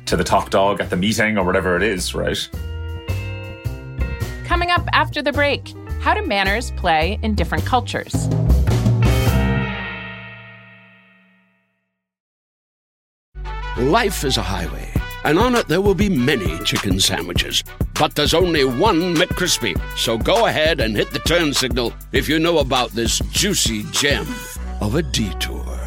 to 0.06 0.16
the 0.16 0.24
top 0.24 0.50
dog 0.50 0.80
at 0.80 0.90
the 0.90 0.96
meeting 0.96 1.38
or 1.38 1.44
whatever 1.44 1.76
it 1.76 1.82
is, 1.82 2.14
right? 2.14 2.48
Coming 4.44 4.70
up 4.70 4.86
after 4.92 5.22
the 5.22 5.32
break, 5.32 5.74
how 6.00 6.14
do 6.14 6.26
manners 6.26 6.72
play 6.72 7.18
in 7.22 7.34
different 7.34 7.64
cultures? 7.64 8.28
Life 13.76 14.24
is 14.24 14.36
a 14.36 14.42
highway, 14.42 14.92
and 15.24 15.38
on 15.38 15.54
it 15.54 15.68
there 15.68 15.80
will 15.80 15.94
be 15.94 16.08
many 16.08 16.58
chicken 16.64 17.00
sandwiches. 17.00 17.64
But 17.94 18.14
there's 18.14 18.34
only 18.34 18.64
one 18.64 19.14
McCrispy. 19.14 19.80
So 19.96 20.16
go 20.16 20.46
ahead 20.46 20.80
and 20.80 20.96
hit 20.96 21.10
the 21.10 21.18
turn 21.20 21.52
signal 21.52 21.92
if 22.12 22.28
you 22.28 22.38
know 22.38 22.58
about 22.58 22.90
this 22.90 23.18
juicy 23.30 23.84
gem 23.92 24.26
of 24.80 24.94
a 24.94 25.02
detour. 25.02 25.80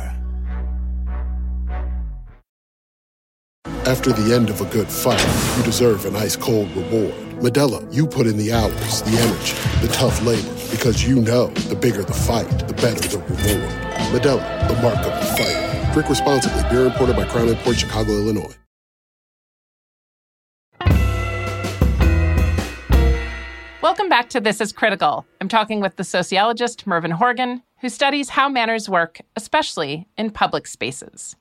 After 3.86 4.14
the 4.14 4.34
end 4.34 4.50
of 4.50 4.62
a 4.62 4.66
good 4.66 4.88
fight, 4.88 5.20
you 5.58 5.64
deserve 5.64 6.06
an 6.06 6.16
ice 6.16 6.38
cold 6.38 6.72
reward. 6.76 7.14
Modelo, 7.42 7.86
you 7.94 8.08
put 8.08 8.28
in 8.28 8.38
the 8.38 8.54
hours, 8.54 9.02
the 9.02 9.12
energy, 9.12 9.56
the 9.86 9.92
tough 9.92 10.24
labor, 10.24 10.54
because 10.72 11.06
you 11.06 11.20
know 11.20 11.48
the 11.48 11.76
bigger 11.76 12.04
the 12.04 12.14
fight, 12.14 12.48
the 12.68 12.74
better 12.76 13.06
the 13.10 13.18
reward. 13.18 13.70
Modelo, 14.14 14.68
the 14.70 14.82
mark 14.82 14.98
of 15.00 15.14
the 15.20 15.36
fighter. 15.36 15.92
Drink 15.92 16.10
responsibly. 16.10 16.64
Beer 16.70 16.86
imported 16.86 17.18
by 17.18 17.26
Crown 17.26 17.54
Port 17.58 17.78
Chicago, 17.78 18.12
Illinois. 18.14 18.56
Welcome 23.84 24.08
back 24.08 24.30
to 24.30 24.40
This 24.40 24.62
is 24.62 24.72
Critical. 24.72 25.26
I'm 25.42 25.50
talking 25.50 25.82
with 25.82 25.98
the 25.98 26.06
sociologist 26.06 26.88
Mervyn 26.88 27.12
Horgan, 27.12 27.64
who 27.82 27.90
studies 27.90 28.30
how 28.30 28.48
manners 28.48 28.88
work, 28.88 29.20
especially 29.36 30.08
in 30.18 30.32
public 30.32 30.68
spaces. 30.68 31.36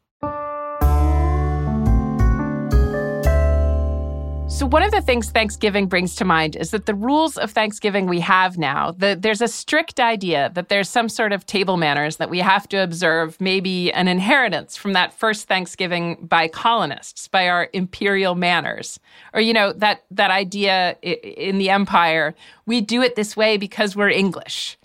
So, 4.53 4.67
one 4.67 4.83
of 4.83 4.91
the 4.91 5.01
things 5.01 5.31
Thanksgiving 5.31 5.87
brings 5.87 6.15
to 6.17 6.27
mind 6.27 6.57
is 6.57 6.73
that 6.73 6.85
the 6.85 6.95
rules 6.95 7.39
of 7.39 7.51
Thanksgiving 7.51 8.07
we 8.07 8.21
have 8.21 8.59
now, 8.59 8.91
the, 8.91 9.17
there's 9.19 9.41
a 9.41 9.49
strict 9.49 9.99
idea 9.99 10.53
that 10.55 10.69
there's 10.69 10.91
some 10.91 11.09
sort 11.09 11.33
of 11.33 11.47
table 11.47 11.79
manners 11.79 12.19
that 12.19 12.29
we 12.29 12.39
have 12.41 12.69
to 12.69 12.77
observe, 12.77 13.41
maybe 13.41 13.91
an 13.95 14.09
inheritance 14.09 14.77
from 14.77 14.93
that 14.93 15.15
first 15.15 15.49
Thanksgiving 15.49 16.17
by 16.21 16.49
colonists, 16.49 17.29
by 17.29 17.49
our 17.49 17.71
imperial 17.73 18.35
manners. 18.35 19.01
Or, 19.33 19.41
you 19.41 19.55
know, 19.55 19.73
that, 19.73 20.05
that 20.11 20.31
idea 20.31 20.97
in 21.01 21.57
the 21.57 21.71
empire, 21.71 22.35
we 22.67 22.83
do 22.83 23.01
it 23.01 23.17
this 23.17 23.35
way 23.35 23.57
because 23.57 23.97
we're 23.97 24.11
English. 24.11 24.79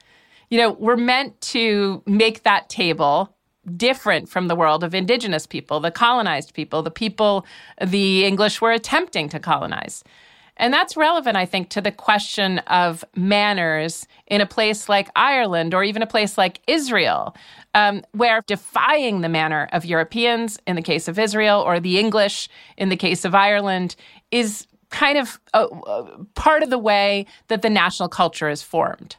You 0.50 0.60
know, 0.60 0.72
we're 0.72 0.96
meant 0.96 1.40
to 1.42 2.02
make 2.06 2.44
that 2.44 2.70
table 2.70 3.36
different 3.76 4.30
from 4.30 4.48
the 4.48 4.56
world 4.56 4.84
of 4.84 4.94
indigenous 4.94 5.46
people, 5.46 5.80
the 5.80 5.92
colonized 5.92 6.54
people, 6.54 6.82
the 6.82 6.92
people 6.92 7.46
the 7.82 8.26
English 8.26 8.62
were 8.62 8.72
attempting 8.72 9.30
to 9.30 9.40
colonize. 9.40 10.04
And 10.60 10.74
that's 10.74 10.98
relevant, 10.98 11.38
I 11.38 11.46
think, 11.46 11.70
to 11.70 11.82
the 11.82 11.92
question 11.92 12.60
of 12.60 13.06
manners 13.16 14.08
in 14.26 14.42
a 14.42 14.46
place 14.46 14.90
like 14.90 15.10
Ireland 15.16 15.74
or 15.74 15.84
even 15.84 16.02
a 16.02 16.08
place 16.08 16.38
like 16.38 16.62
Israel, 16.68 17.36
um, 17.76 18.04
where 18.14 18.42
defying 18.48 19.22
the 19.22 19.30
manner 19.30 19.70
of 19.72 19.86
Europeans 19.86 20.60
in 20.66 20.76
the 20.76 20.82
case 20.82 21.08
of 21.08 21.20
Israel 21.20 21.62
or 21.62 21.80
the 21.80 22.00
English 22.00 22.50
in 22.76 22.90
the 22.90 22.98
case 22.98 23.24
of 23.24 23.36
Ireland 23.36 23.96
is 24.32 24.68
kind 24.90 25.18
of 25.18 25.40
a, 25.54 25.66
a 25.66 26.26
part 26.34 26.64
of 26.64 26.70
the 26.70 26.80
way 26.80 27.26
that 27.50 27.62
the 27.62 27.70
national 27.70 28.10
culture 28.10 28.50
is 28.50 28.64
formed. 28.64 29.18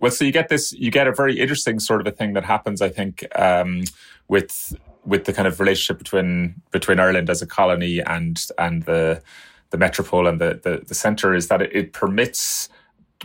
Well, 0.00 0.10
so 0.10 0.24
you 0.24 0.32
get 0.32 0.48
this, 0.48 0.72
you 0.72 0.90
get 0.90 1.06
a 1.06 1.12
very 1.12 1.40
interesting 1.40 1.80
sort 1.80 2.00
of 2.00 2.06
a 2.06 2.10
thing 2.10 2.34
that 2.34 2.44
happens, 2.44 2.82
I 2.82 2.88
think, 2.88 3.26
um, 3.38 3.84
with 4.28 4.74
with 5.04 5.24
the 5.24 5.32
kind 5.32 5.46
of 5.46 5.60
relationship 5.60 5.98
between 5.98 6.60
between 6.72 6.98
Ireland 6.98 7.30
as 7.30 7.40
a 7.40 7.46
colony 7.46 8.00
and 8.00 8.44
and 8.58 8.82
the 8.82 9.22
the 9.70 9.78
metropole 9.78 10.26
and 10.26 10.40
the 10.40 10.60
the, 10.62 10.84
the 10.86 10.94
center 10.94 11.34
is 11.34 11.48
that 11.48 11.62
it, 11.62 11.74
it 11.74 11.92
permits 11.92 12.68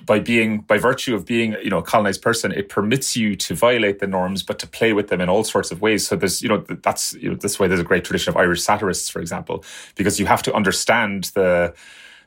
by 0.06 0.20
being 0.20 0.62
by 0.62 0.78
virtue 0.78 1.14
of 1.14 1.26
being 1.26 1.56
you 1.64 1.70
know 1.70 1.80
a 1.80 1.84
colonized 1.84 2.22
person 2.22 2.52
it 2.54 2.70
permits 2.70 3.16
you 3.16 3.36
to 3.36 3.54
violate 3.54 4.00
the 4.00 4.08
norms 4.08 4.42
but 4.42 4.58
to 4.58 4.66
play 4.66 4.94
with 4.94 5.10
them 5.10 5.20
in 5.20 5.28
all 5.28 5.44
sorts 5.44 5.72
of 5.72 5.82
ways. 5.82 6.08
So 6.08 6.16
there's 6.16 6.42
you 6.42 6.50
know 6.50 6.60
that's 6.60 7.14
you 7.16 7.30
know 7.30 7.36
this 7.36 7.60
way 7.60 7.68
there's 7.68 7.82
a 7.82 7.86
great 7.86 8.06
tradition 8.06 8.30
of 8.30 8.38
irish 8.38 8.62
satirists 8.62 9.10
for 9.10 9.20
example 9.20 9.66
because 9.96 10.20
you 10.20 10.26
have 10.28 10.42
to 10.44 10.54
understand 10.54 11.26
the 11.36 11.74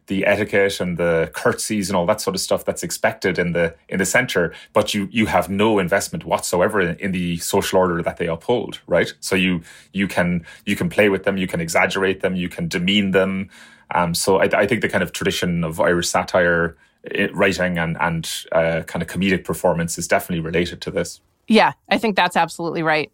the 0.06 0.26
etiquette 0.26 0.80
and 0.80 0.98
the 0.98 1.30
curtsies 1.34 1.88
and 1.88 1.96
all 1.96 2.06
that 2.06 2.20
sort 2.20 2.34
of 2.34 2.40
stuff 2.40 2.64
that's 2.64 2.82
expected 2.82 3.38
in 3.38 3.52
the 3.52 3.74
in 3.88 3.98
the 3.98 4.04
center 4.04 4.52
but 4.72 4.94
you 4.94 5.08
you 5.10 5.26
have 5.26 5.48
no 5.48 5.78
investment 5.78 6.24
whatsoever 6.24 6.80
in, 6.80 6.96
in, 6.96 7.12
the 7.12 7.36
social 7.38 7.78
order 7.78 8.02
that 8.02 8.16
they 8.16 8.26
uphold 8.26 8.80
right? 8.86 9.12
So 9.20 9.36
you 9.36 9.62
you 9.92 10.08
can 10.08 10.44
you 10.66 10.76
can 10.76 10.88
play 10.88 11.08
with 11.08 11.24
them 11.24 11.36
you 11.36 11.46
can 11.46 11.60
exaggerate 11.60 12.20
them 12.20 12.36
you 12.36 12.48
can 12.48 12.68
demean 12.68 13.12
them. 13.12 13.50
Um, 13.94 14.14
so 14.14 14.38
I, 14.38 14.44
I 14.52 14.66
think 14.66 14.80
the 14.80 14.88
kind 14.88 15.02
of 15.02 15.12
tradition 15.12 15.64
of 15.64 15.80
irish 15.80 16.08
satire 16.08 16.76
eh, 17.10 17.28
writing 17.32 17.78
and 17.78 17.96
and 18.00 18.30
uh, 18.52 18.82
kind 18.86 19.02
of 19.02 19.08
comedic 19.08 19.44
performance 19.44 19.98
is 19.98 20.08
definitely 20.08 20.40
related 20.40 20.80
to 20.82 20.90
this. 20.90 21.20
Yeah 21.46 21.72
i 21.88 21.98
think 21.98 22.16
that's 22.16 22.36
absolutely 22.36 22.82
right. 22.82 23.10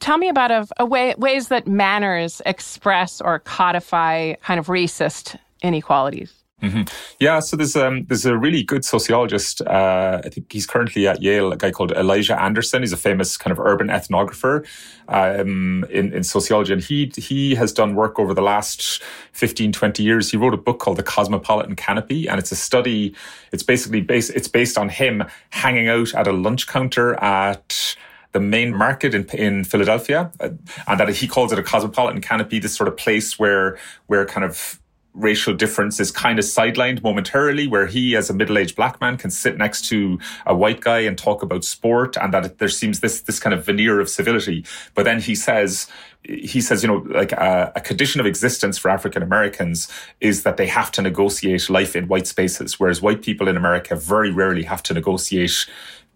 Tell 0.00 0.18
me 0.18 0.28
about 0.28 0.50
a, 0.50 0.66
a 0.78 0.86
way 0.86 1.14
ways 1.16 1.48
that 1.48 1.66
manners 1.66 2.42
express 2.46 3.20
or 3.20 3.40
codify 3.40 4.34
kind 4.34 4.60
of 4.60 4.66
racist 4.66 5.38
inequalities. 5.62 6.32
Mm-hmm. 6.62 6.82
Yeah, 7.20 7.38
so 7.38 7.56
there's 7.56 7.76
um, 7.76 8.04
there's 8.06 8.26
a 8.26 8.36
really 8.36 8.64
good 8.64 8.84
sociologist. 8.84 9.62
Uh, 9.62 10.20
I 10.24 10.28
think 10.28 10.52
he's 10.52 10.66
currently 10.66 11.06
at 11.06 11.22
Yale. 11.22 11.52
A 11.52 11.56
guy 11.56 11.70
called 11.70 11.92
Elijah 11.92 12.40
Anderson. 12.40 12.82
He's 12.82 12.92
a 12.92 12.96
famous 12.96 13.36
kind 13.36 13.52
of 13.52 13.60
urban 13.60 13.86
ethnographer 13.88 14.66
um, 15.06 15.84
in 15.88 16.12
in 16.12 16.24
sociology, 16.24 16.72
and 16.72 16.82
he 16.82 17.12
he 17.16 17.54
has 17.54 17.72
done 17.72 17.94
work 17.94 18.18
over 18.18 18.34
the 18.34 18.42
last 18.42 19.00
15, 19.32 19.70
20 19.70 20.02
years. 20.02 20.32
He 20.32 20.36
wrote 20.36 20.52
a 20.52 20.56
book 20.58 20.80
called 20.80 20.96
The 20.96 21.04
Cosmopolitan 21.04 21.76
Canopy, 21.76 22.28
and 22.28 22.40
it's 22.40 22.50
a 22.50 22.56
study. 22.56 23.14
It's 23.52 23.62
basically 23.62 24.00
based. 24.00 24.32
It's 24.34 24.48
based 24.48 24.76
on 24.76 24.88
him 24.88 25.22
hanging 25.50 25.86
out 25.88 26.12
at 26.14 26.26
a 26.26 26.32
lunch 26.32 26.66
counter 26.66 27.14
at 27.22 27.96
the 28.32 28.40
main 28.40 28.76
market 28.76 29.14
in, 29.14 29.24
in 29.30 29.62
Philadelphia, 29.62 30.32
uh, 30.40 30.50
and 30.88 30.98
that 30.98 31.08
he 31.10 31.28
calls 31.28 31.52
it 31.52 31.58
a 31.60 31.62
cosmopolitan 31.62 32.20
canopy, 32.20 32.58
this 32.58 32.74
sort 32.74 32.88
of 32.88 32.96
place 32.96 33.38
where 33.38 33.78
where 34.08 34.26
kind 34.26 34.44
of 34.44 34.80
racial 35.18 35.54
difference 35.54 36.00
is 36.00 36.10
kind 36.10 36.38
of 36.38 36.44
sidelined 36.44 37.02
momentarily, 37.02 37.66
where 37.66 37.86
he, 37.86 38.16
as 38.16 38.30
a 38.30 38.34
middle-aged 38.34 38.76
black 38.76 39.00
man, 39.00 39.16
can 39.16 39.30
sit 39.30 39.58
next 39.58 39.88
to 39.88 40.18
a 40.46 40.54
white 40.54 40.80
guy 40.80 41.00
and 41.00 41.18
talk 41.18 41.42
about 41.42 41.64
sport, 41.64 42.16
and 42.16 42.32
that 42.32 42.58
there 42.58 42.68
seems 42.68 43.00
this 43.00 43.20
this 43.22 43.40
kind 43.40 43.54
of 43.54 43.66
veneer 43.66 44.00
of 44.00 44.08
civility. 44.08 44.64
But 44.94 45.04
then 45.04 45.20
he 45.20 45.34
says, 45.34 45.88
he 46.22 46.60
says, 46.60 46.82
you 46.82 46.88
know, 46.88 47.04
like 47.08 47.32
a, 47.32 47.72
a 47.76 47.80
condition 47.80 48.20
of 48.20 48.26
existence 48.26 48.78
for 48.78 48.90
African 48.90 49.22
Americans 49.22 49.88
is 50.20 50.42
that 50.42 50.56
they 50.56 50.66
have 50.66 50.90
to 50.92 51.02
negotiate 51.02 51.70
life 51.70 51.96
in 51.96 52.08
white 52.08 52.26
spaces, 52.26 52.78
whereas 52.78 53.00
white 53.00 53.22
people 53.22 53.48
in 53.48 53.56
America 53.56 53.96
very 53.96 54.30
rarely 54.30 54.64
have 54.64 54.82
to 54.84 54.94
negotiate 54.94 55.66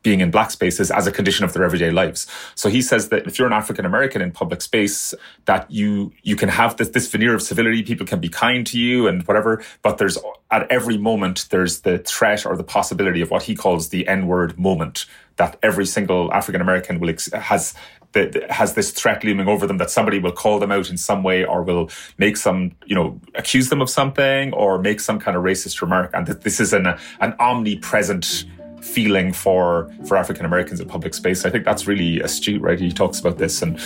being 0.03 0.21
in 0.21 0.31
black 0.31 0.51
spaces 0.51 0.91
as 0.91 1.07
a 1.07 1.13
condition 1.13 1.45
of 1.45 1.53
their 1.53 1.65
everyday 1.65 1.91
lives. 1.91 2.27
So 2.55 2.69
he 2.69 2.83
says 2.83 3.09
that 3.11 3.27
if 3.27 3.39
you're 3.39 3.47
an 3.47 3.53
African 3.53 3.85
American 3.85 4.23
in 4.23 4.33
public 4.33 4.63
space, 4.63 5.15
that 5.45 5.71
you 5.71 6.13
you 6.23 6.37
can 6.37 6.49
have 6.49 6.77
this, 6.77 6.91
this 6.91 7.09
veneer 7.09 7.35
of 7.35 7.43
civility, 7.43 7.83
people 7.83 8.07
can 8.07 8.21
be 8.21 8.29
kind 8.29 8.67
to 8.69 8.79
you 8.79 9.07
and 9.07 9.27
whatever, 9.27 9.63
but 9.83 9.99
there's 9.99 10.19
at 10.51 10.71
every 10.71 10.99
moment 10.99 11.47
there's 11.51 11.81
the 11.81 11.99
threat 11.99 12.45
or 12.45 12.57
the 12.57 12.65
possibility 12.65 13.21
of 13.21 13.31
what 13.31 13.43
he 13.45 13.55
calls 13.55 13.89
the 13.89 14.07
N-word 14.07 14.59
moment 14.59 15.07
that 15.37 15.59
every 15.63 15.87
single 15.87 16.33
African 16.33 16.61
American 16.61 17.01
will 17.01 17.11
ex- 17.11 17.33
has 17.33 17.75
that 18.13 18.51
has 18.51 18.75
this 18.75 18.91
threat 18.91 19.25
looming 19.25 19.49
over 19.49 19.67
them 19.67 19.79
that 19.79 19.91
somebody 19.91 20.19
will 20.19 20.33
call 20.33 20.59
them 20.59 20.71
out 20.71 20.91
in 20.91 20.97
some 20.97 21.23
way 21.23 21.45
or 21.45 21.63
will 21.63 21.91
make 22.19 22.37
some, 22.37 22.73
you 22.85 22.95
know, 22.95 23.19
accuse 23.35 23.69
them 23.69 23.81
of 23.81 23.89
something 23.89 24.53
or 24.53 24.79
make 24.79 25.01
some 25.01 25.19
kind 25.19 25.37
of 25.37 25.43
racist 25.43 25.81
remark. 25.81 26.11
And 26.13 26.27
that 26.27 26.43
this 26.43 26.61
is 26.61 26.73
an, 26.73 26.87
an 27.21 27.35
omnipresent 27.39 28.45
feeling 28.83 29.33
for 29.33 29.91
for 30.07 30.17
African 30.17 30.45
Americans 30.45 30.81
in 30.81 30.89
public 30.89 31.15
space. 31.15 31.45
I 31.45 31.51
think 31.51 31.65
that's 31.65 31.87
really 31.87 32.21
astute, 32.21 32.61
right? 32.61 32.79
He 32.79 32.93
talks 32.93 33.21
about 33.21 33.39
this, 33.39 33.63
and 33.63 33.81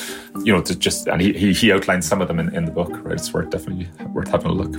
you 0.45 0.53
know, 0.53 0.63
to 0.63 0.75
just 0.75 1.07
and 1.07 1.21
he 1.21 1.33
he, 1.33 1.53
he 1.53 1.73
outlines 1.73 2.07
some 2.07 2.21
of 2.21 2.29
them 2.29 2.39
in, 2.39 2.55
in 2.55 2.65
the 2.65 2.73
book, 2.73 2.91
right? 3.05 3.15
It's 3.15 3.33
worth 3.33 3.51
definitely 3.51 3.89
worth 4.13 4.29
having 4.29 4.49
a 4.49 4.55
look. 4.55 4.73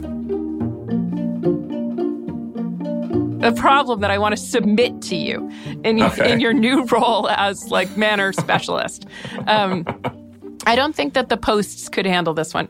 The 3.41 3.53
problem 3.53 4.01
that 4.01 4.11
I 4.11 4.17
want 4.17 4.35
to 4.35 4.41
submit 4.41 5.01
to 5.03 5.15
you 5.15 5.49
in 5.83 6.01
okay. 6.01 6.31
in 6.31 6.39
your 6.39 6.53
new 6.53 6.83
role 6.85 7.29
as 7.29 7.69
like 7.69 7.95
manner 7.95 8.33
specialist. 8.33 9.05
Um, 9.45 9.85
I 10.65 10.75
don't 10.75 10.95
think 10.95 11.13
that 11.13 11.29
the 11.29 11.37
posts 11.37 11.87
could 11.87 12.05
handle 12.05 12.33
this 12.33 12.53
one. 12.53 12.67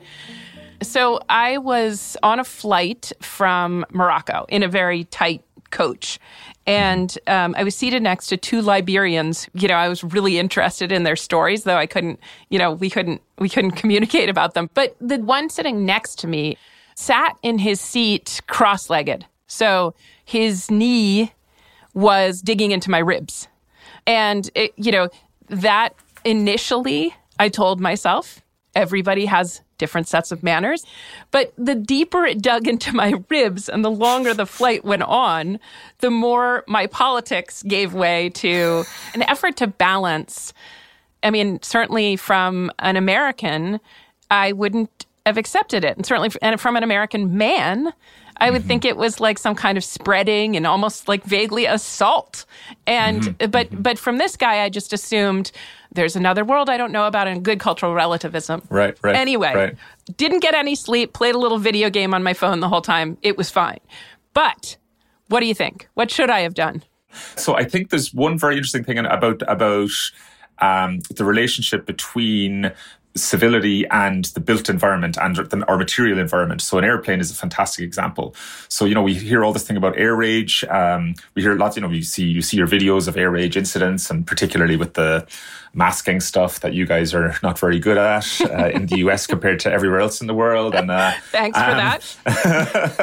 So 0.84 1.20
I 1.30 1.58
was 1.58 2.16
on 2.22 2.40
a 2.40 2.44
flight 2.44 3.12
from 3.22 3.86
Morocco 3.92 4.46
in 4.50 4.62
a 4.62 4.68
very 4.68 5.06
tight 5.06 5.42
coach. 5.72 6.20
And 6.68 7.18
um, 7.28 7.56
I 7.58 7.64
was 7.64 7.76
seated 7.76 8.04
next 8.04 8.28
to 8.28 8.38
two 8.38 8.62
Liberians. 8.62 9.48
You 9.54 9.70
know, 9.70 9.76
I 9.76 9.88
was 9.88 10.04
really 10.04 10.38
interested 10.38 10.92
in 10.92 11.04
their 11.04 11.16
stories, 11.16 11.64
though 11.64 11.78
I 11.78 11.86
couldn't, 11.88 12.20
you 12.50 12.60
know, 12.60 12.74
we 12.74 12.90
couldn't, 12.90 13.22
we 13.40 13.48
couldn't 13.48 13.72
communicate 13.82 14.30
about 14.30 14.54
them. 14.54 14.70
But 14.74 14.96
the 15.00 15.18
one 15.18 15.50
sitting 15.50 15.86
next 15.86 16.20
to 16.20 16.28
me 16.28 16.58
sat 16.96 17.38
in 17.42 17.58
his 17.58 17.80
seat 17.80 18.42
cross-legged, 18.48 19.26
so 19.48 19.96
his 20.26 20.70
knee 20.70 21.32
was 21.94 22.42
digging 22.42 22.72
into 22.72 22.92
my 22.92 23.00
ribs, 23.00 23.48
and 24.06 24.50
it, 24.54 24.74
you 24.76 24.92
know, 24.92 25.10
that 25.48 25.96
initially 26.26 27.16
I 27.40 27.50
told 27.50 27.80
myself 27.80 28.42
everybody 28.78 29.26
has 29.26 29.62
different 29.80 30.08
sets 30.08 30.32
of 30.32 30.44
manners. 30.44 30.86
But 31.32 31.52
the 31.58 31.76
deeper 31.76 32.26
it 32.26 32.42
dug 32.42 32.68
into 32.68 32.96
my 32.96 33.14
ribs 33.30 33.68
and 33.68 33.84
the 33.84 33.92
longer 33.92 34.34
the 34.34 34.46
flight 34.46 34.86
went 34.86 35.04
on, 35.04 35.60
the 36.00 36.12
more 36.12 36.64
my 36.68 36.88
politics 36.88 37.64
gave 37.64 37.94
way 37.94 38.30
to 38.36 38.84
an 39.14 39.24
effort 39.24 39.58
to 39.58 39.68
balance. 39.68 40.54
I 41.24 41.32
mean, 41.32 41.60
certainly 41.62 42.16
from 42.16 42.72
an 42.80 42.96
American, 42.96 43.80
I 44.30 44.52
wouldn't 44.52 45.06
have 45.26 45.38
accepted 45.38 45.84
it. 45.84 45.98
And 45.98 46.06
certainly 46.06 46.30
from 46.30 46.78
an 46.78 46.84
American 46.84 47.38
man, 47.38 47.94
I 48.40 48.52
would 48.52 48.62
mm-hmm. 48.62 48.68
think 48.68 48.86
it 48.86 48.98
was 48.98 49.20
like 49.20 49.38
some 49.38 49.56
kind 49.56 49.78
of 49.78 49.84
spreading 49.84 50.56
and 50.56 50.66
almost 50.66 51.08
like 51.08 51.24
vaguely 51.24 51.66
assault. 51.66 52.46
And 52.86 53.22
mm-hmm. 53.22 53.50
but 53.52 53.70
mm-hmm. 53.70 53.82
but 53.82 54.00
from 54.00 54.18
this 54.18 54.38
guy 54.38 54.64
I 54.64 54.70
just 54.70 54.94
assumed 54.94 55.52
there's 55.92 56.16
another 56.16 56.44
world 56.44 56.70
I 56.70 56.78
don't 56.78 56.92
know 56.92 57.08
about 57.08 57.28
and 57.28 57.44
good 57.44 57.60
cultural 57.60 57.94
relativism. 57.94 58.62
Right, 58.70 58.98
right. 59.02 59.16
Anyway, 59.16 59.54
right. 59.54 59.76
didn't 60.18 60.40
get 60.40 60.54
any 60.54 60.76
sleep, 60.76 61.14
played 61.14 61.36
a 61.36 61.40
little 61.40 61.60
video 61.60 61.90
game 61.90 62.14
on 62.14 62.24
my 62.24 62.34
phone 62.34 62.60
the 62.60 62.70
whole 62.70 62.82
time. 62.82 63.18
It 63.22 63.38
was 63.38 63.50
fine. 63.50 63.80
But 64.34 64.78
what 65.28 65.40
do 65.40 65.46
you 65.46 65.56
think? 65.56 65.88
What 65.96 66.12
should 66.12 66.30
I 66.30 66.42
have 66.42 66.54
done? 66.54 66.84
So 67.36 67.56
I 67.56 67.64
think 67.64 67.90
there's 67.90 68.14
one 68.14 68.38
very 68.38 68.56
interesting 68.56 68.84
thing 68.84 69.00
about 69.00 69.42
about 69.48 69.90
um, 70.60 71.00
the 71.16 71.26
relationship 71.26 71.86
between 71.86 72.72
civility 73.18 73.86
and 73.88 74.26
the 74.26 74.40
built 74.40 74.70
environment 74.70 75.18
and 75.20 75.64
our 75.68 75.78
material 75.78 76.20
environment. 76.20 76.62
So 76.62 76.78
an 76.78 76.84
airplane 76.84 77.20
is 77.20 77.32
a 77.32 77.36
fantastic 77.36 77.84
example. 77.84 78.36
So 78.70 78.86
you 78.86 78.96
know 78.96 79.02
we 79.04 79.14
hear 79.14 79.44
all 79.44 79.54
this 79.54 79.64
thing 79.64 79.78
about 79.78 79.98
air 79.98 80.16
rage. 80.16 80.64
Um, 80.66 81.16
we 81.36 81.42
hear 81.42 81.56
lots. 81.56 81.76
You 81.76 81.82
know, 81.82 81.90
you 81.90 82.04
see 82.04 82.26
you 82.26 82.42
see 82.42 82.58
your 82.58 82.68
videos 82.68 83.08
of 83.08 83.18
air 83.18 83.32
rage 83.32 83.58
incidents, 83.58 84.10
and 84.10 84.26
particularly 84.26 84.78
with 84.78 84.94
the 84.94 85.28
masking 85.78 86.20
stuff 86.20 86.60
that 86.62 86.74
you 86.74 86.88
guys 86.88 87.14
are 87.14 87.36
not 87.44 87.60
very 87.60 87.80
good 87.80 87.98
at 87.98 88.42
uh, 88.42 88.70
in 88.70 88.88
the 88.88 88.98
US 88.98 89.28
compared 89.28 89.60
to 89.62 89.72
everywhere 89.72 90.00
else 90.00 90.20
in 90.20 90.28
the 90.28 90.34
world. 90.34 90.74
And 90.74 90.90
uh, 90.90 91.14
thanks 91.32 91.58
for 91.58 91.64
um, 91.66 91.78
that. 91.78 92.04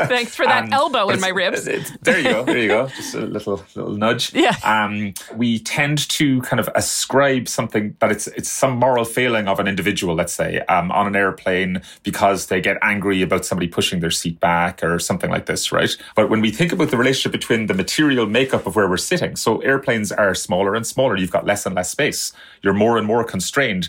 thanks 0.09 0.35
for 0.35 0.45
that 0.45 0.64
um, 0.64 0.72
elbow 0.72 1.09
in 1.11 1.20
my 1.20 1.29
ribs. 1.29 1.64
there 1.64 2.18
you 2.18 2.25
go. 2.25 2.45
There 2.45 2.59
you 2.59 2.68
go. 2.68 2.89
Just 2.97 3.14
a 3.14 3.20
little 3.20 3.64
little 3.77 3.97
nudge. 3.97 4.35
Yeah. 4.35 4.57
Um, 4.64 5.14
we 5.35 5.61
tend 5.61 6.09
to 6.11 6.41
kind 6.43 6.59
of 6.59 6.68
ascribe 6.75 7.49
something 7.49 7.97
that 8.01 8.11
it's 8.11 8.27
it's 8.27 8.51
some 8.51 8.77
moral 8.77 9.05
failing 9.05 9.47
of 9.47 9.61
an 9.61 9.68
individual, 9.68 10.16
let's 10.16 10.35
say, 10.35 10.59
um, 10.62 10.91
on 10.91 11.07
an 11.07 11.14
airplane 11.14 11.81
because 12.03 12.47
they 12.47 12.61
get 12.61 12.77
angry 12.83 13.22
about 13.22 13.45
somebody 13.45 13.68
pushing 13.68 14.01
their 14.01 14.11
seat 14.11 14.41
back 14.41 14.83
or 14.83 14.99
something 14.99 15.31
like 15.31 15.47
this, 15.47 15.70
right? 15.70 15.97
But 16.16 16.29
when 16.29 16.41
we 16.41 16.51
think 16.51 16.72
about 16.72 16.91
the 16.91 16.97
relationship 16.97 17.33
between 17.33 17.66
the 17.66 17.75
material 17.75 18.27
makeup 18.27 18.66
of 18.66 18.75
where 18.75 18.89
we're 18.89 18.97
sitting, 18.97 19.37
so 19.37 19.59
airplanes 19.61 20.11
are 20.11 20.35
smaller 20.35 20.75
and 20.75 20.85
smaller. 20.85 21.16
You've 21.16 21.31
got 21.31 21.47
less 21.47 21.66
and 21.66 21.77
less 21.77 21.91
space 21.91 22.33
you're 22.65 22.75
more 22.75 22.99
and 22.99 23.07
more 23.07 23.23
constrained 23.23 23.89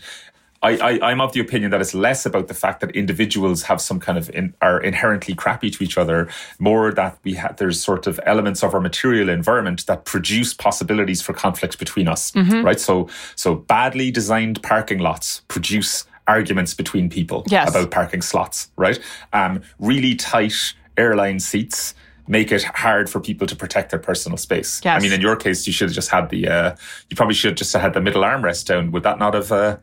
I, 0.65 0.97
I, 0.99 1.11
am 1.11 1.21
of 1.21 1.33
the 1.33 1.39
opinion 1.39 1.71
that 1.71 1.81
it's 1.81 1.93
less 1.93 2.25
about 2.25 2.47
the 2.47 2.53
fact 2.53 2.79
that 2.81 2.91
individuals 2.91 3.63
have 3.63 3.79
some 3.79 3.99
kind 3.99 4.17
of 4.17 4.29
in, 4.31 4.53
are 4.61 4.81
inherently 4.81 5.35
crappy 5.35 5.69
to 5.69 5.83
each 5.83 5.97
other, 5.97 6.27
more 6.59 6.91
that 6.91 7.17
we 7.23 7.35
have 7.35 7.57
there's 7.57 7.81
sort 7.81 8.07
of 8.07 8.19
elements 8.25 8.63
of 8.63 8.73
our 8.73 8.79
material 8.79 9.29
environment 9.29 9.85
that 9.85 10.05
produce 10.05 10.53
possibilities 10.53 11.21
for 11.21 11.33
conflict 11.33 11.77
between 11.77 12.07
us, 12.07 12.31
mm-hmm. 12.31 12.65
right? 12.65 12.79
So 12.79 13.09
so 13.35 13.55
badly 13.55 14.11
designed 14.11 14.63
parking 14.63 14.99
lots 14.99 15.41
produce 15.47 16.05
arguments 16.27 16.73
between 16.73 17.09
people 17.09 17.43
yes. 17.47 17.69
about 17.69 17.91
parking 17.91 18.23
slots, 18.23 18.71
right? 18.75 18.99
Um, 19.33 19.61
really 19.77 20.15
tight 20.15 20.73
airline 20.97 21.39
seats 21.39 21.93
make 22.27 22.51
it 22.51 22.63
hard 22.63 23.09
for 23.09 23.19
people 23.19 23.47
to 23.47 23.55
protect 23.55 23.91
their 23.91 23.99
personal 23.99 24.37
space. 24.37 24.81
Yes. 24.83 24.99
I 24.99 25.03
mean, 25.03 25.13
in 25.13 25.21
your 25.21 25.35
case, 25.35 25.67
you 25.67 25.73
should 25.73 25.89
have 25.89 25.95
just 25.95 26.09
had 26.09 26.29
the, 26.29 26.47
uh, 26.47 26.75
you 27.09 27.15
probably 27.15 27.35
should 27.35 27.49
have 27.51 27.57
just 27.57 27.73
had 27.73 27.93
the 27.93 28.01
middle 28.01 28.23
armrest 28.23 28.65
down. 28.65 28.91
Would 28.91 29.03
that 29.03 29.19
not 29.19 29.33
have 29.33 29.51
uh, 29.51 29.77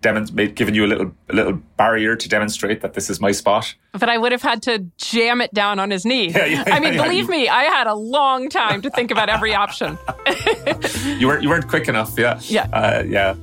given 0.00 0.74
you 0.74 0.84
a 0.84 0.88
little, 0.88 1.12
a 1.28 1.34
little 1.34 1.52
barrier 1.76 2.16
to 2.16 2.28
demonstrate 2.28 2.80
that 2.80 2.94
this 2.94 3.08
is 3.08 3.20
my 3.20 3.32
spot? 3.32 3.74
But 3.92 4.08
I 4.08 4.18
would 4.18 4.32
have 4.32 4.42
had 4.42 4.62
to 4.62 4.86
jam 4.98 5.40
it 5.40 5.52
down 5.54 5.78
on 5.78 5.90
his 5.90 6.04
knee. 6.04 6.30
Yeah, 6.36 6.44
yeah, 6.44 6.64
I 6.66 6.80
mean, 6.80 6.94
yeah, 6.94 7.02
believe 7.04 7.28
me, 7.28 7.48
I 7.48 7.64
had 7.64 7.86
a 7.86 7.94
long 7.94 8.48
time 8.48 8.82
to 8.82 8.90
think 8.90 9.10
about 9.10 9.28
every 9.28 9.54
option. 9.54 9.98
you 11.18 11.26
weren't, 11.26 11.42
you 11.42 11.48
weren't 11.48 11.68
quick 11.68 11.88
enough. 11.88 12.18
Yeah. 12.18 12.40
Yeah. 12.42 12.68
Uh, 12.72 13.04
yeah. 13.06 13.34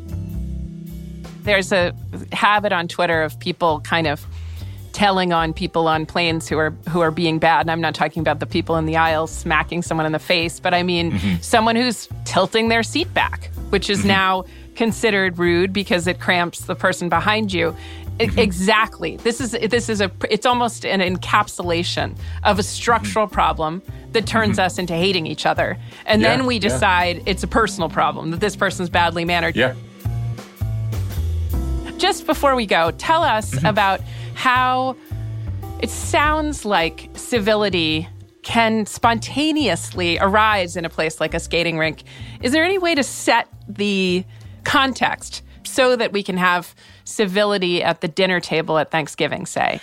There's 1.43 1.71
a 1.71 1.93
habit 2.31 2.71
on 2.71 2.87
Twitter 2.87 3.23
of 3.23 3.37
people 3.39 3.81
kind 3.81 4.07
of 4.07 4.25
telling 4.93 5.33
on 5.33 5.53
people 5.53 5.87
on 5.87 6.05
planes 6.05 6.47
who 6.47 6.57
are 6.57 6.71
who 6.89 7.01
are 7.01 7.11
being 7.11 7.39
bad. 7.39 7.61
And 7.61 7.71
I'm 7.71 7.81
not 7.81 7.95
talking 7.95 8.21
about 8.21 8.39
the 8.39 8.45
people 8.45 8.77
in 8.77 8.85
the 8.85 8.95
aisle 8.95 9.27
smacking 9.27 9.81
someone 9.81 10.05
in 10.05 10.11
the 10.11 10.19
face, 10.19 10.59
but 10.59 10.73
I 10.73 10.83
mean 10.83 11.11
mm-hmm. 11.11 11.41
someone 11.41 11.75
who's 11.75 12.07
tilting 12.25 12.69
their 12.69 12.83
seat 12.83 13.13
back, 13.13 13.49
which 13.69 13.89
is 13.89 13.99
mm-hmm. 13.99 14.09
now 14.09 14.45
considered 14.75 15.37
rude 15.37 15.73
because 15.73 16.07
it 16.07 16.19
cramps 16.19 16.61
the 16.61 16.75
person 16.75 17.09
behind 17.09 17.51
you. 17.51 17.75
Mm-hmm. 18.19 18.39
Exactly. 18.39 19.17
This 19.17 19.41
is 19.41 19.51
this 19.51 19.89
is 19.89 19.99
a 19.99 20.11
it's 20.29 20.45
almost 20.45 20.85
an 20.85 20.99
encapsulation 20.99 22.15
of 22.43 22.59
a 22.59 22.63
structural 22.63 23.25
mm-hmm. 23.25 23.33
problem 23.33 23.81
that 24.11 24.27
turns 24.27 24.57
mm-hmm. 24.57 24.65
us 24.67 24.77
into 24.77 24.93
hating 24.93 25.25
each 25.25 25.47
other. 25.47 25.77
And 26.05 26.21
yeah, 26.21 26.29
then 26.29 26.45
we 26.45 26.59
decide 26.59 27.17
yeah. 27.17 27.23
it's 27.25 27.43
a 27.43 27.47
personal 27.47 27.89
problem 27.89 28.29
that 28.31 28.39
this 28.39 28.55
person's 28.55 28.89
badly 28.89 29.25
mannered. 29.25 29.55
Yeah. 29.55 29.73
Just 31.97 32.27
before 32.27 32.55
we 32.55 32.67
go, 32.67 32.91
tell 32.91 33.23
us 33.23 33.51
mm-hmm. 33.55 33.65
about 33.65 34.01
how 34.35 34.95
it 35.81 35.89
sounds 35.89 36.65
like 36.65 37.09
civility 37.13 38.07
can 38.43 38.85
spontaneously 38.85 40.17
arise 40.19 40.75
in 40.75 40.85
a 40.85 40.89
place 40.89 41.19
like 41.19 41.33
a 41.33 41.39
skating 41.39 41.77
rink. 41.77 42.03
Is 42.41 42.51
there 42.51 42.63
any 42.63 42.77
way 42.77 42.93
to 42.93 43.03
set 43.03 43.47
the 43.67 44.25
context 44.63 45.41
so 45.63 45.95
that 45.95 46.11
we 46.11 46.23
can 46.23 46.37
have 46.37 46.75
civility 47.05 47.81
at 47.81 48.01
the 48.01 48.07
dinner 48.07 48.39
table 48.39 48.77
at 48.77 48.91
Thanksgiving, 48.91 49.45
say? 49.45 49.79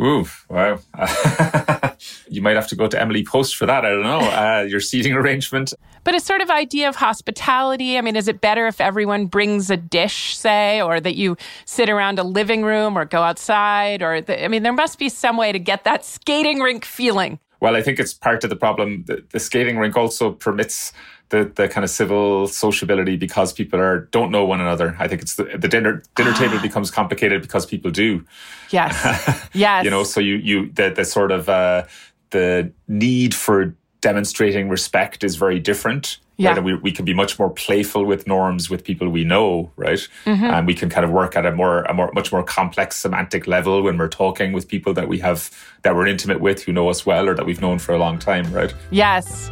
Ooh, 0.00 0.26
wow. 0.48 0.78
you 2.28 2.42
might 2.42 2.56
have 2.56 2.68
to 2.68 2.76
go 2.76 2.88
to 2.88 3.00
Emily 3.00 3.24
Post 3.24 3.56
for 3.56 3.66
that. 3.66 3.84
I 3.84 3.90
don't 3.90 4.02
know. 4.02 4.20
Uh, 4.20 4.66
your 4.68 4.80
seating 4.80 5.12
arrangement. 5.12 5.74
But 6.04 6.14
a 6.14 6.20
sort 6.20 6.40
of 6.40 6.50
idea 6.50 6.88
of 6.88 6.96
hospitality. 6.96 7.98
I 7.98 8.00
mean, 8.00 8.16
is 8.16 8.26
it 8.26 8.40
better 8.40 8.66
if 8.66 8.80
everyone 8.80 9.26
brings 9.26 9.70
a 9.70 9.76
dish, 9.76 10.36
say, 10.36 10.80
or 10.80 10.98
that 11.00 11.14
you 11.14 11.36
sit 11.66 11.88
around 11.88 12.18
a 12.18 12.24
living 12.24 12.64
room 12.64 12.98
or 12.98 13.04
go 13.04 13.22
outside? 13.22 14.02
Or, 14.02 14.20
the, 14.20 14.42
I 14.42 14.48
mean, 14.48 14.62
there 14.62 14.72
must 14.72 14.98
be 14.98 15.08
some 15.08 15.36
way 15.36 15.52
to 15.52 15.58
get 15.58 15.84
that 15.84 16.04
skating 16.04 16.60
rink 16.60 16.84
feeling. 16.84 17.38
Well, 17.62 17.76
I 17.76 17.82
think 17.82 18.00
it's 18.00 18.12
part 18.12 18.42
of 18.42 18.50
the 18.50 18.56
problem. 18.56 19.04
The, 19.06 19.24
the 19.30 19.38
skating 19.38 19.78
rink 19.78 19.96
also 19.96 20.32
permits 20.32 20.92
the, 21.28 21.44
the 21.54 21.68
kind 21.68 21.84
of 21.84 21.90
civil 21.90 22.48
sociability 22.48 23.16
because 23.16 23.52
people 23.52 23.78
are 23.78 24.08
don't 24.10 24.32
know 24.32 24.44
one 24.44 24.60
another. 24.60 24.96
I 24.98 25.06
think 25.06 25.22
it's 25.22 25.36
the, 25.36 25.44
the 25.44 25.68
dinner 25.68 26.02
dinner 26.16 26.34
table 26.34 26.58
becomes 26.58 26.90
complicated 26.90 27.40
because 27.40 27.64
people 27.64 27.92
do. 27.92 28.26
Yes. 28.70 29.48
yes. 29.54 29.84
you 29.84 29.90
know, 29.90 30.02
so 30.02 30.18
you 30.18 30.34
you 30.38 30.72
the 30.72 30.90
the 30.90 31.04
sort 31.04 31.30
of 31.30 31.48
uh, 31.48 31.84
the 32.30 32.72
need 32.88 33.32
for 33.32 33.76
demonstrating 34.00 34.68
respect 34.68 35.22
is 35.22 35.36
very 35.36 35.60
different. 35.60 36.18
Yeah. 36.42 36.50
Right? 36.50 36.58
And 36.58 36.66
we, 36.66 36.74
we 36.74 36.92
can 36.92 37.04
be 37.04 37.14
much 37.14 37.38
more 37.38 37.50
playful 37.50 38.04
with 38.04 38.26
norms 38.26 38.68
with 38.68 38.84
people 38.84 39.08
we 39.08 39.24
know, 39.24 39.70
right? 39.76 40.08
Mm-hmm. 40.24 40.44
And 40.44 40.66
we 40.66 40.74
can 40.74 40.88
kind 40.88 41.04
of 41.04 41.10
work 41.10 41.36
at 41.36 41.46
a 41.46 41.52
more 41.52 41.82
a 41.82 41.94
more 41.94 42.10
much 42.14 42.32
more 42.32 42.42
complex 42.42 42.96
semantic 42.96 43.46
level 43.46 43.82
when 43.82 43.96
we're 43.96 44.08
talking 44.08 44.52
with 44.52 44.68
people 44.68 44.92
that 44.94 45.08
we 45.08 45.18
have 45.20 45.50
that 45.82 45.94
we're 45.94 46.06
intimate 46.06 46.40
with 46.40 46.62
who 46.62 46.72
know 46.72 46.88
us 46.88 47.06
well 47.06 47.28
or 47.28 47.34
that 47.34 47.46
we've 47.46 47.60
known 47.60 47.78
for 47.78 47.94
a 47.94 47.98
long 47.98 48.18
time, 48.18 48.52
right? 48.52 48.74
Yes. 48.90 49.50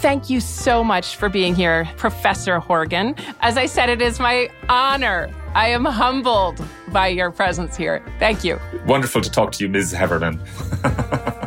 Thank 0.00 0.28
you 0.28 0.40
so 0.40 0.82
much 0.82 1.14
for 1.14 1.28
being 1.28 1.54
here, 1.54 1.88
Professor 1.96 2.58
Horgan. 2.58 3.14
As 3.40 3.56
I 3.56 3.66
said, 3.66 3.88
it 3.88 4.02
is 4.02 4.18
my 4.18 4.50
honor. 4.68 5.30
I 5.54 5.68
am 5.68 5.84
humbled 5.84 6.60
by 6.88 7.06
your 7.06 7.30
presence 7.30 7.76
here. 7.76 8.02
Thank 8.18 8.42
you. 8.42 8.58
Wonderful 8.84 9.20
to 9.20 9.30
talk 9.30 9.52
to 9.52 9.64
you, 9.64 9.70
Ms. 9.70 9.92
Heffernan. 9.92 10.42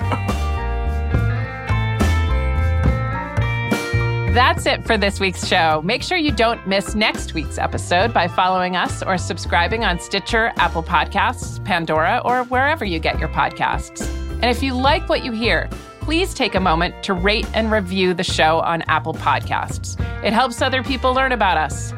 That's 4.36 4.66
it 4.66 4.86
for 4.86 4.98
this 4.98 5.22
week's 5.22 5.48
show. 5.48 5.82
Make 5.86 6.04
sure 6.04 6.18
you 6.18 6.34
don't 6.34 6.68
miss 6.68 6.94
next 6.94 7.34
week's 7.34 7.58
episode 7.58 8.14
by 8.14 8.28
following 8.28 8.76
us 8.76 9.02
or 9.02 9.18
subscribing 9.18 9.86
on 9.86 9.98
Stitcher, 9.98 10.52
Apple 10.58 10.84
Podcasts, 10.84 11.64
Pandora, 11.64 12.22
or 12.26 12.44
wherever 12.44 12.84
you 12.84 13.00
get 13.00 13.18
your 13.18 13.30
podcasts. 13.30 14.06
And 14.42 14.48
if 14.48 14.62
you 14.62 14.74
like 14.74 15.08
what 15.08 15.24
you 15.24 15.32
hear, 15.32 15.70
please 16.02 16.34
take 16.34 16.54
a 16.54 16.60
moment 16.60 17.02
to 17.04 17.14
rate 17.14 17.48
and 17.54 17.72
review 17.72 18.14
the 18.14 18.26
show 18.26 18.60
on 18.60 18.82
Apple 18.90 19.14
Podcasts. 19.14 19.98
It 20.22 20.34
helps 20.34 20.62
other 20.62 20.84
people 20.84 21.14
learn 21.14 21.32
about 21.32 21.58
us. 21.58 21.94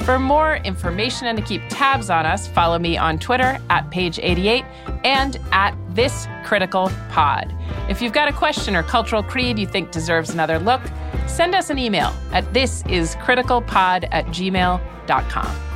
For 0.00 0.18
more 0.18 0.56
information 0.56 1.28
and 1.28 1.38
to 1.38 1.44
keep 1.44 1.62
tabs 1.68 2.10
on 2.10 2.26
us, 2.26 2.48
follow 2.48 2.80
me 2.80 2.96
on 2.96 3.20
Twitter 3.20 3.56
at 3.70 3.88
page88 3.92 4.66
and 5.04 5.38
at 5.52 5.74
this 5.94 6.26
critical 6.44 6.90
pod. 7.10 7.54
If 7.88 8.02
you've 8.02 8.12
got 8.12 8.28
a 8.28 8.32
question 8.32 8.76
or 8.76 8.82
cultural 8.82 9.22
creed 9.22 9.58
you 9.58 9.66
think 9.66 9.90
deserves 9.90 10.30
another 10.30 10.58
look, 10.58 10.80
send 11.26 11.54
us 11.54 11.70
an 11.70 11.78
email 11.78 12.14
at 12.32 12.44
thisiscriticalpod 12.52 14.08
at 14.10 14.26
gmail.com. 14.26 15.68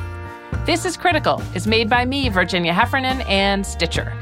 This 0.65 0.85
is 0.85 0.97
Critical 0.97 1.43
is 1.55 1.67
made 1.67 1.91
by 1.91 2.05
me, 2.05 2.29
Virginia 2.29 2.73
Heffernan, 2.73 3.23
and 3.23 3.67
Stitcher. 3.67 4.17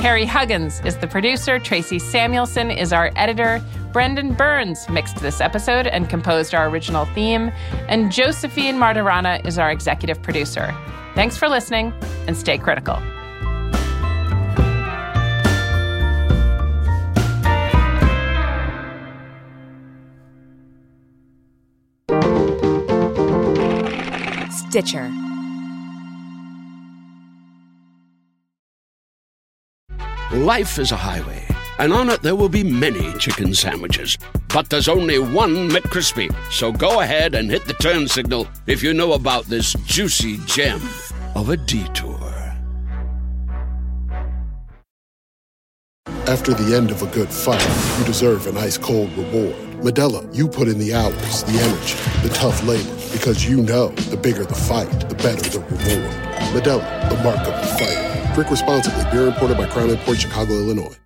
Harry 0.00 0.24
Huggins 0.24 0.80
is 0.84 0.96
the 0.96 1.06
producer. 1.06 1.58
Tracy 1.58 1.98
Samuelson 1.98 2.70
is 2.70 2.92
our 2.92 3.10
editor. 3.16 3.62
Brendan 3.92 4.32
Burns 4.32 4.88
mixed 4.88 5.16
this 5.16 5.40
episode 5.40 5.86
and 5.86 6.08
composed 6.08 6.54
our 6.54 6.68
original 6.68 7.04
theme. 7.06 7.52
And 7.88 8.10
Josephine 8.10 8.76
Martirana 8.76 9.46
is 9.46 9.58
our 9.58 9.70
executive 9.70 10.22
producer. 10.22 10.74
Thanks 11.14 11.36
for 11.36 11.48
listening 11.48 11.92
and 12.26 12.36
stay 12.36 12.56
critical. 12.56 12.98
Stitcher. 24.70 25.10
Life 30.30 30.78
is 30.78 30.92
a 30.92 30.96
highway, 30.96 31.44
and 31.80 31.92
on 31.92 32.08
it 32.08 32.22
there 32.22 32.36
will 32.36 32.48
be 32.48 32.62
many 32.62 33.12
chicken 33.18 33.52
sandwiches. 33.52 34.16
But 34.54 34.70
there's 34.70 34.86
only 34.86 35.18
one 35.18 35.68
McCrispy. 35.70 36.32
So 36.52 36.70
go 36.70 37.00
ahead 37.00 37.34
and 37.34 37.50
hit 37.50 37.64
the 37.64 37.74
turn 37.74 38.06
signal 38.06 38.46
if 38.68 38.80
you 38.80 38.94
know 38.94 39.14
about 39.14 39.46
this 39.46 39.72
juicy 39.86 40.36
gem 40.46 40.80
of 41.34 41.48
a 41.48 41.56
detour. 41.56 42.20
After 46.28 46.54
the 46.54 46.76
end 46.76 46.92
of 46.92 47.02
a 47.02 47.06
good 47.06 47.28
fight, 47.28 47.98
you 47.98 48.04
deserve 48.04 48.46
an 48.46 48.56
ice 48.56 48.78
cold 48.78 49.10
reward. 49.18 49.56
Modelo, 49.80 50.32
you 50.32 50.46
put 50.46 50.68
in 50.68 50.78
the 50.78 50.94
hours, 50.94 51.42
the 51.42 51.58
energy, 51.58 51.96
the 52.22 52.32
tough 52.32 52.62
labor, 52.64 52.99
because 53.12 53.44
you 53.44 53.62
know 53.62 53.88
the 53.88 54.16
bigger 54.16 54.44
the 54.44 54.54
fight, 54.54 54.90
the 55.08 55.14
better 55.14 55.48
the 55.50 55.60
reward. 55.60 56.14
Modelo, 56.52 57.10
the 57.10 57.22
mark 57.22 57.38
of 57.38 57.54
the 57.60 57.66
fighter. 57.78 58.34
Drink 58.34 58.50
responsibly. 58.50 59.04
Beer 59.10 59.28
imported 59.28 59.56
by 59.56 59.66
Crown 59.66 59.96
Port 59.98 60.18
Chicago, 60.18 60.52
Illinois. 60.52 60.96